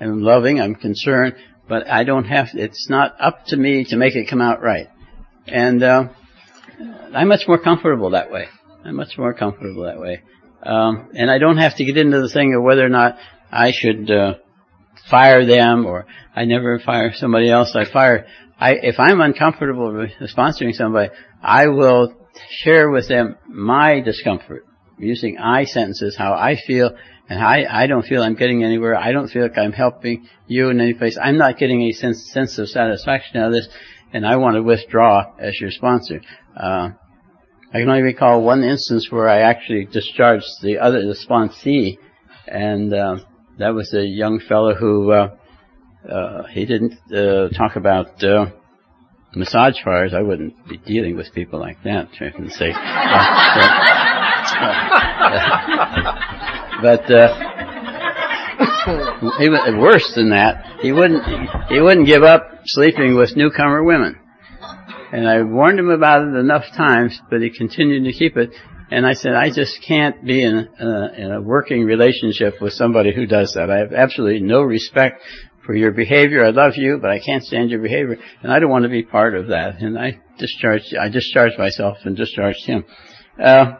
I'm 0.00 0.22
loving, 0.22 0.60
I'm 0.60 0.74
concerned, 0.74 1.34
but 1.68 1.88
I 1.88 2.04
don't 2.04 2.24
have, 2.24 2.50
it's 2.54 2.88
not 2.88 3.16
up 3.20 3.46
to 3.46 3.56
me 3.56 3.84
to 3.84 3.96
make 3.96 4.14
it 4.14 4.28
come 4.28 4.40
out 4.40 4.62
right. 4.62 4.88
And, 5.46 5.82
uh, 5.82 6.08
I'm 7.12 7.28
much 7.28 7.48
more 7.48 7.58
comfortable 7.58 8.10
that 8.10 8.30
way. 8.30 8.48
I'm 8.88 8.96
much 8.96 9.18
more 9.18 9.34
comfortable 9.34 9.84
that 9.84 10.00
way. 10.00 10.22
Um, 10.62 11.10
and 11.14 11.30
I 11.30 11.38
don't 11.38 11.58
have 11.58 11.76
to 11.76 11.84
get 11.84 11.98
into 11.98 12.20
the 12.22 12.28
thing 12.28 12.54
of 12.54 12.62
whether 12.62 12.84
or 12.84 12.88
not 12.88 13.16
I 13.52 13.70
should, 13.70 14.10
uh, 14.10 14.34
fire 15.10 15.44
them 15.44 15.84
or 15.84 16.06
I 16.34 16.46
never 16.46 16.78
fire 16.78 17.12
somebody 17.14 17.50
else. 17.50 17.76
I 17.76 17.84
fire, 17.84 18.26
I, 18.58 18.72
if 18.82 18.98
I'm 18.98 19.20
uncomfortable 19.20 19.92
with 19.92 20.10
sponsoring 20.34 20.74
somebody, 20.74 21.10
I 21.42 21.68
will 21.68 22.14
share 22.50 22.90
with 22.90 23.08
them 23.08 23.36
my 23.46 24.00
discomfort 24.00 24.64
using 24.98 25.36
I 25.38 25.64
sentences, 25.64 26.16
how 26.16 26.32
I 26.32 26.56
feel, 26.56 26.90
and 27.28 27.40
I, 27.40 27.66
I 27.70 27.86
don't 27.86 28.06
feel 28.06 28.22
I'm 28.22 28.34
getting 28.34 28.64
anywhere. 28.64 28.96
I 28.96 29.12
don't 29.12 29.28
feel 29.28 29.42
like 29.42 29.58
I'm 29.58 29.72
helping 29.72 30.26
you 30.46 30.70
in 30.70 30.80
any 30.80 30.94
place. 30.94 31.18
I'm 31.22 31.36
not 31.36 31.58
getting 31.58 31.82
a 31.82 31.92
sense, 31.92 32.32
sense 32.32 32.58
of 32.58 32.68
satisfaction 32.70 33.36
out 33.36 33.48
of 33.48 33.52
this, 33.52 33.68
and 34.14 34.26
I 34.26 34.36
want 34.36 34.56
to 34.56 34.62
withdraw 34.62 35.34
as 35.38 35.60
your 35.60 35.70
sponsor. 35.70 36.22
Uh, 36.56 36.90
I 37.70 37.80
can 37.80 37.90
only 37.90 38.02
recall 38.02 38.42
one 38.42 38.64
instance 38.64 39.08
where 39.10 39.28
I 39.28 39.40
actually 39.40 39.84
discharged 39.84 40.46
the 40.62 40.78
other, 40.78 41.02
the 41.02 41.14
sponsee, 41.14 41.98
and 42.46 42.94
uh, 42.94 43.16
that 43.58 43.74
was 43.74 43.92
a 43.92 44.02
young 44.02 44.40
fellow 44.40 44.74
who 44.74 45.12
uh, 45.12 45.36
uh, 46.10 46.44
he 46.46 46.64
didn't 46.64 46.94
uh, 47.12 47.50
talk 47.50 47.76
about 47.76 48.24
uh, 48.24 48.46
massage 49.34 49.74
fires. 49.84 50.14
I 50.14 50.22
wouldn't 50.22 50.66
be 50.66 50.78
dealing 50.78 51.14
with 51.14 51.34
people 51.34 51.60
like 51.60 51.82
that. 51.84 52.08
I 52.20 52.30
can 52.30 52.48
say, 52.48 52.72
but 56.80 57.10
uh, 57.10 57.34
he 59.38 59.50
was 59.50 59.74
worse 59.76 60.10
than 60.14 60.30
that. 60.30 60.78
He 60.80 60.92
wouldn't 60.92 61.22
he 61.68 61.80
wouldn't 61.80 62.06
give 62.06 62.22
up 62.22 62.60
sleeping 62.64 63.14
with 63.14 63.36
newcomer 63.36 63.84
women. 63.84 64.18
And 65.12 65.28
I 65.28 65.42
warned 65.42 65.78
him 65.78 65.90
about 65.90 66.22
it 66.22 66.34
enough 66.34 66.64
times, 66.76 67.20
but 67.30 67.40
he 67.40 67.50
continued 67.50 68.04
to 68.04 68.12
keep 68.12 68.36
it. 68.36 68.50
And 68.90 69.06
I 69.06 69.12
said, 69.12 69.34
I 69.34 69.50
just 69.50 69.82
can't 69.86 70.24
be 70.24 70.42
in 70.42 70.68
a, 70.80 71.12
in 71.16 71.32
a 71.32 71.40
working 71.42 71.84
relationship 71.84 72.60
with 72.60 72.72
somebody 72.72 73.14
who 73.14 73.26
does 73.26 73.52
that. 73.54 73.70
I 73.70 73.78
have 73.78 73.92
absolutely 73.92 74.40
no 74.40 74.62
respect 74.62 75.22
for 75.64 75.74
your 75.74 75.92
behavior. 75.92 76.44
I 76.44 76.50
love 76.50 76.72
you, 76.76 76.98
but 76.98 77.10
I 77.10 77.20
can't 77.20 77.44
stand 77.44 77.70
your 77.70 77.82
behavior, 77.82 78.16
and 78.42 78.50
I 78.50 78.58
don't 78.58 78.70
want 78.70 78.84
to 78.84 78.88
be 78.88 79.02
part 79.02 79.34
of 79.34 79.48
that. 79.48 79.80
And 79.80 79.98
I 79.98 80.18
discharged, 80.38 80.94
I 80.98 81.10
discharged 81.10 81.58
myself 81.58 81.98
and 82.04 82.16
discharged 82.16 82.64
him. 82.64 82.84
Uh, 83.42 83.72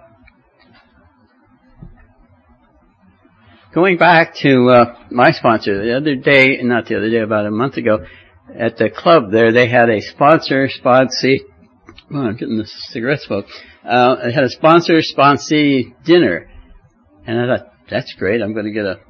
going 3.72 3.96
back 3.96 4.34
to 4.42 4.68
uh, 4.68 4.94
my 5.10 5.32
sponsor, 5.32 5.82
the 5.82 5.96
other 5.96 6.16
day, 6.16 6.58
not 6.62 6.86
the 6.86 6.96
other 6.98 7.08
day, 7.08 7.20
about 7.20 7.46
a 7.46 7.50
month 7.50 7.78
ago, 7.78 8.04
at 8.56 8.76
the 8.76 8.90
club 8.90 9.30
there, 9.30 9.52
they 9.52 9.68
had 9.68 9.90
a 9.90 10.00
sponsor 10.00 10.68
sponsee. 10.68 11.40
Oh, 12.10 12.18
I'm 12.18 12.36
getting 12.36 12.56
the 12.58 12.66
cigarette 12.66 13.20
smoke. 13.20 13.46
Uh, 13.84 14.16
they 14.24 14.32
had 14.32 14.44
a 14.44 14.48
sponsor 14.48 15.00
sponsee 15.00 15.94
dinner, 16.04 16.50
and 17.26 17.38
I 17.40 17.56
thought 17.56 17.72
that's 17.90 18.14
great. 18.14 18.40
I'm 18.42 18.52
going 18.54 18.66
to 18.66 18.72
get 18.72 18.84
a 18.84 19.00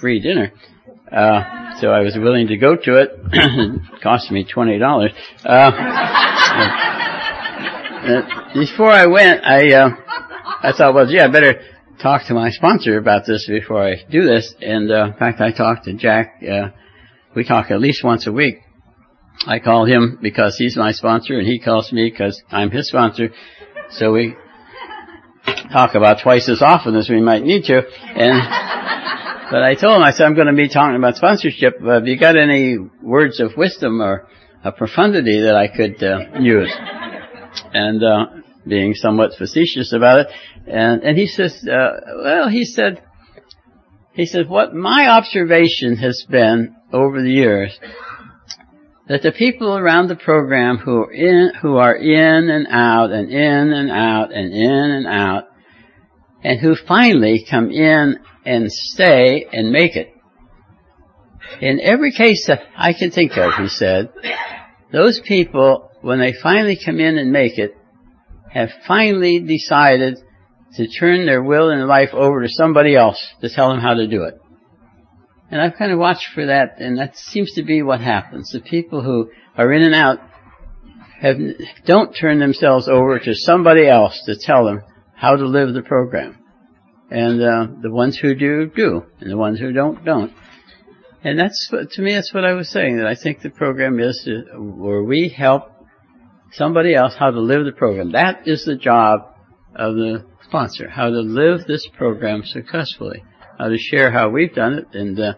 free 0.00 0.20
dinner. 0.20 0.52
Uh, 1.10 1.78
so 1.80 1.88
I 1.88 2.00
was 2.00 2.16
willing 2.16 2.48
to 2.48 2.56
go 2.56 2.76
to 2.76 2.96
it. 2.96 3.10
it 3.32 3.80
cost 4.02 4.30
me 4.30 4.44
twenty 4.44 4.78
dollars. 4.78 5.10
Uh, 5.44 5.72
uh, 8.00 8.54
before 8.54 8.90
I 8.90 9.06
went, 9.06 9.44
I 9.44 9.72
uh, 9.74 9.90
I 10.62 10.72
thought, 10.76 10.94
well, 10.94 11.06
gee, 11.06 11.18
I 11.18 11.28
better 11.28 11.60
talk 12.00 12.26
to 12.28 12.34
my 12.34 12.50
sponsor 12.50 12.96
about 12.96 13.26
this 13.26 13.46
before 13.48 13.86
I 13.86 13.96
do 14.10 14.22
this. 14.22 14.54
And 14.60 14.90
uh, 14.90 15.06
in 15.06 15.14
fact, 15.14 15.40
I 15.40 15.52
talked 15.52 15.84
to 15.84 15.94
Jack. 15.94 16.40
Uh, 16.42 16.68
we 17.34 17.44
talk 17.44 17.70
at 17.70 17.80
least 17.80 18.04
once 18.04 18.26
a 18.26 18.32
week. 18.32 18.56
I 19.46 19.58
call 19.58 19.86
him 19.86 20.18
because 20.20 20.56
he's 20.58 20.76
my 20.76 20.92
sponsor, 20.92 21.38
and 21.38 21.46
he 21.46 21.60
calls 21.60 21.92
me 21.92 22.10
because 22.10 22.42
I'm 22.50 22.70
his 22.70 22.88
sponsor. 22.88 23.30
So 23.90 24.12
we 24.12 24.34
talk 25.72 25.94
about 25.94 26.22
twice 26.22 26.48
as 26.48 26.62
often 26.62 26.94
as 26.96 27.08
we 27.08 27.20
might 27.20 27.42
need 27.42 27.64
to. 27.64 27.78
And 27.78 28.42
but 29.50 29.62
I 29.62 29.74
told 29.74 29.96
him, 29.96 30.02
I 30.02 30.12
said, 30.12 30.26
I'm 30.26 30.34
going 30.34 30.46
to 30.46 30.52
be 30.52 30.68
talking 30.68 30.96
about 30.96 31.16
sponsorship. 31.16 31.74
Uh, 31.82 31.94
have 31.94 32.06
you 32.06 32.18
got 32.18 32.36
any 32.36 32.78
words 33.02 33.40
of 33.40 33.56
wisdom 33.56 34.00
or 34.00 34.28
a 34.62 34.70
profundity 34.70 35.40
that 35.40 35.56
I 35.56 35.68
could 35.68 36.02
uh, 36.02 36.38
use? 36.38 36.72
And 37.72 38.02
uh, 38.02 38.26
being 38.66 38.94
somewhat 38.94 39.32
facetious 39.36 39.92
about 39.92 40.20
it, 40.20 40.26
and 40.66 41.02
and 41.02 41.18
he 41.18 41.26
says, 41.26 41.66
uh, 41.66 42.00
well, 42.22 42.48
he 42.48 42.64
said, 42.64 43.02
he 44.20 44.26
said, 44.26 44.48
what 44.48 44.74
my 44.74 45.08
observation 45.08 45.96
has 45.96 46.24
been 46.28 46.76
over 46.92 47.22
the 47.22 47.32
years 47.32 47.78
that 49.10 49.22
the 49.22 49.32
people 49.32 49.76
around 49.76 50.06
the 50.06 50.14
program 50.14 50.78
who 50.78 51.02
are 51.02 51.10
in, 51.10 51.50
who 51.60 51.76
are 51.78 51.96
in 51.96 52.48
and 52.48 52.68
out 52.70 53.10
and 53.10 53.28
in 53.28 53.72
and 53.72 53.90
out 53.90 54.32
and 54.32 54.54
in 54.54 54.70
and 54.70 55.06
out, 55.08 55.48
and 56.44 56.60
who 56.60 56.76
finally 56.76 57.44
come 57.50 57.72
in 57.72 58.20
and 58.46 58.70
stay 58.70 59.46
and 59.52 59.72
make 59.72 59.96
it. 59.96 60.14
In 61.60 61.80
every 61.80 62.12
case 62.12 62.46
that 62.46 62.60
I 62.76 62.92
can 62.92 63.10
think 63.10 63.36
of, 63.36 63.52
he 63.54 63.66
said, 63.66 64.12
those 64.92 65.20
people, 65.26 65.90
when 66.02 66.20
they 66.20 66.32
finally 66.32 66.78
come 66.82 67.00
in 67.00 67.18
and 67.18 67.32
make 67.32 67.58
it, 67.58 67.76
have 68.52 68.70
finally 68.86 69.40
decided 69.40 70.18
to 70.76 70.88
turn 70.88 71.26
their 71.26 71.42
will 71.42 71.70
and 71.70 71.86
life 71.86 72.10
over 72.12 72.42
to 72.42 72.48
somebody 72.48 72.96
else 72.96 73.20
to 73.40 73.48
tell 73.48 73.70
them 73.70 73.80
how 73.80 73.94
to 73.94 74.06
do 74.06 74.24
it. 74.24 74.40
And 75.50 75.60
I've 75.60 75.76
kind 75.76 75.90
of 75.90 75.98
watched 75.98 76.28
for 76.32 76.46
that, 76.46 76.80
and 76.80 76.98
that 76.98 77.16
seems 77.16 77.54
to 77.54 77.64
be 77.64 77.82
what 77.82 78.00
happens. 78.00 78.50
The 78.52 78.60
people 78.60 79.02
who 79.02 79.30
are 79.56 79.72
in 79.72 79.82
and 79.82 79.94
out 79.94 80.20
have, 81.20 81.36
don't 81.86 82.12
turn 82.12 82.38
themselves 82.38 82.88
over 82.88 83.18
to 83.18 83.34
somebody 83.34 83.88
else 83.88 84.22
to 84.26 84.36
tell 84.40 84.64
them 84.64 84.82
how 85.16 85.36
to 85.36 85.44
live 85.44 85.74
the 85.74 85.82
program. 85.82 86.38
And 87.10 87.42
uh, 87.42 87.66
the 87.82 87.90
ones 87.90 88.16
who 88.16 88.36
do, 88.36 88.66
do. 88.66 89.04
And 89.20 89.30
the 89.30 89.36
ones 89.36 89.58
who 89.58 89.72
don't, 89.72 90.04
don't. 90.04 90.32
And 91.24 91.38
that's, 91.38 91.68
what, 91.70 91.90
to 91.90 92.02
me, 92.02 92.14
that's 92.14 92.32
what 92.32 92.44
I 92.44 92.52
was 92.52 92.70
saying, 92.70 92.98
that 92.98 93.06
I 93.06 93.16
think 93.16 93.42
the 93.42 93.50
program 93.50 93.98
is 93.98 94.22
to, 94.24 94.56
where 94.56 95.02
we 95.02 95.28
help 95.28 95.64
somebody 96.52 96.94
else 96.94 97.14
how 97.18 97.30
to 97.30 97.40
live 97.40 97.64
the 97.64 97.72
program. 97.72 98.12
That 98.12 98.46
is 98.46 98.64
the 98.64 98.76
job 98.76 99.34
of 99.74 99.96
the 99.96 100.24
sponsor, 100.50 100.88
how 100.88 101.08
to 101.08 101.20
live 101.20 101.60
this 101.66 101.88
program 101.96 102.42
successfully 102.44 103.22
how 103.60 103.68
to 103.68 103.76
share 103.76 104.10
how 104.10 104.30
we've 104.30 104.54
done 104.54 104.74
it. 104.74 104.86
And 104.94 105.20
uh, 105.20 105.34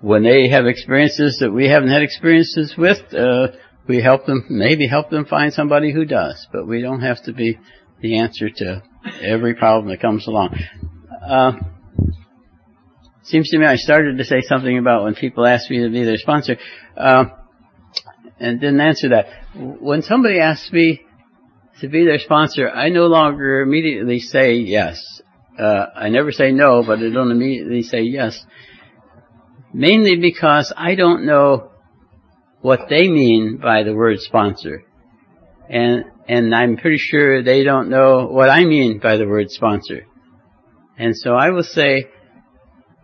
when 0.00 0.24
they 0.24 0.48
have 0.48 0.66
experiences 0.66 1.38
that 1.40 1.52
we 1.52 1.68
haven't 1.68 1.90
had 1.90 2.02
experiences 2.02 2.74
with, 2.76 3.14
uh, 3.14 3.48
we 3.86 4.02
help 4.02 4.26
them, 4.26 4.44
maybe 4.50 4.88
help 4.88 5.08
them 5.10 5.24
find 5.24 5.52
somebody 5.52 5.92
who 5.92 6.04
does. 6.04 6.46
But 6.52 6.66
we 6.66 6.82
don't 6.82 7.00
have 7.00 7.22
to 7.24 7.32
be 7.32 7.58
the 8.00 8.18
answer 8.18 8.48
to 8.50 8.82
every 9.22 9.54
problem 9.54 9.88
that 9.90 10.00
comes 10.00 10.26
along. 10.26 10.58
Uh, 11.24 11.52
seems 13.22 13.50
to 13.50 13.58
me 13.58 13.66
I 13.66 13.76
started 13.76 14.18
to 14.18 14.24
say 14.24 14.40
something 14.40 14.76
about 14.76 15.04
when 15.04 15.14
people 15.14 15.46
ask 15.46 15.70
me 15.70 15.82
to 15.82 15.90
be 15.90 16.02
their 16.04 16.16
sponsor, 16.16 16.56
uh, 16.96 17.26
and 18.40 18.60
didn't 18.60 18.80
answer 18.80 19.10
that. 19.10 19.26
When 19.54 20.02
somebody 20.02 20.40
asks 20.40 20.72
me 20.72 21.02
to 21.80 21.88
be 21.88 22.04
their 22.04 22.18
sponsor, 22.18 22.68
I 22.68 22.88
no 22.88 23.06
longer 23.06 23.60
immediately 23.60 24.20
say 24.20 24.54
yes. 24.54 25.00
Uh, 25.58 25.86
I 25.94 26.08
never 26.08 26.32
say 26.32 26.52
no, 26.52 26.82
but 26.86 26.98
I 26.98 27.10
don't 27.10 27.30
immediately 27.30 27.82
say 27.82 28.02
yes. 28.02 28.44
Mainly 29.72 30.16
because 30.16 30.72
I 30.76 30.94
don't 30.94 31.26
know 31.26 31.70
what 32.60 32.88
they 32.88 33.08
mean 33.08 33.58
by 33.62 33.82
the 33.82 33.94
word 33.94 34.20
sponsor. 34.20 34.84
And, 35.68 36.04
and 36.28 36.54
I'm 36.54 36.76
pretty 36.76 36.98
sure 36.98 37.42
they 37.42 37.64
don't 37.64 37.90
know 37.90 38.26
what 38.26 38.50
I 38.50 38.64
mean 38.64 38.98
by 38.98 39.16
the 39.16 39.26
word 39.26 39.50
sponsor. 39.50 40.06
And 40.96 41.16
so 41.16 41.34
I 41.34 41.50
will 41.50 41.62
say, 41.62 42.06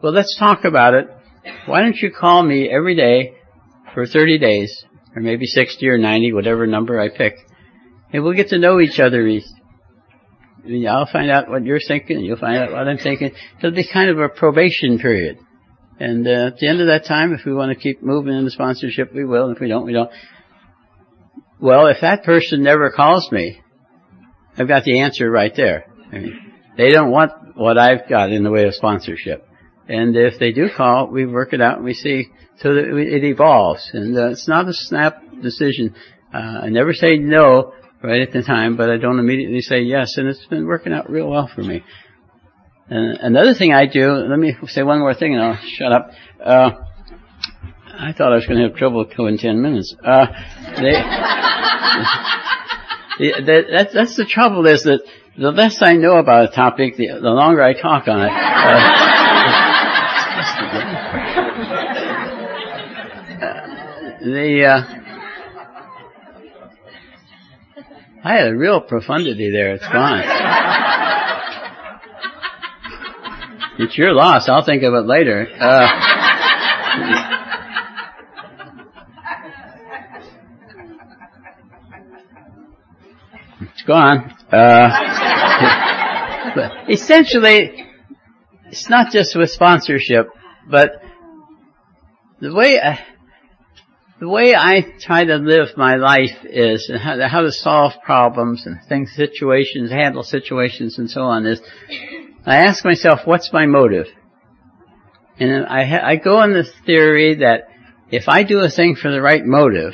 well, 0.03 0.12
let's 0.12 0.37
talk 0.39 0.64
about 0.64 0.95
it. 0.95 1.09
Why 1.66 1.83
don't 1.83 1.97
you 1.97 2.11
call 2.11 2.43
me 2.43 2.68
every 2.68 2.97
day 2.97 3.35
for 3.93 4.07
30 4.07 4.39
days, 4.39 4.85
or 5.14 5.22
maybe 5.22 5.47
60 5.47 5.87
or 5.89 5.99
90, 5.99 6.33
whatever 6.33 6.66
number 6.66 6.99
I 6.99 7.09
pick, 7.09 7.35
and 8.14 8.22
we'll 8.22 8.32
get 8.32 8.50
to 8.50 8.58
know 8.58 8.80
each 8.80 9.00
other 9.00 9.26
I'll 10.88 11.10
find 11.12 11.30
out 11.30 11.50
what 11.50 11.64
you're 11.64 11.80
thinking, 11.80 12.18
and 12.18 12.24
you'll 12.24 12.38
find 12.38 12.56
out 12.56 12.70
what 12.70 12.86
I'm 12.86 12.96
thinking. 12.96 13.32
It'll 13.58 13.72
be 13.72 13.86
kind 13.92 14.08
of 14.08 14.20
a 14.20 14.28
probation 14.28 15.00
period. 15.00 15.38
And 15.98 16.26
uh, 16.26 16.46
at 16.46 16.58
the 16.58 16.68
end 16.68 16.80
of 16.80 16.86
that 16.86 17.06
time, 17.06 17.32
if 17.34 17.44
we 17.44 17.52
want 17.52 17.70
to 17.70 17.74
keep 17.74 18.04
moving 18.04 18.32
in 18.32 18.44
the 18.44 18.52
sponsorship, 18.52 19.12
we 19.12 19.24
will. 19.24 19.50
If 19.50 19.58
we 19.58 19.66
don't, 19.66 19.84
we 19.84 19.92
don't. 19.92 20.10
Well, 21.60 21.88
if 21.88 22.02
that 22.02 22.22
person 22.22 22.62
never 22.62 22.90
calls 22.92 23.30
me, 23.32 23.60
I've 24.56 24.68
got 24.68 24.84
the 24.84 25.00
answer 25.00 25.28
right 25.28 25.52
there. 25.54 25.86
I 26.12 26.18
mean, 26.18 26.52
they 26.76 26.90
don't 26.90 27.10
want 27.10 27.32
what 27.56 27.78
I've 27.78 28.08
got 28.08 28.30
in 28.30 28.44
the 28.44 28.50
way 28.50 28.64
of 28.64 28.74
sponsorship. 28.76 29.44
And 29.88 30.16
if 30.16 30.38
they 30.38 30.52
do 30.52 30.68
call, 30.74 31.08
we 31.08 31.26
work 31.26 31.52
it 31.52 31.60
out 31.60 31.76
and 31.76 31.84
we 31.84 31.94
see 31.94 32.28
so 32.58 32.74
that 32.74 32.84
it 32.84 33.24
evolves. 33.24 33.90
And 33.92 34.16
uh, 34.16 34.30
it's 34.30 34.46
not 34.46 34.68
a 34.68 34.72
snap 34.72 35.20
decision. 35.42 35.96
Uh, 36.32 36.60
I 36.62 36.68
never 36.68 36.92
say 36.92 37.16
no 37.16 37.72
right 38.05 38.20
at 38.20 38.32
the 38.32 38.42
time, 38.42 38.76
but 38.76 38.90
I 38.90 38.98
don't 38.98 39.18
immediately 39.18 39.62
say 39.62 39.80
yes, 39.80 40.18
and 40.18 40.28
it's 40.28 40.44
been 40.46 40.66
working 40.66 40.92
out 40.92 41.09
real 41.11 41.30
well 41.30 41.50
for 41.52 41.62
me. 41.62 41.82
And 42.90 43.16
another 43.18 43.55
thing 43.55 43.72
I 43.72 43.86
do, 43.86 44.12
let 44.12 44.38
me 44.38 44.55
say 44.66 44.82
one 44.82 44.98
more 44.98 45.14
thing 45.14 45.34
and 45.34 45.42
I'll 45.42 45.57
shut 45.57 45.90
up. 45.90 46.11
Uh, 46.38 46.72
I 47.96 48.12
thought 48.12 48.32
I 48.32 48.34
was 48.36 48.44
going 48.46 48.61
to 48.61 48.68
have 48.68 48.76
trouble 48.76 49.07
going 49.16 49.38
ten 49.38 49.62
minutes. 49.62 49.96
Uh, 50.05 50.26
they, 50.76 50.92
the, 53.18 53.32
the, 53.42 53.62
that, 53.72 53.88
that's 53.94 54.16
the 54.16 54.26
trouble 54.26 54.66
is 54.66 54.82
that 54.82 55.00
the 55.38 55.50
less 55.50 55.80
I 55.80 55.94
know 55.94 56.18
about 56.18 56.52
a 56.52 56.55
topic, 56.55 56.98
the, 56.98 57.07
the 57.07 57.30
longer 57.30 57.62
I 57.62 57.72
talk 57.72 58.07
on 58.07 58.20
it. 58.20 58.30
Uh, 58.30 59.00
the, 64.24 64.66
uh, 64.66 64.82
I 68.27 68.37
had 68.37 68.49
a 68.49 68.57
real 68.57 68.81
profundity 68.81 69.51
there. 69.51 69.75
It's 69.75 69.87
gone. 69.87 70.22
it's 73.79 73.99
your 73.99 74.14
loss. 74.14 74.49
I'll 74.49 74.64
think 74.64 74.83
of 74.83 74.95
it 74.95 75.05
later. 75.07 75.47
Uh, 75.61 75.89
it's 83.61 83.83
gone. 83.83 84.35
Uh, 84.51 84.89
but 86.55 86.72
essentially, 86.91 87.85
it's 88.68 88.89
not 88.89 89.12
just 89.12 89.37
with 89.37 89.51
sponsorship, 89.51 90.29
but 90.66 90.93
the 92.41 92.55
way. 92.55 92.81
I, 92.81 93.05
the 94.25 94.31
way 94.31 94.55
I 94.55 94.81
try 95.01 95.22
to 95.27 95.37
live 95.37 95.77
my 95.77 95.97
life 95.97 96.45
is, 96.45 96.89
and 96.89 96.99
how, 96.99 97.29
how 97.29 97.43
to 97.43 97.53
solve 97.53 97.93
problems 98.03 98.64
and 98.64 98.79
things, 98.89 99.12
situations, 99.14 99.91
handle 99.91 100.22
situations 100.22 100.99
and 100.99 101.11
so 101.11 101.20
on 101.20 101.45
is, 101.45 101.61
I 102.47 102.57
ask 102.64 102.87
myself, 102.87 103.27
what's 103.27 103.53
my 103.53 103.66
motive? 103.66 104.07
And 105.39 105.66
I, 105.66 105.85
ha- 105.85 106.07
I 106.07 106.16
go 106.16 106.39
on 106.39 106.55
the 106.55 106.64
theory 106.87 107.35
that 107.41 107.64
if 108.11 108.27
I 108.27 108.45
do 108.45 108.61
a 108.61 108.70
thing 108.70 108.97
for 108.97 109.11
the 109.11 109.20
right 109.20 109.45
motive 109.45 109.93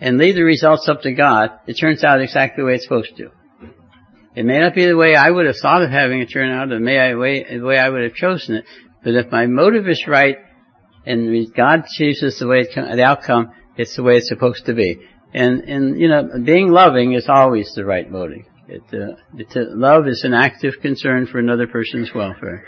and 0.00 0.16
leave 0.16 0.36
the 0.36 0.44
results 0.44 0.88
up 0.88 1.02
to 1.02 1.12
God, 1.12 1.50
it 1.66 1.74
turns 1.74 2.04
out 2.04 2.20
exactly 2.20 2.62
the 2.62 2.66
way 2.66 2.74
it's 2.76 2.84
supposed 2.84 3.16
to. 3.16 3.32
It 4.36 4.44
may 4.44 4.60
not 4.60 4.76
be 4.76 4.86
the 4.86 4.96
way 4.96 5.16
I 5.16 5.28
would 5.28 5.46
have 5.46 5.56
thought 5.60 5.82
of 5.82 5.90
having 5.90 6.20
it 6.20 6.26
turn 6.26 6.52
out, 6.52 6.70
it 6.70 6.78
may 6.78 7.10
the 7.10 7.64
way 7.64 7.78
I 7.78 7.88
would 7.88 8.04
have 8.04 8.14
chosen 8.14 8.54
it, 8.54 8.64
but 9.02 9.16
if 9.16 9.32
my 9.32 9.46
motive 9.46 9.88
is 9.88 10.06
right, 10.06 10.36
and 11.08 11.54
God 11.54 11.84
chooses 11.96 12.38
the 12.38 12.46
way 12.46 12.60
it, 12.60 12.74
the 12.74 13.02
outcome, 13.02 13.52
it's 13.76 13.96
the 13.96 14.02
way 14.02 14.16
it's 14.16 14.28
supposed 14.28 14.66
to 14.66 14.74
be. 14.74 14.98
And, 15.32 15.60
and, 15.60 16.00
you 16.00 16.08
know, 16.08 16.28
being 16.44 16.70
loving 16.70 17.12
is 17.12 17.26
always 17.28 17.72
the 17.74 17.84
right 17.84 18.10
motive. 18.10 18.46
It, 18.66 18.82
uh, 18.92 19.16
it, 19.36 19.48
uh, 19.56 19.74
love 19.74 20.06
is 20.06 20.24
an 20.24 20.34
active 20.34 20.74
concern 20.82 21.26
for 21.26 21.38
another 21.38 21.66
person's 21.66 22.12
welfare. 22.14 22.64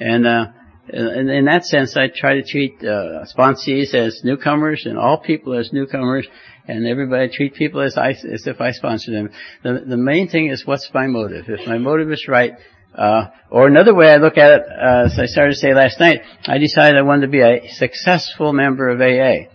And, 0.00 0.26
uh, 0.26 0.46
in, 0.88 1.28
in 1.28 1.44
that 1.44 1.64
sense, 1.64 1.96
I 1.96 2.08
try 2.14 2.34
to 2.34 2.42
treat, 2.42 2.82
uh, 2.82 3.24
sponsees 3.36 3.94
as 3.94 4.20
newcomers 4.24 4.84
and 4.84 4.98
all 4.98 5.18
people 5.18 5.54
as 5.54 5.72
newcomers 5.72 6.26
and 6.66 6.86
everybody 6.86 7.28
treat 7.28 7.54
people 7.54 7.80
as 7.80 7.96
I, 7.96 8.10
as 8.10 8.46
if 8.46 8.60
I 8.60 8.72
sponsor 8.72 9.12
them. 9.12 9.30
The, 9.62 9.84
the 9.86 9.96
main 9.96 10.28
thing 10.28 10.48
is 10.48 10.66
what's 10.66 10.88
my 10.94 11.06
motive. 11.06 11.46
If 11.48 11.66
my 11.66 11.78
motive 11.78 12.10
is 12.10 12.26
right, 12.28 12.52
uh, 12.96 13.28
or 13.50 13.66
another 13.66 13.94
way 13.94 14.10
I 14.10 14.16
look 14.16 14.36
at 14.36 14.52
it, 14.52 14.62
uh, 14.68 15.06
as 15.06 15.18
I 15.18 15.26
started 15.26 15.52
to 15.52 15.58
say 15.58 15.74
last 15.74 15.98
night, 15.98 16.20
I 16.46 16.58
decided 16.58 16.98
I 16.98 17.02
wanted 17.02 17.22
to 17.22 17.32
be 17.32 17.40
a 17.40 17.68
successful 17.70 18.52
member 18.52 18.88
of 18.88 19.00
AA. 19.00 19.48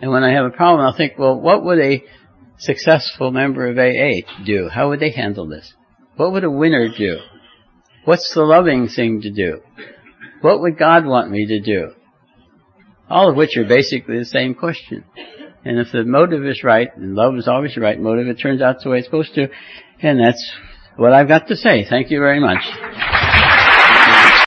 And 0.00 0.10
when 0.10 0.24
I 0.24 0.32
have 0.32 0.44
a 0.44 0.50
problem, 0.50 0.86
I'll 0.86 0.96
think, 0.96 1.18
well, 1.18 1.40
what 1.40 1.64
would 1.64 1.80
a 1.80 2.04
successful 2.58 3.30
member 3.30 3.66
of 3.66 3.78
AA 3.78 4.44
do? 4.44 4.68
How 4.68 4.90
would 4.90 5.00
they 5.00 5.10
handle 5.10 5.48
this? 5.48 5.72
What 6.16 6.32
would 6.32 6.44
a 6.44 6.50
winner 6.50 6.88
do? 6.88 7.18
What's 8.04 8.32
the 8.34 8.42
loving 8.42 8.88
thing 8.88 9.22
to 9.22 9.30
do? 9.30 9.60
What 10.40 10.60
would 10.60 10.78
God 10.78 11.04
want 11.04 11.30
me 11.30 11.46
to 11.46 11.60
do? 11.60 11.92
All 13.08 13.30
of 13.30 13.36
which 13.36 13.56
are 13.56 13.64
basically 13.64 14.18
the 14.18 14.24
same 14.24 14.54
question. 14.54 15.04
And 15.64 15.78
if 15.78 15.92
the 15.92 16.04
motive 16.04 16.46
is 16.46 16.62
right, 16.62 16.88
and 16.96 17.14
love 17.14 17.36
is 17.36 17.48
always 17.48 17.74
the 17.74 17.80
right 17.80 18.00
motive, 18.00 18.28
it 18.28 18.40
turns 18.40 18.62
out 18.62 18.76
the 18.82 18.90
way 18.90 18.98
it's 18.98 19.06
supposed 19.06 19.34
to, 19.34 19.48
and 20.00 20.20
that's 20.20 20.52
what 20.98 21.12
I've 21.12 21.28
got 21.28 21.46
to 21.48 21.56
say. 21.56 21.86
Thank 21.88 22.10
you 22.10 22.18
very 22.18 22.40
much. 22.40 22.58